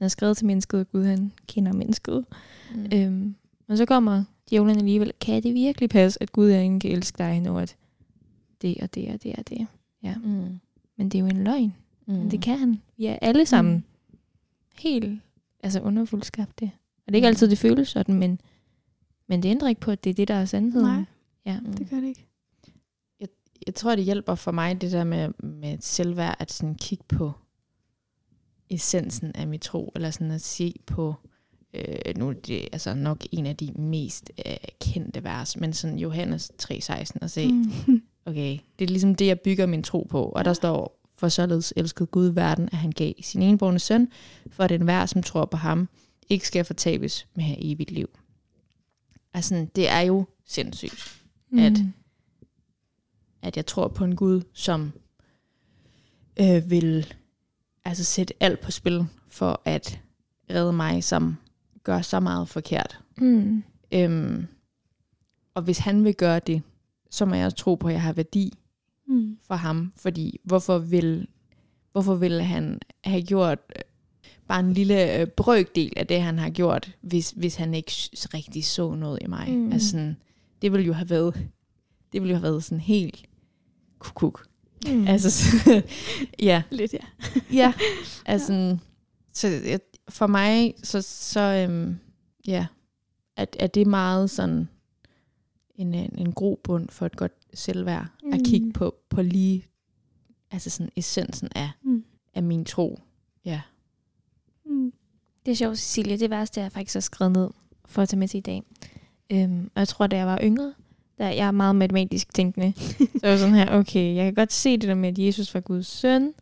er 0.00 0.08
skrevet 0.08 0.36
til 0.36 0.46
mennesket, 0.46 0.80
og 0.80 0.90
Gud 0.92 1.04
han 1.04 1.32
kender 1.46 1.72
mennesket. 1.72 2.24
Mm. 2.74 2.86
Øhm, 2.94 3.34
og 3.68 3.76
så 3.78 3.84
kommer 3.84 4.24
djævlen 4.50 4.76
alligevel. 4.76 5.12
Kan 5.20 5.42
det 5.42 5.54
virkelig 5.54 5.90
passe, 5.90 6.22
at 6.22 6.32
Gud 6.32 6.50
er 6.50 6.60
ikke 6.60 6.80
kan 6.80 6.90
elske 6.90 7.18
dig, 7.18 7.40
når 7.40 7.60
at 7.60 7.76
det 8.62 8.76
og 8.82 8.94
det 8.94 9.08
og 9.14 9.22
det 9.22 9.34
og 9.38 9.48
det? 9.48 9.66
Ja. 10.02 10.14
Mm. 10.24 10.60
Men 10.98 11.08
det 11.08 11.14
er 11.14 11.20
jo 11.20 11.26
en 11.26 11.44
løgn. 11.44 11.74
Mm. 12.06 12.14
Men 12.14 12.30
det 12.30 12.40
kan 12.42 12.58
han. 12.58 12.80
Vi 12.96 13.06
er 13.06 13.16
alle 13.22 13.46
sammen 13.46 13.74
Mm. 13.74 13.82
Helt 14.78 15.20
altså 15.62 15.80
underfuldt 15.80 16.26
skabte. 16.26 16.64
Og 17.06 17.06
det 17.06 17.12
er 17.12 17.16
ikke 17.16 17.26
Mm. 17.26 17.28
altid, 17.28 17.48
det 17.50 17.58
føles 17.58 17.88
sådan, 17.88 18.14
men, 18.14 18.40
men 19.28 19.42
det 19.42 19.48
ændrer 19.48 19.68
ikke 19.68 19.80
på, 19.80 19.90
at 19.90 20.04
det 20.04 20.10
er 20.10 20.14
det, 20.14 20.28
der 20.28 20.34
er 20.34 20.44
sandheden. 20.44 20.88
Nej, 20.88 21.04
Ja. 21.46 21.60
Mm. 21.60 21.72
det 21.72 21.90
gør 21.90 21.96
det 22.00 22.08
ikke. 22.08 22.26
jeg 23.66 23.74
tror, 23.74 23.96
det 23.96 24.04
hjælper 24.04 24.34
for 24.34 24.50
mig, 24.52 24.80
det 24.80 24.92
der 24.92 25.04
med, 25.04 25.28
med 25.42 25.76
selvværd, 25.80 26.36
at 26.38 26.52
sådan 26.52 26.74
kigge 26.74 27.04
på 27.08 27.32
essensen 28.70 29.32
af 29.36 29.46
mit 29.46 29.60
tro, 29.60 29.92
eller 29.94 30.10
sådan 30.10 30.30
at 30.30 30.40
se 30.40 30.74
på, 30.86 31.14
øh, 31.74 32.16
nu 32.16 32.28
er 32.28 32.32
det 32.32 32.68
altså 32.72 32.94
nok 32.94 33.24
en 33.32 33.46
af 33.46 33.56
de 33.56 33.72
mest 33.72 34.30
øh, 34.46 34.56
kendte 34.80 35.24
vers, 35.24 35.56
men 35.56 35.72
sådan 35.72 35.98
Johannes 35.98 36.52
3,16 36.62 37.18
og 37.22 37.30
se. 37.30 37.52
Mm. 37.52 38.02
okay, 38.26 38.58
det 38.78 38.84
er 38.84 38.88
ligesom 38.88 39.14
det, 39.14 39.26
jeg 39.26 39.40
bygger 39.40 39.66
min 39.66 39.82
tro 39.82 40.06
på, 40.10 40.22
og 40.24 40.44
der 40.44 40.52
står, 40.52 41.00
for 41.16 41.28
således 41.28 41.72
elskede 41.76 42.06
Gud 42.06 42.26
verden, 42.26 42.64
at 42.72 42.78
han 42.78 42.92
gav 42.92 43.12
sin 43.22 43.42
enborne 43.42 43.78
søn, 43.78 44.08
for 44.50 44.64
at 44.64 44.72
enhver, 44.72 45.06
som 45.06 45.22
tror 45.22 45.44
på 45.44 45.56
ham, 45.56 45.88
ikke 46.28 46.46
skal 46.46 46.64
fortabes 46.64 47.26
med 47.34 47.44
her 47.44 47.54
evigt 47.58 47.90
liv. 47.90 48.08
Altså, 49.34 49.66
det 49.76 49.88
er 49.88 50.00
jo 50.00 50.24
sindssygt, 50.46 51.20
At- 51.58 51.78
at 53.42 53.56
jeg 53.56 53.66
tror 53.66 53.88
på 53.88 54.04
en 54.04 54.16
Gud, 54.16 54.42
som 54.52 54.92
øh, 56.40 56.70
vil 56.70 57.14
altså 57.84 58.04
sætte 58.04 58.34
alt 58.40 58.60
på 58.60 58.70
spil 58.70 59.06
for 59.28 59.60
at 59.64 60.00
redde 60.50 60.72
mig, 60.72 61.04
som 61.04 61.36
gør 61.82 62.00
så 62.02 62.20
meget 62.20 62.48
forkert. 62.48 63.00
Mm. 63.18 63.62
Øhm, 63.92 64.46
og 65.54 65.62
hvis 65.62 65.78
han 65.78 66.04
vil 66.04 66.14
gøre 66.14 66.38
det, 66.40 66.62
så 67.10 67.24
må 67.24 67.34
jeg 67.34 67.44
også 67.46 67.56
tro 67.56 67.74
på, 67.74 67.86
at 67.88 67.92
jeg 67.94 68.02
har 68.02 68.12
værdi 68.12 68.52
Mm. 69.06 69.38
for 69.46 69.54
ham. 69.54 69.92
Fordi 69.96 70.40
hvorfor 70.44 70.78
vil, 70.78 71.26
hvorfor 71.92 72.14
vil 72.14 72.42
han 72.42 72.80
have 73.04 73.22
gjort 73.22 73.58
øh, 73.76 73.82
bare 74.48 74.60
en 74.60 74.72
lille 74.72 75.20
øh, 75.20 75.26
brøkdel 75.26 75.92
af 75.96 76.06
det, 76.06 76.22
han 76.22 76.38
har 76.38 76.50
gjort, 76.50 76.96
hvis, 77.00 77.30
hvis 77.30 77.54
han 77.56 77.74
ikke 77.74 77.92
rigtig 78.34 78.64
så 78.64 78.94
noget 78.94 79.18
i 79.22 79.26
mig? 79.26 79.50
Mm. 79.52 79.72
Altså, 79.72 79.90
sådan, 79.90 80.16
det 80.62 80.72
ville 80.72 80.86
jo 80.86 80.92
have 80.92 81.10
været, 81.10 81.34
det 82.12 82.22
ville 82.22 82.30
jo 82.30 82.36
have 82.36 82.42
været 82.42 82.64
sådan 82.64 82.80
helt 82.80 83.24
kukuk. 83.98 84.46
Mm. 84.88 85.06
Altså, 85.08 85.56
ja. 86.42 86.62
Lidt, 86.70 86.92
ja. 86.92 86.98
Ja, 87.60 87.72
altså, 88.26 88.52
ja. 88.52 88.76
så 89.32 89.48
jeg- 89.48 89.80
for 90.08 90.26
mig, 90.26 90.74
så, 90.82 91.02
så 91.02 91.40
øhm, 91.40 91.96
ja, 92.46 92.66
at, 93.36 93.56
at 93.60 93.74
det 93.74 93.80
er 93.80 93.86
meget 93.86 94.30
sådan 94.30 94.68
en, 95.74 95.94
en, 95.94 96.14
en 96.18 96.32
grobund 96.32 96.88
for 96.88 97.06
et 97.06 97.16
godt 97.16 97.32
selvværd, 97.54 98.06
mm. 98.24 98.32
at 98.32 98.40
kigge 98.44 98.72
på, 98.72 98.94
på 99.10 99.22
lige, 99.22 99.66
altså 100.50 100.70
sådan 100.70 100.92
essensen 100.96 101.48
af, 101.54 101.70
Mm. 101.82 102.04
af 102.34 102.42
min 102.42 102.64
tro. 102.64 103.00
Ja. 103.44 103.60
Mm. 104.66 104.92
Det 105.46 105.52
er 105.52 105.56
sjovt, 105.56 105.78
Cecilie. 105.78 106.18
Det 106.18 106.30
værste, 106.30 106.60
jeg 106.60 106.72
faktisk 106.72 106.94
har 106.94 107.00
skrevet 107.00 107.32
ned 107.32 107.48
for 107.86 108.02
at 108.02 108.08
tage 108.08 108.18
med 108.18 108.28
til 108.28 108.38
i 108.38 108.40
dag. 108.40 108.62
Øhm, 109.32 109.70
og 109.74 109.78
jeg 109.80 109.88
tror, 109.88 110.06
da 110.06 110.16
jeg 110.16 110.26
var 110.26 110.38
yngre, 110.42 110.74
da 111.18 111.26
jeg 111.26 111.46
er 111.46 111.50
meget 111.50 111.76
matematisk 111.76 112.34
tænkende, 112.34 112.72
så 113.20 113.26
var 113.28 113.36
sådan 113.36 113.54
her, 113.54 113.78
okay, 113.78 114.14
jeg 114.14 114.24
kan 114.24 114.34
godt 114.34 114.52
se 114.52 114.72
det 114.76 114.88
der 114.88 114.94
med, 114.94 115.08
at 115.08 115.18
Jesus 115.18 115.54
var 115.54 115.60
Guds 115.60 115.86
søn, 115.86 116.32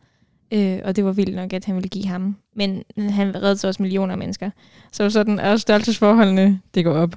øh, 0.52 0.80
og 0.84 0.96
det 0.96 1.04
var 1.04 1.12
vildt 1.12 1.36
nok, 1.36 1.52
at 1.52 1.64
han 1.64 1.74
ville 1.74 1.88
give 1.88 2.06
ham. 2.06 2.36
Men 2.56 2.82
han 2.96 3.34
reddede 3.34 3.56
så 3.56 3.68
også 3.68 3.82
millioner 3.82 4.12
af 4.12 4.18
mennesker. 4.18 4.50
Så 4.92 5.10
sådan, 5.10 5.38
at 5.40 5.60
størrelsesforholdene, 5.60 6.60
det 6.74 6.84
går 6.84 6.92
op. 6.94 7.16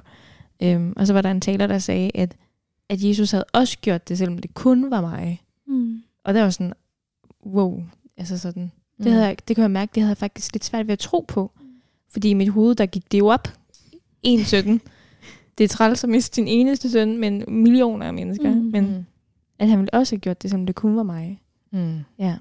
Øhm, 0.62 0.92
og 0.96 1.06
så 1.06 1.12
var 1.12 1.22
der 1.22 1.30
en 1.30 1.40
taler, 1.40 1.66
der 1.66 1.78
sagde, 1.78 2.10
at, 2.14 2.36
at 2.88 3.02
Jesus 3.04 3.30
havde 3.30 3.44
også 3.52 3.78
gjort 3.80 4.08
det, 4.08 4.18
selvom 4.18 4.38
det 4.38 4.54
kun 4.54 4.90
var 4.90 5.00
mig. 5.00 5.42
Mm. 5.66 6.02
Og 6.24 6.34
der 6.34 6.42
var 6.42 6.50
sådan, 6.50 6.72
wow, 7.46 7.82
altså 8.16 8.38
sådan, 8.38 8.72
Mm. 8.98 9.02
det, 9.04 9.12
havde 9.12 9.26
jeg, 9.26 9.36
det 9.48 9.56
kan 9.56 9.62
jeg 9.62 9.70
mærke, 9.70 9.90
det 9.94 10.02
havde 10.02 10.10
jeg 10.10 10.16
faktisk 10.16 10.52
lidt 10.54 10.64
svært 10.64 10.86
ved 10.86 10.92
at 10.92 10.98
tro 10.98 11.24
på. 11.28 11.50
Fordi 12.10 12.30
i 12.30 12.34
mit 12.34 12.48
hoved, 12.48 12.74
der 12.74 12.86
gik 12.86 13.12
det 13.12 13.18
jo 13.18 13.26
op. 13.26 13.48
1,17. 14.26 14.78
Det 15.58 15.64
er 15.64 15.68
træls 15.68 16.04
at 16.04 16.10
miste 16.10 16.34
sin 16.34 16.48
eneste 16.48 16.90
søn, 16.90 17.18
men 17.18 17.44
millioner 17.48 18.06
af 18.06 18.14
mennesker. 18.14 18.50
Mm. 18.54 18.56
Mm. 18.60 18.64
Men 18.64 18.84
Mm. 18.96 19.04
at 19.58 19.68
han 19.68 19.78
ville 19.78 19.94
også 19.94 20.14
have 20.14 20.20
gjort 20.20 20.42
det, 20.42 20.50
som 20.50 20.66
det 20.66 20.74
kun 20.74 20.96
var 20.96 21.02
mig. 21.02 21.42
Mm. 21.72 21.98
Ja. 22.18 22.36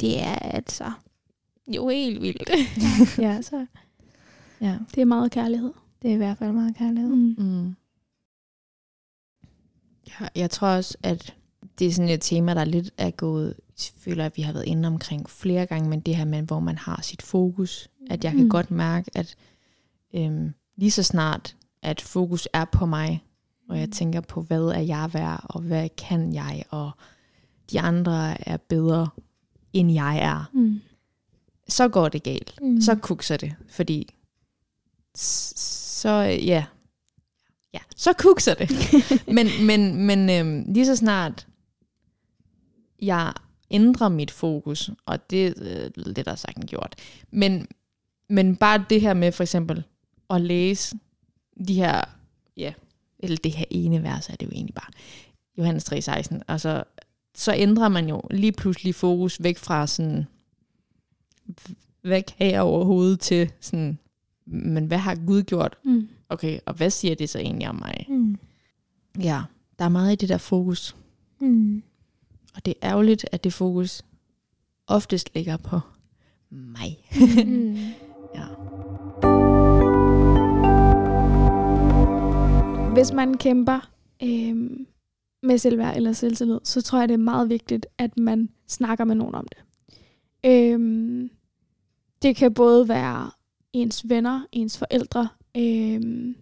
Det 0.00 0.22
er 0.22 0.34
altså 0.34 0.84
jo 1.68 1.88
helt 1.88 2.22
vildt. 2.22 2.50
ja, 3.18 3.42
så. 3.42 3.66
Ja, 4.60 4.76
Det 4.94 5.00
er 5.00 5.04
meget 5.04 5.32
kærlighed. 5.32 5.72
det 6.02 6.10
er 6.10 6.14
i 6.14 6.16
hvert 6.16 6.38
fald 6.38 6.52
meget 6.52 6.76
kærlighed. 6.76 7.10
Mm. 7.14 7.34
Mm. 7.38 7.74
Ja, 10.20 10.26
jeg 10.36 10.50
tror 10.50 10.68
også, 10.68 10.96
at 11.02 11.34
det 11.78 11.86
er 11.86 11.92
sådan 11.92 12.08
et 12.10 12.20
tema, 12.20 12.54
der 12.54 12.64
lidt 12.64 12.90
er 12.98 13.10
gået, 13.10 13.54
jeg 13.68 13.92
føler, 13.96 14.26
at 14.26 14.36
vi 14.36 14.42
har 14.42 14.52
været 14.52 14.64
inde 14.64 14.86
omkring 14.86 15.30
flere 15.30 15.66
gange, 15.66 15.88
men 15.88 16.00
det 16.00 16.16
her 16.16 16.24
med, 16.24 16.42
hvor 16.42 16.60
man 16.60 16.78
har 16.78 17.00
sit 17.02 17.22
fokus. 17.22 17.88
At 18.10 18.24
jeg 18.24 18.32
kan 18.32 18.42
Mm. 18.44 18.50
godt 18.50 18.70
mærke, 18.70 19.10
at 19.14 19.34
øhm, 20.14 20.52
lige 20.76 20.90
så 20.90 21.02
snart, 21.02 21.56
at 21.82 22.00
fokus 22.00 22.48
er 22.52 22.64
på 22.64 22.86
mig, 22.86 23.24
og 23.68 23.78
jeg 23.78 23.90
tænker 23.90 24.20
på, 24.20 24.42
hvad 24.42 24.62
er 24.62 24.80
jeg 24.80 25.10
værd, 25.14 25.40
og 25.48 25.60
hvad 25.60 25.88
kan 25.88 26.34
jeg, 26.34 26.64
og 26.70 26.90
de 27.72 27.80
andre 27.80 28.48
er 28.48 28.56
bedre, 28.56 29.08
end 29.72 29.92
jeg 29.92 30.18
er, 30.18 30.50
Mm. 30.52 30.80
så 31.68 31.88
går 31.88 32.08
det 32.08 32.22
galt. 32.22 32.54
Mm. 32.62 32.80
Så 32.80 32.94
kukser 32.94 33.36
det, 33.36 33.54
fordi 33.68 34.14
så, 35.14 36.08
ja, 36.44 36.64
ja, 37.74 37.78
så 37.96 38.12
kukser 38.12 38.54
det. 38.54 38.70
men 39.36 39.66
men, 39.66 40.06
men 40.06 40.30
øhm, 40.30 40.72
lige 40.72 40.86
så 40.86 40.96
snart 40.96 41.46
jeg 43.02 43.32
ændrer 43.70 44.08
mit 44.08 44.30
fokus, 44.30 44.90
og 45.06 45.30
det 45.30 45.46
er 45.46 45.52
øh, 45.56 45.90
lidt 45.96 46.26
der 46.26 46.34
sagt 46.34 46.66
gjort, 46.66 46.94
men, 47.30 47.66
men 48.28 48.56
bare 48.56 48.84
det 48.90 49.00
her 49.00 49.14
med 49.14 49.32
for 49.32 49.42
eksempel 49.42 49.84
at 50.30 50.40
læse 50.40 50.96
de 51.68 51.74
her, 51.74 52.04
ja, 52.56 52.72
eller 53.18 53.36
det 53.36 53.52
her 53.52 53.64
ene 53.70 54.02
vers 54.02 54.28
er 54.28 54.36
det 54.36 54.46
jo 54.46 54.50
egentlig 54.52 54.74
bare, 54.74 54.92
Johannes 55.58 55.92
3,16, 55.92 56.38
og 56.48 56.60
så, 56.60 56.84
så 57.34 57.54
ændrer 57.54 57.88
man 57.88 58.08
jo 58.08 58.22
lige 58.30 58.52
pludselig 58.52 58.94
fokus 58.94 59.42
væk 59.42 59.58
fra 59.58 59.86
sådan, 59.86 60.26
kan 62.02 62.50
jeg 62.50 62.60
overhovedet 62.60 63.20
til 63.20 63.52
sådan, 63.60 63.98
men 64.46 64.86
hvad 64.86 64.98
har 64.98 65.14
Gud 65.26 65.42
gjort? 65.42 65.76
Mm. 65.84 66.08
Okay, 66.28 66.58
og 66.66 66.74
hvad 66.74 66.90
siger 66.90 67.14
det 67.14 67.28
så 67.28 67.38
egentlig 67.38 67.68
om 67.68 67.74
mig? 67.74 68.06
Mm. 68.08 68.36
Ja, 69.22 69.42
der 69.78 69.84
er 69.84 69.88
meget 69.88 70.12
i 70.12 70.16
det 70.16 70.28
der 70.28 70.38
fokus. 70.38 70.96
Mm. 71.40 71.82
Og 72.54 72.64
det 72.66 72.74
er 72.80 72.88
ærgerligt, 72.88 73.26
at 73.32 73.44
det 73.44 73.52
fokus 73.52 74.02
oftest 74.86 75.34
ligger 75.34 75.56
på 75.56 75.80
mig. 76.50 76.98
Mm. 77.46 77.76
Ja. 78.34 78.46
Hvis 82.92 83.12
man 83.12 83.34
kæmper 83.34 83.90
øhm, 84.22 84.86
med 85.42 85.58
selvværd 85.58 85.96
eller 85.96 86.12
selvtillid, 86.12 86.58
så 86.64 86.82
tror 86.82 86.98
jeg, 86.98 87.08
det 87.08 87.14
er 87.14 87.18
meget 87.18 87.48
vigtigt, 87.48 87.86
at 87.98 88.18
man 88.18 88.48
snakker 88.68 89.04
med 89.04 89.14
nogen 89.14 89.34
om 89.34 89.46
det. 89.48 89.64
Øhm, 90.44 91.30
det 92.22 92.36
kan 92.36 92.54
både 92.54 92.88
være 92.88 93.30
ens 93.72 94.08
venner, 94.08 94.46
ens 94.52 94.78
forældre, 94.78 95.28
øhm, 95.56 96.34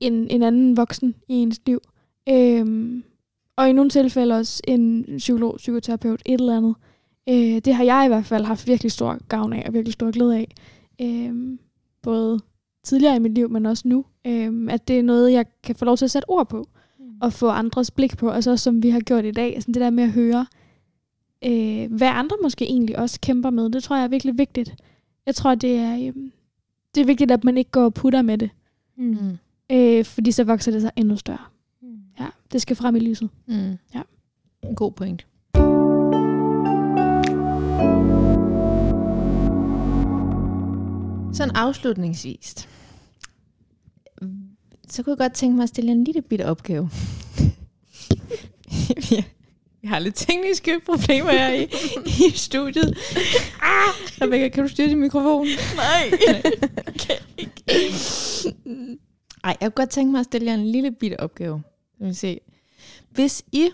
en, 0.00 0.30
en 0.30 0.42
anden 0.42 0.76
voksen 0.76 1.14
i 1.28 1.34
ens 1.34 1.60
liv, 1.66 1.80
øhm, 2.28 3.04
og 3.56 3.68
i 3.68 3.72
nogle 3.72 3.90
tilfælde 3.90 4.34
også 4.34 4.62
en 4.68 5.06
psykolog, 5.16 5.54
psykoterapeut, 5.56 6.22
et 6.26 6.40
eller 6.40 6.56
andet. 6.56 6.74
Øh, 7.28 7.60
det 7.64 7.74
har 7.74 7.84
jeg 7.84 8.04
i 8.04 8.08
hvert 8.08 8.26
fald 8.26 8.44
haft 8.44 8.66
virkelig 8.66 8.92
stor 8.92 9.18
gavn 9.28 9.52
af 9.52 9.64
og 9.66 9.74
virkelig 9.74 9.92
stor 9.92 10.10
glæde 10.10 10.36
af. 10.36 10.54
Øhm, 11.00 11.58
både 12.02 12.40
tidligere 12.84 13.16
i 13.16 13.18
mit 13.18 13.34
liv, 13.34 13.50
men 13.50 13.66
også 13.66 13.88
nu. 13.88 14.04
Øhm, 14.26 14.68
at 14.68 14.88
det 14.88 14.98
er 14.98 15.02
noget, 15.02 15.32
jeg 15.32 15.46
kan 15.62 15.74
få 15.74 15.84
lov 15.84 15.96
til 15.96 16.04
at 16.04 16.10
sætte 16.10 16.30
ord 16.30 16.48
på, 16.48 16.68
og 17.20 17.32
få 17.32 17.48
andres 17.48 17.90
blik 17.90 18.16
på, 18.16 18.30
altså 18.30 18.56
som 18.56 18.82
vi 18.82 18.90
har 18.90 19.00
gjort 19.00 19.24
i 19.24 19.30
dag. 19.30 19.54
Altså 19.54 19.72
det 19.72 19.80
der 19.80 19.90
med 19.90 20.04
at 20.04 20.12
høre, 20.12 20.46
øh, 21.44 21.92
hvad 21.92 22.08
andre 22.08 22.36
måske 22.42 22.64
egentlig 22.64 22.98
også 22.98 23.20
kæmper 23.20 23.50
med, 23.50 23.70
det 23.70 23.82
tror 23.82 23.96
jeg 23.96 24.04
er 24.04 24.08
virkelig 24.08 24.38
vigtigt. 24.38 24.74
Jeg 25.26 25.34
tror, 25.34 25.54
det 25.54 25.76
er, 25.76 26.06
øhm, 26.08 26.32
det 26.94 27.00
er 27.00 27.04
vigtigt, 27.04 27.30
at 27.30 27.44
man 27.44 27.58
ikke 27.58 27.70
går 27.70 27.84
og 27.84 27.94
putter 27.94 28.22
med 28.22 28.38
det, 28.38 28.50
Mm. 28.96 29.38
øh, 29.72 30.04
fordi 30.04 30.32
så 30.32 30.44
vokser 30.44 30.70
det 30.72 30.80
sig 30.82 30.90
endnu 30.96 31.16
større. 31.16 31.38
Mm. 31.82 31.88
Ja, 32.20 32.26
det 32.52 32.62
skal 32.62 32.76
frem 32.76 32.96
i 32.96 32.98
lyset. 33.00 33.30
Mm. 33.46 33.78
Ja. 33.94 34.02
En 34.62 34.74
god 34.74 34.92
point. 34.92 35.26
Sådan 41.32 41.56
afslutningsvis, 41.56 42.68
så 44.88 45.02
kunne 45.02 45.10
jeg 45.10 45.18
godt 45.18 45.32
tænke 45.34 45.56
mig 45.56 45.62
at 45.62 45.68
stille 45.68 45.92
en 45.92 46.04
lille 46.04 46.22
bitte 46.22 46.46
opgave. 46.46 46.90
Ja, 49.10 49.24
Vi 49.82 49.88
har 49.88 49.98
lidt 49.98 50.14
tekniske 50.14 50.80
problemer 50.86 51.30
her 51.32 51.52
i, 51.52 51.62
i 52.26 52.30
studiet. 52.34 52.98
Ah, 53.62 53.94
Rebecca, 54.22 54.48
kan 54.48 54.62
du 54.62 54.68
styre 54.68 54.88
din 54.88 55.00
mikrofon? 55.00 55.46
Nej. 55.76 56.12
okay. 56.88 57.16
Ej, 59.44 59.56
jeg 59.60 59.60
kunne 59.60 59.70
godt 59.70 59.90
tænke 59.90 60.12
mig 60.12 60.18
at 60.18 60.24
stille 60.24 60.46
jer 60.46 60.54
en 60.54 60.66
lille 60.72 60.92
bitte 60.92 61.20
opgave. 61.20 61.62
Lad 61.98 62.06
mig 62.06 62.16
se. 62.16 62.40
Hvis 63.10 63.44
I, 63.52 63.70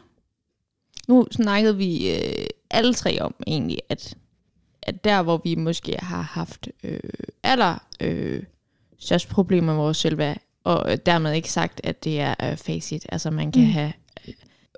nu 1.09 1.27
snakkede 1.31 1.77
vi 1.77 2.11
øh, 2.11 2.47
alle 2.71 2.95
tre 2.95 3.21
om 3.21 3.35
egentlig, 3.47 3.79
at, 3.89 4.15
at 4.83 5.05
der 5.05 5.23
hvor 5.23 5.41
vi 5.45 5.55
måske 5.55 5.97
har 5.99 6.23
haft 6.23 6.69
øh, 6.85 7.01
aller 7.43 7.79
øh, 8.01 8.43
størst 8.99 9.29
problemer 9.29 9.73
med 9.75 9.83
vores 9.83 9.97
selvværd, 9.97 10.39
og 10.65 11.07
dermed 11.07 11.33
ikke 11.35 11.53
sagt, 11.53 11.81
at 11.85 12.05
det 12.05 12.21
er 12.21 12.35
øh, 12.43 12.57
facit, 12.57 13.07
altså 13.09 13.31
man 13.31 13.53
kan 13.53 13.63
Mm. 13.63 13.69
have 13.71 13.93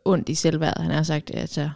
ondt 0.05 0.29
i 0.29 0.35
selvværd, 0.35 0.81
han 0.81 0.91
har 0.91 1.03
sagt, 1.03 1.31
altså 1.35 1.71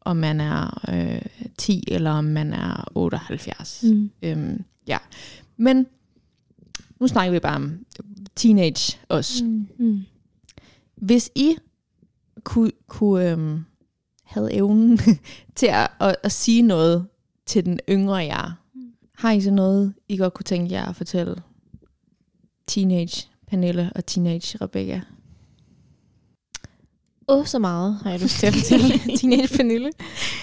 om 0.00 0.16
man 0.16 0.40
er 0.40 0.84
øh, 0.92 1.22
10 1.58 1.84
eller 1.88 2.10
om 2.10 2.24
man 2.24 2.52
er 2.52 2.84
78. 2.94 3.82
Mm. 3.82 4.10
Øhm, 4.22 4.64
ja. 4.86 4.98
Men 5.56 5.86
nu 7.00 7.06
snakker 7.08 7.32
vi 7.32 7.38
bare 7.38 7.56
om 7.56 7.86
teenage 8.36 8.98
os. 9.08 9.42
Mm. 9.42 9.48
Mm. 9.48 9.66
Mm. 9.86 10.02
Hvis 10.96 11.30
I 11.34 11.56
kunne, 12.44 12.70
kunne 12.88 13.30
øhm, 13.30 13.64
havde 14.24 14.52
evnen 14.54 14.98
til 15.56 15.66
at, 15.66 15.90
at, 16.00 16.16
at 16.22 16.32
sige 16.32 16.62
noget 16.62 17.06
til 17.46 17.64
den 17.64 17.80
yngre 17.88 18.16
jer, 18.16 18.52
Mm. 18.74 18.80
har 19.14 19.32
I 19.32 19.40
så 19.40 19.50
noget, 19.50 19.94
I 20.08 20.16
godt 20.16 20.34
kunne 20.34 20.44
tænke 20.44 20.72
jer 20.74 20.84
at 20.86 20.96
fortælle 20.96 21.42
teenage 22.66 23.28
Pernille 23.46 23.92
og 23.94 24.06
Teenage 24.06 24.58
Rebecca? 24.60 25.00
Åh, 27.28 27.46
så 27.46 27.58
meget 27.58 27.98
har 28.04 28.10
jeg 28.10 28.20
lyst 28.20 28.38
til 28.38 28.46
at 28.46 28.54
fortælle 28.54 28.98
Teenage 29.18 29.56
Pernille. 29.56 29.90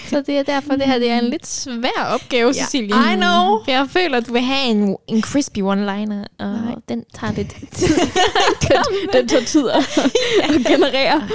Så 0.07 0.21
det 0.21 0.38
er 0.38 0.43
derfor, 0.43 0.75
det 0.75 0.86
her 0.86 0.99
det 0.99 1.09
er 1.09 1.19
en 1.19 1.29
lidt 1.29 1.47
svær 1.47 2.03
opgave, 2.13 2.47
Ja, 2.47 2.63
Cecilie. 2.63 2.89
I 3.13 3.15
know. 3.15 3.63
For 3.63 3.71
jeg 3.71 3.88
føler, 3.89 4.17
at 4.17 4.27
du 4.27 4.34
vil 4.34 4.41
have 4.41 4.69
en, 4.71 4.97
en 5.07 5.21
crispy 5.21 5.59
one-liner, 5.59 6.25
og 6.39 6.47
Nej. 6.47 6.75
den 6.89 7.03
tager 7.13 7.34
lidt 7.34 7.53
Den 9.13 9.27
tager 9.27 9.45
tid 9.45 9.69
at 9.69 9.97
at 10.43 10.65
generere. 10.65 11.29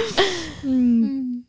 Mm. 0.63 1.43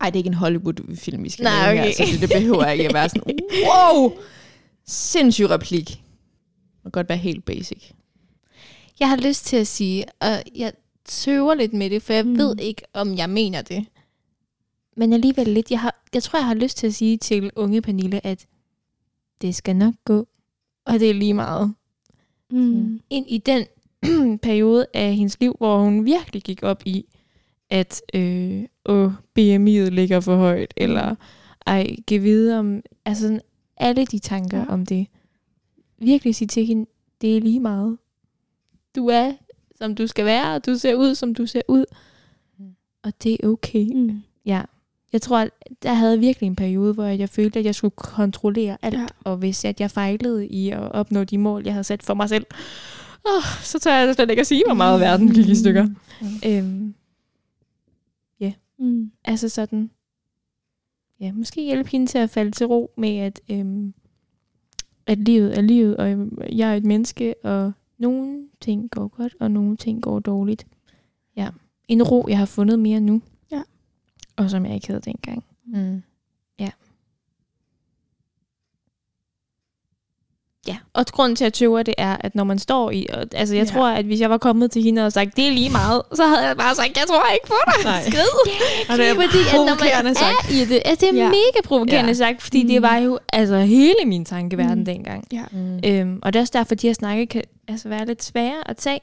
Ej, 0.00 0.10
det 0.10 0.16
er 0.16 0.18
ikke 0.18 0.28
en 0.28 0.34
Hollywood-film, 0.34 1.24
vi 1.24 1.30
skal 1.30 1.42
Nej, 1.42 1.66
lave 1.66 1.76
her, 1.76 1.82
okay. 1.94 2.06
så 2.06 2.12
det, 2.12 2.20
det 2.20 2.30
behøver 2.38 2.66
ikke 2.66 2.88
at 2.88 2.94
være 2.94 3.08
sådan, 3.08 3.38
wow, 3.66 4.12
sindssyg 4.86 5.50
replik. 5.50 5.88
Det 5.88 5.98
må 6.84 6.90
godt 6.90 7.08
være 7.08 7.18
helt 7.18 7.44
basic. 7.44 7.90
Jeg 9.00 9.08
har 9.08 9.16
lyst 9.16 9.46
til 9.46 9.56
at 9.56 9.66
sige, 9.66 10.04
og 10.20 10.42
jeg 10.56 10.72
tøver 11.10 11.54
lidt 11.54 11.72
med 11.72 11.90
det, 11.90 12.02
for 12.02 12.12
jeg 12.12 12.24
Mm. 12.24 12.30
mm. 12.30 12.38
ved 12.38 12.56
ikke, 12.60 12.82
om 12.92 13.16
jeg 13.16 13.30
mener 13.30 13.62
det. 13.62 13.86
Men 14.96 15.12
alligevel 15.12 15.48
lidt. 15.48 15.70
Jeg, 15.70 15.80
har, 15.80 16.02
jeg 16.14 16.22
tror, 16.22 16.38
jeg 16.38 16.46
har 16.46 16.54
lyst 16.54 16.76
til 16.76 16.86
at 16.86 16.94
sige 16.94 17.16
til 17.16 17.50
unge 17.56 17.82
Pernille, 17.82 18.26
at 18.26 18.46
det 19.42 19.54
skal 19.54 19.76
nok 19.76 19.94
gå. 20.04 20.28
Og 20.86 21.00
det 21.00 21.10
er 21.10 21.14
lige 21.14 21.34
meget. 21.34 21.74
Mm. 22.50 23.00
Ind 23.10 23.26
i 23.28 23.38
den 23.38 23.66
periode 24.48 24.86
af 24.94 25.14
hendes 25.14 25.40
liv, 25.40 25.54
hvor 25.58 25.78
hun 25.78 26.04
virkelig 26.04 26.42
gik 26.42 26.62
op 26.62 26.82
i, 26.86 27.04
at 27.70 28.02
øh, 28.14 28.64
åh, 28.86 29.12
BMI'et 29.38 29.90
ligger 29.90 30.20
for 30.20 30.36
højt, 30.36 30.74
eller 30.76 31.14
ej, 31.66 31.96
giv 32.06 32.22
videre 32.22 32.58
om, 32.58 32.80
altså 33.04 33.22
sådan, 33.22 33.40
alle 33.76 34.06
de 34.06 34.18
tanker 34.18 34.58
ja. 34.58 34.66
om 34.68 34.86
det. 34.86 35.06
Virkelig 35.98 36.34
sige 36.34 36.48
til 36.48 36.66
hende, 36.66 36.90
det 37.20 37.36
er 37.36 37.40
lige 37.40 37.60
meget. 37.60 37.98
Du 38.96 39.06
er, 39.06 39.32
som 39.82 39.94
du 39.94 40.06
skal 40.06 40.24
være, 40.24 40.54
og 40.54 40.66
du 40.66 40.74
ser 40.74 40.94
ud, 40.94 41.14
som 41.14 41.34
du 41.34 41.46
ser 41.46 41.62
ud. 41.68 41.84
Mm. 42.58 42.64
Og 43.02 43.12
det 43.22 43.36
er 43.42 43.48
okay. 43.48 43.86
Mm. 43.94 44.22
Ja. 44.46 44.62
Jeg 45.12 45.22
tror, 45.22 45.38
at 45.38 45.50
der 45.82 45.92
havde 45.92 46.18
virkelig 46.18 46.46
en 46.46 46.56
periode, 46.56 46.94
hvor 46.94 47.04
jeg 47.04 47.28
følte, 47.28 47.58
at 47.58 47.64
jeg 47.64 47.74
skulle 47.74 47.94
kontrollere 47.96 48.76
alt. 48.82 48.94
Ja. 48.94 49.00
Ja. 49.00 49.06
Og 49.24 49.36
hvis 49.36 49.64
at 49.64 49.80
jeg 49.80 49.90
fejlede 49.90 50.46
i 50.46 50.70
at 50.70 50.78
opnå 50.92 51.24
de 51.24 51.38
mål, 51.38 51.62
jeg 51.64 51.72
havde 51.72 51.84
sat 51.84 52.02
for 52.02 52.14
mig 52.14 52.28
selv, 52.28 52.46
oh, 53.24 53.42
så 53.62 53.78
tør 53.78 53.94
jeg 53.94 54.14
slet 54.14 54.30
ikke 54.30 54.40
at 54.40 54.46
sige, 54.46 54.62
hvor 54.66 54.74
meget 54.74 55.00
verden 55.00 55.34
gik 55.34 55.48
i 55.48 55.54
stykker. 55.54 55.86
Mm. 56.20 56.26
Øhm, 56.46 56.94
Mm. 58.80 59.10
altså 59.24 59.48
sådan, 59.48 59.90
ja, 61.20 61.32
måske 61.32 61.62
hjælpe 61.62 61.90
hende 61.90 62.06
til 62.06 62.18
at 62.18 62.30
falde 62.30 62.50
til 62.50 62.66
ro 62.66 62.90
med, 62.96 63.16
at, 63.18 63.40
øhm, 63.50 63.94
at 65.06 65.18
livet 65.18 65.58
er 65.58 65.60
livet, 65.60 65.96
og 65.96 66.08
jeg 66.52 66.72
er 66.72 66.74
et 66.76 66.84
menneske, 66.84 67.34
og 67.44 67.72
nogle 68.00 68.48
ting 68.60 68.90
går 68.90 69.08
godt, 69.08 69.36
og 69.40 69.50
nogle 69.50 69.76
ting 69.76 70.02
går 70.02 70.18
dårligt. 70.18 70.66
Ja, 71.36 71.48
en 71.88 72.02
ro, 72.02 72.26
jeg 72.28 72.38
har 72.38 72.46
fundet 72.46 72.78
mere 72.78 73.00
nu. 73.00 73.22
Ja. 73.52 73.62
Og 74.36 74.50
som 74.50 74.66
jeg 74.66 74.74
ikke 74.74 74.86
havde 74.86 75.00
dengang. 75.00 75.44
Mm. 75.66 76.02
Ja, 80.70 80.76
og 80.94 81.06
grunden 81.06 81.36
til 81.36 81.44
at 81.44 81.52
tøve 81.52 81.82
det 81.82 81.94
er, 81.98 82.16
at 82.20 82.34
når 82.34 82.44
man 82.44 82.58
står 82.58 82.90
i, 82.90 83.06
og, 83.12 83.24
altså 83.34 83.54
jeg 83.56 83.66
Ja. 83.66 83.72
tror, 83.72 83.88
at 83.88 84.04
hvis 84.04 84.20
jeg 84.20 84.30
var 84.30 84.38
kommet 84.38 84.70
til 84.70 84.82
hende 84.82 85.06
og 85.06 85.12
sagt, 85.12 85.36
det 85.36 85.46
er 85.48 85.50
lige 85.52 85.70
meget, 85.70 86.02
så 86.14 86.26
havde 86.26 86.46
jeg 86.48 86.56
bare 86.56 86.74
sagt, 86.74 86.96
jeg 86.96 87.04
tror 87.08 87.22
ikke 87.34 87.46
på 87.46 87.54
dig. 87.66 87.84
Nej. 87.84 88.02
Skrid. 88.02 88.52
Og 88.90 88.98
det 88.98 89.08
er 89.08 89.14
fordi 89.24 89.38
at 89.48 89.54
når 89.54 89.64
man 89.64 89.76
provokerende 89.76 90.14
sagt. 90.14 90.50
er 90.50 90.62
i 90.62 90.64
det, 90.64 90.82
altså 90.84 91.06
det 91.06 91.14
er 91.18 91.22
Ja. 91.22 91.28
mega 91.28 91.60
provokerende 91.64 92.08
Ja. 92.10 92.14
sagt, 92.14 92.42
fordi 92.42 92.62
Mm. 92.62 92.68
det 92.68 92.82
var 92.82 92.96
jo 92.96 93.18
altså 93.32 93.58
hele 93.58 93.94
min 94.06 94.24
tankeverden 94.24 94.78
Mm. 94.78 94.84
dengang. 94.84 95.24
Ja. 95.32 95.42
Mm. 95.52 95.80
Øhm, 95.86 96.18
og 96.22 96.32
det 96.32 96.38
er 96.38 96.42
også 96.42 96.52
derfor, 96.58 96.72
at 96.72 96.82
de 96.82 96.86
her 96.86 96.94
snakke 96.94 97.26
kan 97.26 97.42
altså 97.68 97.88
være 97.88 98.06
lidt 98.06 98.22
svære 98.24 98.54
at 98.66 98.76
tage, 98.76 99.00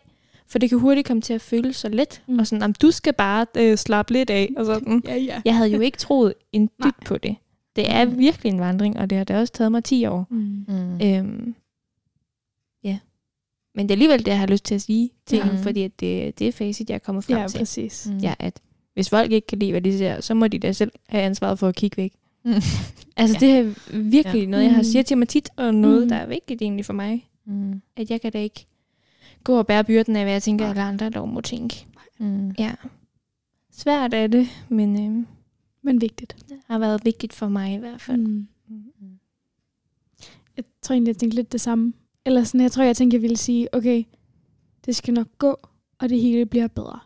for 0.49 0.59
det 0.59 0.69
kan 0.69 0.77
hurtigt 0.79 1.07
komme 1.07 1.21
til 1.21 1.33
at 1.33 1.41
føles 1.41 1.75
så 1.75 1.89
let, 1.89 2.21
Mm. 2.27 2.39
og 2.39 2.47
sådan, 2.47 2.63
om 2.63 2.73
du 2.73 2.91
skal 2.91 3.13
bare 3.13 3.45
øh, 3.57 3.77
slappe 3.77 4.13
lidt 4.13 4.29
af, 4.29 4.49
og 4.57 4.65
sådan. 4.65 5.01
Ja, 5.07 5.15
ja. 5.15 5.41
Jeg 5.45 5.55
havde 5.55 5.69
jo 5.69 5.79
ikke 5.79 5.97
troet 5.97 6.33
en 6.53 6.69
dyt 6.83 6.93
på 7.05 7.17
det. 7.17 7.35
Det 7.77 7.91
er 7.91 8.05
virkelig 8.05 8.49
en 8.53 8.59
vandring, 8.59 8.97
og 8.99 9.09
det 9.09 9.17
har 9.17 9.25
da 9.25 9.39
også 9.39 9.53
taget 9.53 9.71
mig 9.71 9.83
10 9.83 10.05
år. 10.05 10.27
Mm. 10.29 10.65
Mm. 10.67 11.01
Øhm, 11.03 11.55
ja. 12.83 12.99
Men 13.75 13.85
det 13.89 13.91
er 13.91 13.95
alligevel 13.95 14.19
det, 14.19 14.27
jeg 14.27 14.39
har 14.39 14.47
lyst 14.47 14.63
til 14.65 14.75
at 14.75 14.81
sige 14.81 15.09
til 15.25 15.37
ja. 15.37 15.43
hende, 15.43 15.57
fordi 15.63 15.81
at 15.83 15.99
det, 15.99 16.39
det 16.39 16.47
er 16.47 16.51
facit, 16.51 16.89
jeg 16.89 16.95
er 16.95 16.99
kommet 16.99 17.23
frem 17.23 17.37
Ja, 17.37 17.47
til. 17.47 17.57
præcis. 17.57 18.07
Mm. 18.11 18.17
Ja, 18.17 18.33
at 18.39 18.59
hvis 18.93 19.09
folk 19.09 19.31
ikke 19.31 19.47
kan 19.47 19.59
lide, 19.59 19.71
hvad 19.71 19.81
de 19.81 19.97
ser, 19.97 20.21
så 20.21 20.33
må 20.33 20.47
de 20.47 20.59
da 20.59 20.71
selv 20.71 20.91
have 21.09 21.23
ansvaret 21.23 21.59
for 21.59 21.67
at 21.67 21.75
kigge 21.75 21.97
væk. 21.97 22.13
Mm. 22.45 22.53
Altså, 23.19 23.37
Ja. 23.45 23.47
det 23.47 23.57
er 23.59 23.73
virkelig 23.99 24.41
Ja. 24.43 24.47
noget, 24.49 24.63
jeg 24.63 24.71
har 24.71 24.79
Mm. 24.79 24.83
siger 24.83 25.03
til 25.03 25.17
mig 25.17 25.27
tit, 25.27 25.49
og 25.55 25.75
noget, 25.75 26.01
Mm. 26.03 26.09
der 26.09 26.15
er 26.15 26.25
vigtigt 26.27 26.61
egentlig 26.61 26.85
for 26.85 26.93
mig. 26.93 27.29
Mm. 27.45 27.81
At 27.95 28.09
jeg 28.11 28.21
kan 28.21 28.31
da 28.31 28.39
ikke 28.39 28.65
gå 29.43 29.57
og 29.57 29.67
bære 29.67 29.83
byrden 29.83 30.15
af, 30.15 30.23
hvad 30.23 30.33
jeg 30.33 30.43
tænker, 30.43 30.69
alle 30.69 30.81
andre 30.81 31.09
dog 31.09 31.29
må 31.29 31.41
tænke. 31.41 31.85
Mm. 32.19 32.49
Ja. 32.59 32.71
Svært 33.71 34.13
er 34.13 34.27
det, 34.27 34.47
men 34.69 35.05
øhm, 35.05 35.27
Men 35.87 36.01
vigtigt. 36.01 36.35
det 36.49 36.57
har 36.65 36.79
været 36.79 37.05
vigtigt 37.05 37.33
for 37.33 37.47
mig 37.47 37.73
i 37.73 37.77
hvert 37.77 38.01
fald. 38.01 38.21
Mm. 38.21 38.47
Mm. 38.67 39.19
Jeg 40.57 40.63
tror 40.81 40.93
egentlig, 40.93 41.09
jeg 41.09 41.17
tænkte 41.17 41.35
lidt 41.35 41.51
det 41.51 41.61
samme. 41.61 41.93
Eller 42.25 42.43
sådan, 42.43 42.61
jeg 42.61 42.71
tror, 42.71 42.83
jeg 42.83 42.95
tænkte, 42.95 43.15
jeg 43.15 43.21
ville 43.21 43.37
sige, 43.37 43.75
okay, 43.75 44.03
det 44.85 44.95
skal 44.95 45.13
nok 45.13 45.27
gå, 45.37 45.57
og 45.99 46.09
det 46.09 46.21
hele 46.21 46.45
bliver 46.45 46.67
bedre. 46.67 46.99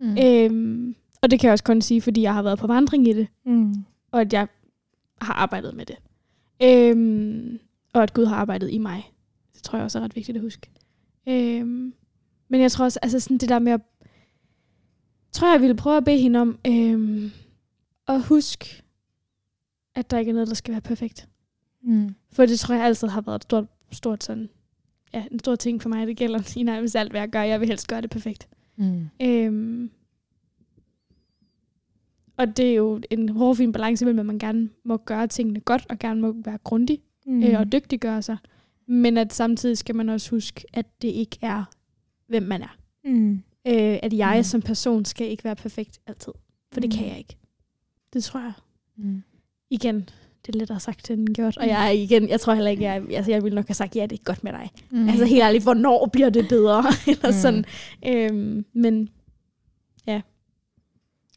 Mm. 0.00 0.06
Mm. 0.06 0.16
Øhm, 0.24 0.94
og 1.22 1.30
det 1.30 1.40
kan 1.40 1.46
jeg 1.46 1.52
også 1.52 1.64
kun 1.64 1.80
sige, 1.82 2.00
fordi 2.02 2.22
jeg 2.22 2.34
har 2.34 2.42
været 2.42 2.58
på 2.58 2.66
vandring 2.66 3.08
i 3.08 3.12
det, 3.12 3.28
Mm. 3.44 3.74
og 4.10 4.20
at 4.20 4.32
jeg 4.32 4.48
har 5.20 5.32
arbejdet 5.34 5.74
med 5.74 5.86
det. 5.86 5.96
Øhm, 6.62 7.58
og 7.92 8.02
at 8.02 8.12
Gud 8.14 8.24
har 8.24 8.36
arbejdet 8.36 8.70
i 8.72 8.78
mig. 8.78 9.12
Det 9.54 9.62
tror 9.62 9.76
jeg 9.78 9.84
også 9.84 9.98
er 9.98 10.02
ret 10.02 10.16
vigtigt 10.16 10.36
at 10.36 10.42
huske. 10.42 10.70
Øhm, 11.28 11.92
men 12.48 12.60
jeg 12.60 12.72
tror 12.72 12.84
også, 12.84 12.98
altså 13.02 13.20
sådan 13.20 13.38
det 13.38 13.48
der 13.48 13.58
med 13.58 13.72
at... 13.72 13.80
tror, 15.32 15.50
jeg 15.52 15.60
ville 15.60 15.76
prøve 15.76 15.96
at 15.96 16.04
bede 16.04 16.18
hende 16.18 16.40
om 16.40 16.58
øhm, 16.66 17.30
at 18.08 18.22
huske, 18.22 18.82
at 19.94 20.10
der 20.10 20.18
ikke 20.18 20.28
er 20.28 20.32
noget, 20.32 20.48
der 20.48 20.54
skal 20.54 20.72
være 20.72 20.80
perfekt. 20.80 21.28
Mm. 21.82 22.14
For 22.32 22.46
det 22.46 22.60
tror 22.60 22.74
jeg 22.74 22.84
altid 22.84 23.08
har 23.08 23.20
været 23.20 23.36
et 23.36 23.42
stort, 23.42 23.66
stort 23.90 24.24
sådan, 24.24 24.48
ja, 25.14 25.24
en 25.30 25.38
stor 25.38 25.56
ting 25.56 25.82
for 25.82 25.88
mig. 25.88 26.06
Det 26.06 26.16
gælder 26.16 26.54
i 26.56 26.62
nærmest 26.62 26.96
alt, 26.96 27.10
hvad 27.10 27.20
jeg 27.20 27.28
gør. 27.30 27.42
Jeg 27.42 27.60
vil 27.60 27.68
helst 27.68 27.88
gøre 27.88 28.00
det 28.00 28.10
perfekt. 28.10 28.48
Mm. 28.76 29.08
Øhm, 29.22 29.90
og 32.36 32.56
det 32.56 32.70
er 32.70 32.74
jo 32.74 33.00
en 33.10 33.28
hårfin 33.28 33.72
balance 33.72 34.04
mellem, 34.04 34.18
at 34.20 34.26
man 34.26 34.38
gerne 34.38 34.68
må 34.84 34.96
gøre 34.96 35.26
tingene 35.26 35.60
godt, 35.60 35.86
og 35.90 35.98
gerne 35.98 36.20
må 36.20 36.34
være 36.44 36.58
grundig 36.64 36.98
Mm. 37.26 37.42
øh, 37.42 37.60
og 37.60 37.72
dygtiggøre 37.72 38.22
sig. 38.22 38.36
Men 38.86 39.16
at 39.16 39.32
samtidig 39.32 39.78
skal 39.78 39.94
man 39.94 40.08
også 40.08 40.30
huske, 40.30 40.64
at 40.72 41.02
det 41.02 41.08
ikke 41.08 41.38
er, 41.42 41.64
hvem 42.28 42.42
man 42.42 42.62
er. 42.62 42.76
Mm. 43.04 43.32
Øh, 43.66 43.98
at 44.02 44.12
jeg 44.12 44.34
Mm. 44.38 44.42
som 44.42 44.62
person 44.62 45.04
skal 45.04 45.28
ikke 45.30 45.44
være 45.44 45.56
perfekt 45.56 46.00
altid. 46.06 46.32
For 46.72 46.80
det 46.80 46.92
Mm. 46.92 46.96
kan 46.98 47.08
jeg 47.08 47.18
ikke. 47.18 47.36
Det 48.12 48.24
tror 48.24 48.40
jeg. 48.40 48.52
Mm. 48.96 49.22
Igen, 49.70 50.08
det 50.46 50.54
er 50.54 50.58
lettere 50.58 50.80
sagt 50.80 51.10
end 51.10 51.28
gjort. 51.28 51.56
Og 51.56 51.66
jeg 51.68 51.86
er 51.86 51.90
igen, 51.90 52.28
jeg 52.28 52.40
tror 52.40 52.54
heller 52.54 52.70
ikke, 52.70 52.82
jeg, 52.84 53.02
altså 53.10 53.30
jeg 53.30 53.42
ville 53.44 53.56
nok 53.56 53.66
have 53.68 53.74
sagt, 53.74 53.96
ja, 53.96 54.02
det 54.06 54.18
er 54.18 54.22
godt 54.24 54.44
med 54.44 54.52
dig. 54.52 54.70
Mm. 54.90 54.98
Mm. 54.98 55.08
Altså 55.08 55.24
helt 55.24 55.42
ærligt, 55.42 55.62
hvornår 55.64 56.06
bliver 56.12 56.30
det 56.30 56.48
bedre? 56.48 56.84
Eller 57.08 57.28
Mm. 57.28 57.32
sådan. 57.32 57.64
Øhm, 58.06 58.64
men 58.72 59.08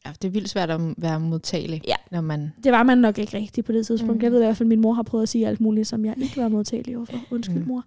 Ja, 0.06 0.12
det 0.22 0.28
er 0.28 0.32
vildt 0.32 0.50
svært 0.50 0.70
at 0.72 0.82
være 0.98 1.20
modtagelig, 1.20 1.82
Ja. 1.88 1.96
når 2.12 2.22
man... 2.22 2.54
det 2.64 2.72
var 2.72 2.84
man 2.84 2.98
nok 2.98 3.18
ikke 3.18 3.38
rigtigt 3.38 3.66
på 3.66 3.72
det 3.72 3.88
tidspunkt. 3.88 4.12
Mm. 4.14 4.18
Mm. 4.18 4.24
Jeg 4.24 4.32
ved 4.32 4.40
i 4.42 4.46
hvert 4.46 4.58
fald, 4.58 4.66
at 4.68 4.70
min 4.70 4.82
mor 4.82 4.94
har 4.94 5.04
prøvet 5.04 5.24
at 5.24 5.30
sige 5.30 5.48
alt 5.48 5.62
muligt, 5.62 5.88
som 5.88 6.06
jeg 6.06 6.16
ikke 6.22 6.38
var 6.42 6.48
modtagelig 6.48 6.98
overfor. 6.98 7.20
Undskyld, 7.32 7.58
Mm. 7.58 7.68
mor. 7.68 7.86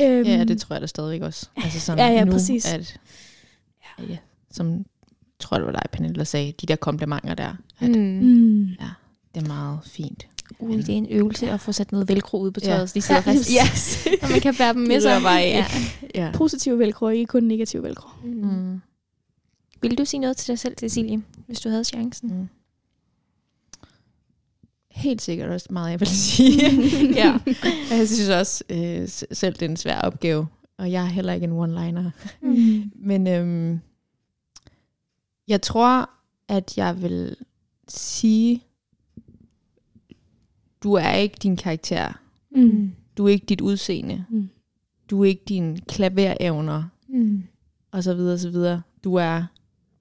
Øhm, 0.00 0.26
Ja, 0.26 0.44
det 0.44 0.60
tror 0.60 0.74
jeg 0.74 0.80
da 0.80 0.86
stadigvæk 0.86 1.22
også. 1.22 1.48
Altså 1.56 1.80
sådan 1.80 1.98
Ja, 2.06 2.12
ja, 2.18 2.24
nu, 2.24 2.32
præcis. 2.32 2.74
At, 2.74 3.00
ja, 4.08 4.16
som 4.50 4.84
tror 5.38 5.56
jeg, 5.56 5.66
det 5.66 5.72
var 5.74 5.80
dig, 5.80 5.90
Pernille, 5.92 6.14
der 6.16 6.24
sagde, 6.24 6.52
de 6.52 6.66
der 6.66 6.76
komplimenter 6.76 7.34
der, 7.34 7.54
at 7.80 7.90
Mm. 7.90 7.96
Mm. 7.96 8.66
det 9.34 9.42
er 9.42 9.46
meget 9.48 9.78
fint. 9.84 10.26
Ui, 10.60 10.76
det 10.76 10.88
er 10.88 10.92
en 10.92 11.06
øvelse 11.10 11.50
at 11.50 11.60
få 11.60 11.72
sat 11.72 11.92
noget 11.92 12.08
velcro 12.08 12.40
ud 12.40 12.50
på 12.50 12.60
Ja. 12.62 12.66
tøjet, 12.66 12.88
så 12.90 12.94
de 12.94 13.00
sidder 13.02 13.20
Ja, 13.26 13.26
fast. 13.32 13.50
Yes. 13.50 14.06
Og 14.22 14.30
man 14.30 14.40
kan 14.40 14.54
bære 14.58 14.72
dem 14.72 14.82
med 14.82 15.00
sig. 15.00 15.22
bare. 15.22 15.34
Ja. 15.40 15.66
ja. 16.14 16.30
Positiv 16.34 16.78
velcro, 16.78 17.08
ikke 17.08 17.26
kun 17.26 17.42
negativ 17.44 17.82
velcro. 17.82 18.08
Mm. 18.24 18.30
Mm. 18.32 18.80
Vil 19.82 19.98
du 19.98 20.04
sige 20.04 20.20
noget 20.20 20.36
til 20.36 20.48
dig 20.48 20.58
selv, 20.58 20.74
Cecilie, 20.78 21.22
hvis 21.46 21.60
du 21.60 21.68
havde 21.68 21.84
chancen? 21.84 22.34
Mm. 22.38 22.48
Helt 24.90 25.22
sikkert 25.22 25.50
også 25.50 25.66
meget, 25.70 25.90
jeg 25.90 26.00
vil 26.00 26.08
sige. 26.28 26.60
ja. 27.14 27.38
Jeg 27.90 28.08
synes 28.08 28.28
også 28.28 28.64
øh, 28.70 29.08
selv, 29.32 29.54
det 29.54 29.62
er 29.62 29.68
en 29.68 29.76
svær 29.76 30.00
opgave. 30.00 30.46
Og 30.78 30.92
jeg 30.92 31.02
er 31.02 31.06
heller 31.08 31.32
ikke 31.32 31.44
en 31.44 31.52
one-liner. 31.52 32.10
Mm. 32.42 32.90
Men 32.94 33.26
øhm, 33.26 33.80
jeg 35.48 35.62
tror, 35.62 36.10
at 36.48 36.78
jeg 36.78 37.02
vil 37.02 37.36
sige, 37.88 38.62
du 40.82 40.92
er 40.92 41.12
ikke 41.12 41.36
din 41.42 41.56
karakter. 41.56 42.12
Mm. 42.50 42.92
Du 43.16 43.24
er 43.24 43.28
ikke 43.28 43.46
dit 43.46 43.60
udseende. 43.60 44.24
Mm. 44.30 44.48
Du 45.10 45.20
er 45.20 45.28
ikke 45.28 45.44
dine 45.48 45.80
klaverevner. 45.80 46.84
Mm. 47.08 47.42
Og 47.90 48.02
så 48.04 48.14
videre, 48.14 48.34
og 48.34 48.38
så 48.38 48.50
videre. 48.50 48.82
Du 49.04 49.14
er 49.14 49.44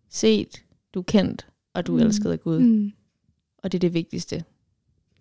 set, 0.09 0.63
du 0.93 0.99
er 0.99 1.03
kendt, 1.03 1.47
og 1.73 1.88
du 1.88 1.95
er 1.95 1.99
Mm. 2.01 2.05
elsket 2.07 2.31
af 2.31 2.39
Gud. 2.41 2.59
Mm. 2.59 2.91
Og 3.57 3.71
det 3.71 3.77
er 3.77 3.79
det 3.79 3.93
vigtigste. 3.93 4.43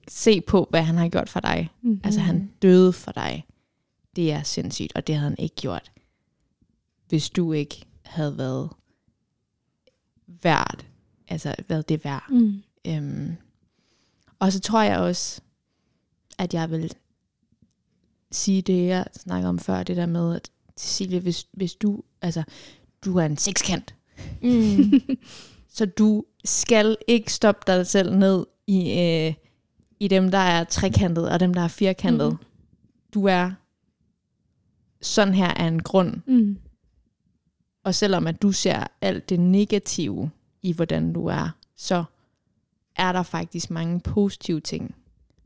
Se 0.09 0.41
på, 0.41 0.67
hvad 0.71 0.83
han 0.83 0.95
har 0.97 1.09
gjort 1.09 1.29
for 1.29 1.41
dig. 1.41 1.71
Mm. 1.83 2.01
Altså, 2.05 2.21
han 2.21 2.51
døde 2.63 2.93
for 2.93 3.13
dig. 3.13 3.47
Det 4.17 4.33
er 4.33 4.43
sindssygt, 4.43 4.93
og 4.95 5.07
det 5.07 5.15
havde 5.15 5.31
han 5.31 5.39
ikke 5.39 5.55
gjort. 5.57 5.93
hvis 7.09 7.31
du 7.31 7.53
ikke 7.53 7.85
havde 8.03 8.39
været 8.39 8.71
værd, 10.27 10.87
altså 11.29 11.55
været 11.69 11.89
det 11.89 12.05
værd. 12.05 12.25
Mm. 12.31 12.63
Øhm, 12.87 13.37
og 14.39 14.53
så 14.53 14.61
tror 14.61 14.83
jeg 14.83 14.99
også, 14.99 15.41
at 16.39 16.55
jeg 16.55 16.71
vil 16.71 16.93
sige 18.31 18.63
det, 18.63 18.87
jeg 18.87 19.07
snakker 19.13 19.49
om 19.49 19.59
før, 19.59 19.83
det 19.83 19.97
der 19.97 20.07
med, 20.07 20.37
at 20.37 20.51
Cecilie, 20.79 21.21
hvis, 21.21 21.47
hvis 21.53 21.75
du, 21.75 22.03
altså, 22.23 22.43
du 23.05 23.17
er 23.17 23.25
en 23.27 23.37
sekskant, 23.37 23.95
Mm. 24.43 24.93
så 25.77 25.87
du 25.87 26.25
skal 26.45 26.97
ikke 27.09 27.33
stoppe 27.33 27.73
dig 27.73 27.87
selv 27.87 28.17
ned 28.17 28.47
i, 28.67 29.01
øh, 29.01 29.35
i 30.01 30.09
dem, 30.09 30.31
der 30.31 30.39
er 30.39 30.65
trekantet, 30.65 31.31
og 31.31 31.41
dem, 31.41 31.55
der 31.55 31.63
er 31.63 31.69
firkantet. 31.69 32.33
Mm. 32.33 32.39
Du 33.15 33.25
er 33.25 33.53
sådan 35.03 35.35
her 35.35 35.49
af 35.49 35.65
en 35.65 35.83
grund. 35.83 36.15
Mm. 36.27 36.59
Og 37.85 37.95
selvom 37.95 38.27
at 38.27 38.43
du 38.43 38.53
ser 38.53 38.87
alt 39.01 39.29
det 39.29 39.41
negative 39.41 40.31
i, 40.67 40.73
hvordan 40.73 41.13
du 41.13 41.27
er, 41.27 41.49
så 41.77 42.05
er 42.97 43.13
der 43.13 43.23
faktisk 43.23 43.71
mange 43.71 44.01
positive 44.01 44.61
ting. 44.61 44.95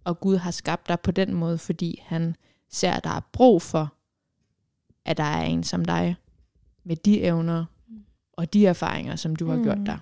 Og 0.05 0.21
Gud 0.21 0.37
har 0.37 0.51
skabt 0.51 0.89
dig 0.89 1.01
på 1.01 1.11
den 1.11 1.35
måde, 1.35 1.59
fordi 1.59 2.03
han 2.07 2.37
ser, 2.71 2.93
at 2.93 3.05
der 3.05 3.11
er 3.11 3.21
brug 3.33 3.63
for, 3.63 3.93
at 5.05 5.17
der 5.17 5.25
er 5.25 5.43
en 5.43 5.65
som 5.65 5.85
dig, 5.85 6.17
med 6.85 6.97
de 6.97 7.23
evner 7.23 7.65
og 8.33 8.53
de 8.53 8.67
erfaringer, 8.67 9.17
som 9.17 9.37
du 9.37 9.49
har 9.49 9.57
Mm. 9.57 9.63
gjort 9.63 9.79
dig. 9.87 9.99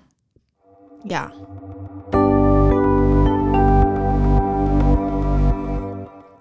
Ja. 1.11 1.25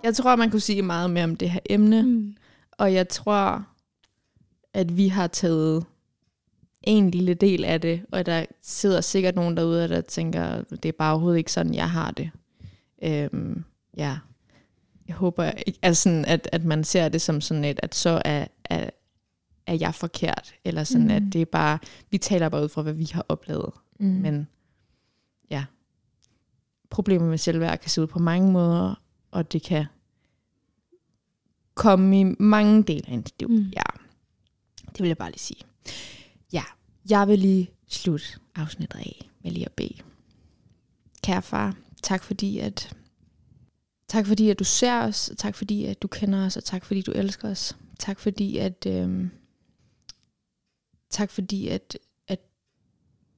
Jeg 0.03 0.15
tror, 0.15 0.35
man 0.35 0.51
kunne 0.51 0.59
sige 0.59 0.81
meget 0.81 1.09
mere 1.09 1.23
om 1.23 1.35
det 1.35 1.49
her 1.49 1.59
emne. 1.69 2.03
Mm. 2.03 2.35
Og 2.71 2.93
jeg 2.93 3.09
tror, 3.09 3.65
at 4.73 4.97
vi 4.97 5.07
har 5.07 5.27
taget 5.27 5.85
en 6.83 7.11
lille 7.11 7.33
del 7.33 7.65
af 7.65 7.81
det, 7.81 8.05
og 8.11 8.25
der 8.25 8.45
sidder 8.61 9.01
sikkert 9.01 9.35
nogen 9.35 9.57
derude, 9.57 9.89
der 9.89 10.01
tænker, 10.01 10.63
det 10.63 10.85
er 10.85 10.97
bare 10.97 11.11
overhovedet 11.11 11.37
ikke 11.37 11.51
sådan, 11.51 11.73
jeg 11.73 11.91
har 11.91 12.11
det. 12.11 12.29
Øhm, 13.03 13.63
ja. 13.97 14.17
Jeg 15.07 15.15
håber 15.15 15.51
ikke, 15.51 15.79
altså 15.81 16.03
sådan, 16.03 16.25
at, 16.25 16.49
at 16.51 16.63
man 16.63 16.83
ser 16.83 17.09
det 17.09 17.21
som 17.21 17.41
sådan 17.41 17.65
et, 17.65 17.79
at 17.83 17.95
så 17.95 18.21
er, 18.25 18.47
er, 18.65 18.89
er 19.67 19.73
jeg 19.73 19.95
forkert, 19.95 20.53
eller 20.65 20.83
sådan, 20.83 21.07
mm. 21.07 21.13
At 21.13 21.23
det 21.33 21.41
er 21.41 21.45
bare, 21.45 21.79
vi 22.09 22.17
taler 22.17 22.49
bare 22.49 22.63
ud 22.63 22.69
fra, 22.69 22.81
hvad 22.81 22.93
vi 22.93 23.09
har 23.13 23.25
oplevet. 23.29 23.73
Mm. 23.99 24.07
Men 24.07 24.47
ja, 25.49 25.65
problemer 26.89 27.27
med 27.27 27.37
selvværd 27.37 27.79
kan 27.79 27.89
se 27.89 28.01
ud 28.01 28.07
på 28.07 28.19
mange 28.19 28.51
måder, 28.51 29.01
og 29.31 29.53
det 29.53 29.63
kan 29.63 29.85
komme 31.73 32.19
i 32.19 32.23
mange 32.39 32.83
dele 32.83 33.03
af 33.07 33.13
ens 33.13 33.33
liv. 33.39 33.49
Mm. 33.49 33.65
Ja, 33.75 33.83
det 34.87 34.99
vil 34.99 35.07
jeg 35.07 35.17
bare 35.17 35.31
lige 35.31 35.39
sige. 35.39 35.61
Ja, 36.53 36.63
jeg 37.09 37.27
vil 37.27 37.39
lige 37.39 37.71
slutte 37.87 38.25
afsnittet 38.55 38.99
af 38.99 39.29
med 39.43 39.51
lige 39.51 39.65
at 39.65 39.71
bede. 39.71 39.97
Kære 41.23 41.41
far, 41.41 41.75
tak 42.03 42.23
fordi 42.23 42.59
at 42.59 42.93
tak 44.07 44.25
fordi 44.25 44.49
at 44.49 44.59
du 44.59 44.63
ser 44.63 45.01
os, 45.01 45.29
og 45.29 45.37
tak 45.37 45.55
fordi 45.55 45.85
at 45.85 46.01
du 46.01 46.07
kender 46.07 46.45
os, 46.45 46.57
og 46.57 46.63
tak 46.63 46.85
fordi 46.85 47.01
du 47.01 47.11
elsker 47.11 47.49
os. 47.49 47.77
Tak 47.99 48.19
fordi 48.19 48.57
at 48.57 48.85
øh, 48.85 49.27
tak 51.09 51.31
fordi 51.31 51.67
at 51.67 51.97
at 52.27 52.39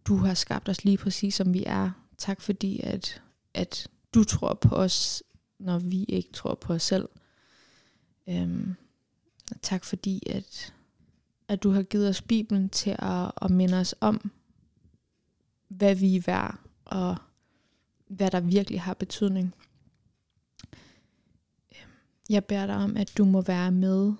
du 0.05 0.17
har 0.17 0.33
skabt 0.33 0.69
os 0.69 0.83
lige 0.83 0.97
præcis 0.97 1.35
som 1.35 1.53
vi 1.53 1.63
er. 1.65 1.91
Tak 2.17 2.41
fordi 2.41 2.79
at 2.83 3.21
at 3.53 3.87
du 4.13 4.23
tror 4.23 4.53
på 4.53 4.75
os, 4.75 5.23
når 5.59 5.79
vi 5.79 6.03
ikke 6.03 6.31
tror 6.31 6.55
på 6.55 6.73
os 6.73 6.83
selv. 6.83 7.09
Øhm, 8.29 8.75
tak 9.61 9.83
fordi, 9.83 10.23
at, 10.29 10.73
at 11.49 11.63
du 11.63 11.69
har 11.69 11.83
givet 11.83 12.09
os 12.09 12.21
Bibelen 12.21 12.69
til 12.69 12.95
at, 12.99 13.31
at 13.41 13.51
minde 13.51 13.79
os 13.79 13.95
om, 14.01 14.31
hvad 15.67 15.95
vi 15.95 16.15
er 16.15 16.21
værd, 16.25 16.59
og 16.85 17.15
hvad 18.07 18.31
der 18.31 18.39
virkelig 18.39 18.81
har 18.81 18.93
betydning. 18.93 19.55
Øhm, 21.71 21.91
jeg 22.29 22.45
beder 22.45 22.65
dig 22.65 22.75
om, 22.75 22.97
at 22.97 23.17
du 23.17 23.25
må 23.25 23.41
være 23.41 23.71
med 23.71 24.13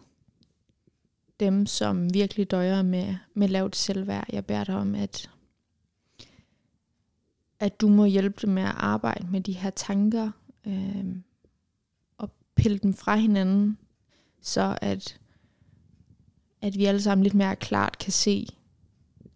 dem, 1.40 1.66
som 1.66 2.14
virkelig 2.14 2.52
døjer 2.52 2.82
med, 2.82 3.16
med 3.34 3.48
lavt 3.48 3.76
selvværd. 3.76 4.26
Jeg 4.34 4.46
beder 4.46 4.64
dig 4.64 4.76
om, 4.76 4.96
at, 4.96 5.30
at 7.60 7.82
du 7.82 7.88
må 7.88 8.06
hjælpe 8.06 8.42
dem 8.42 8.50
med 8.54 8.64
at 8.64 8.76
arbejde 8.78 9.28
med 9.32 9.42
de 9.42 9.54
her 9.54 9.70
tanker, 9.70 10.32
øh, 10.68 11.16
og 12.18 12.32
pille 12.56 12.78
dem 12.78 12.94
fra 12.94 13.16
hinanden, 13.16 13.78
så 14.42 14.78
at, 14.82 15.20
at 16.62 16.78
vi 16.78 16.86
alle 16.86 17.02
sammen 17.02 17.24
lidt 17.24 17.34
mere 17.34 17.56
klart 17.56 17.98
kan 17.98 18.12
se 18.12 18.48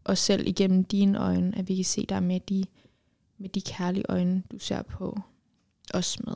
os 0.06 0.20
selv 0.20 0.48
igennem 0.48 0.84
dine 0.84 1.20
øjne, 1.20 1.58
at 1.58 1.70
vi 1.70 1.76
kan 1.76 1.86
se 1.86 2.06
dig 2.10 2.24
med 2.24 2.40
de, 2.40 2.66
med 3.38 3.50
de 3.50 3.62
kærlige 3.62 4.06
øjne, 4.10 4.44
du 4.52 4.60
ser 4.60 4.82
på 4.82 5.20
os 5.94 6.20
med. 6.20 6.36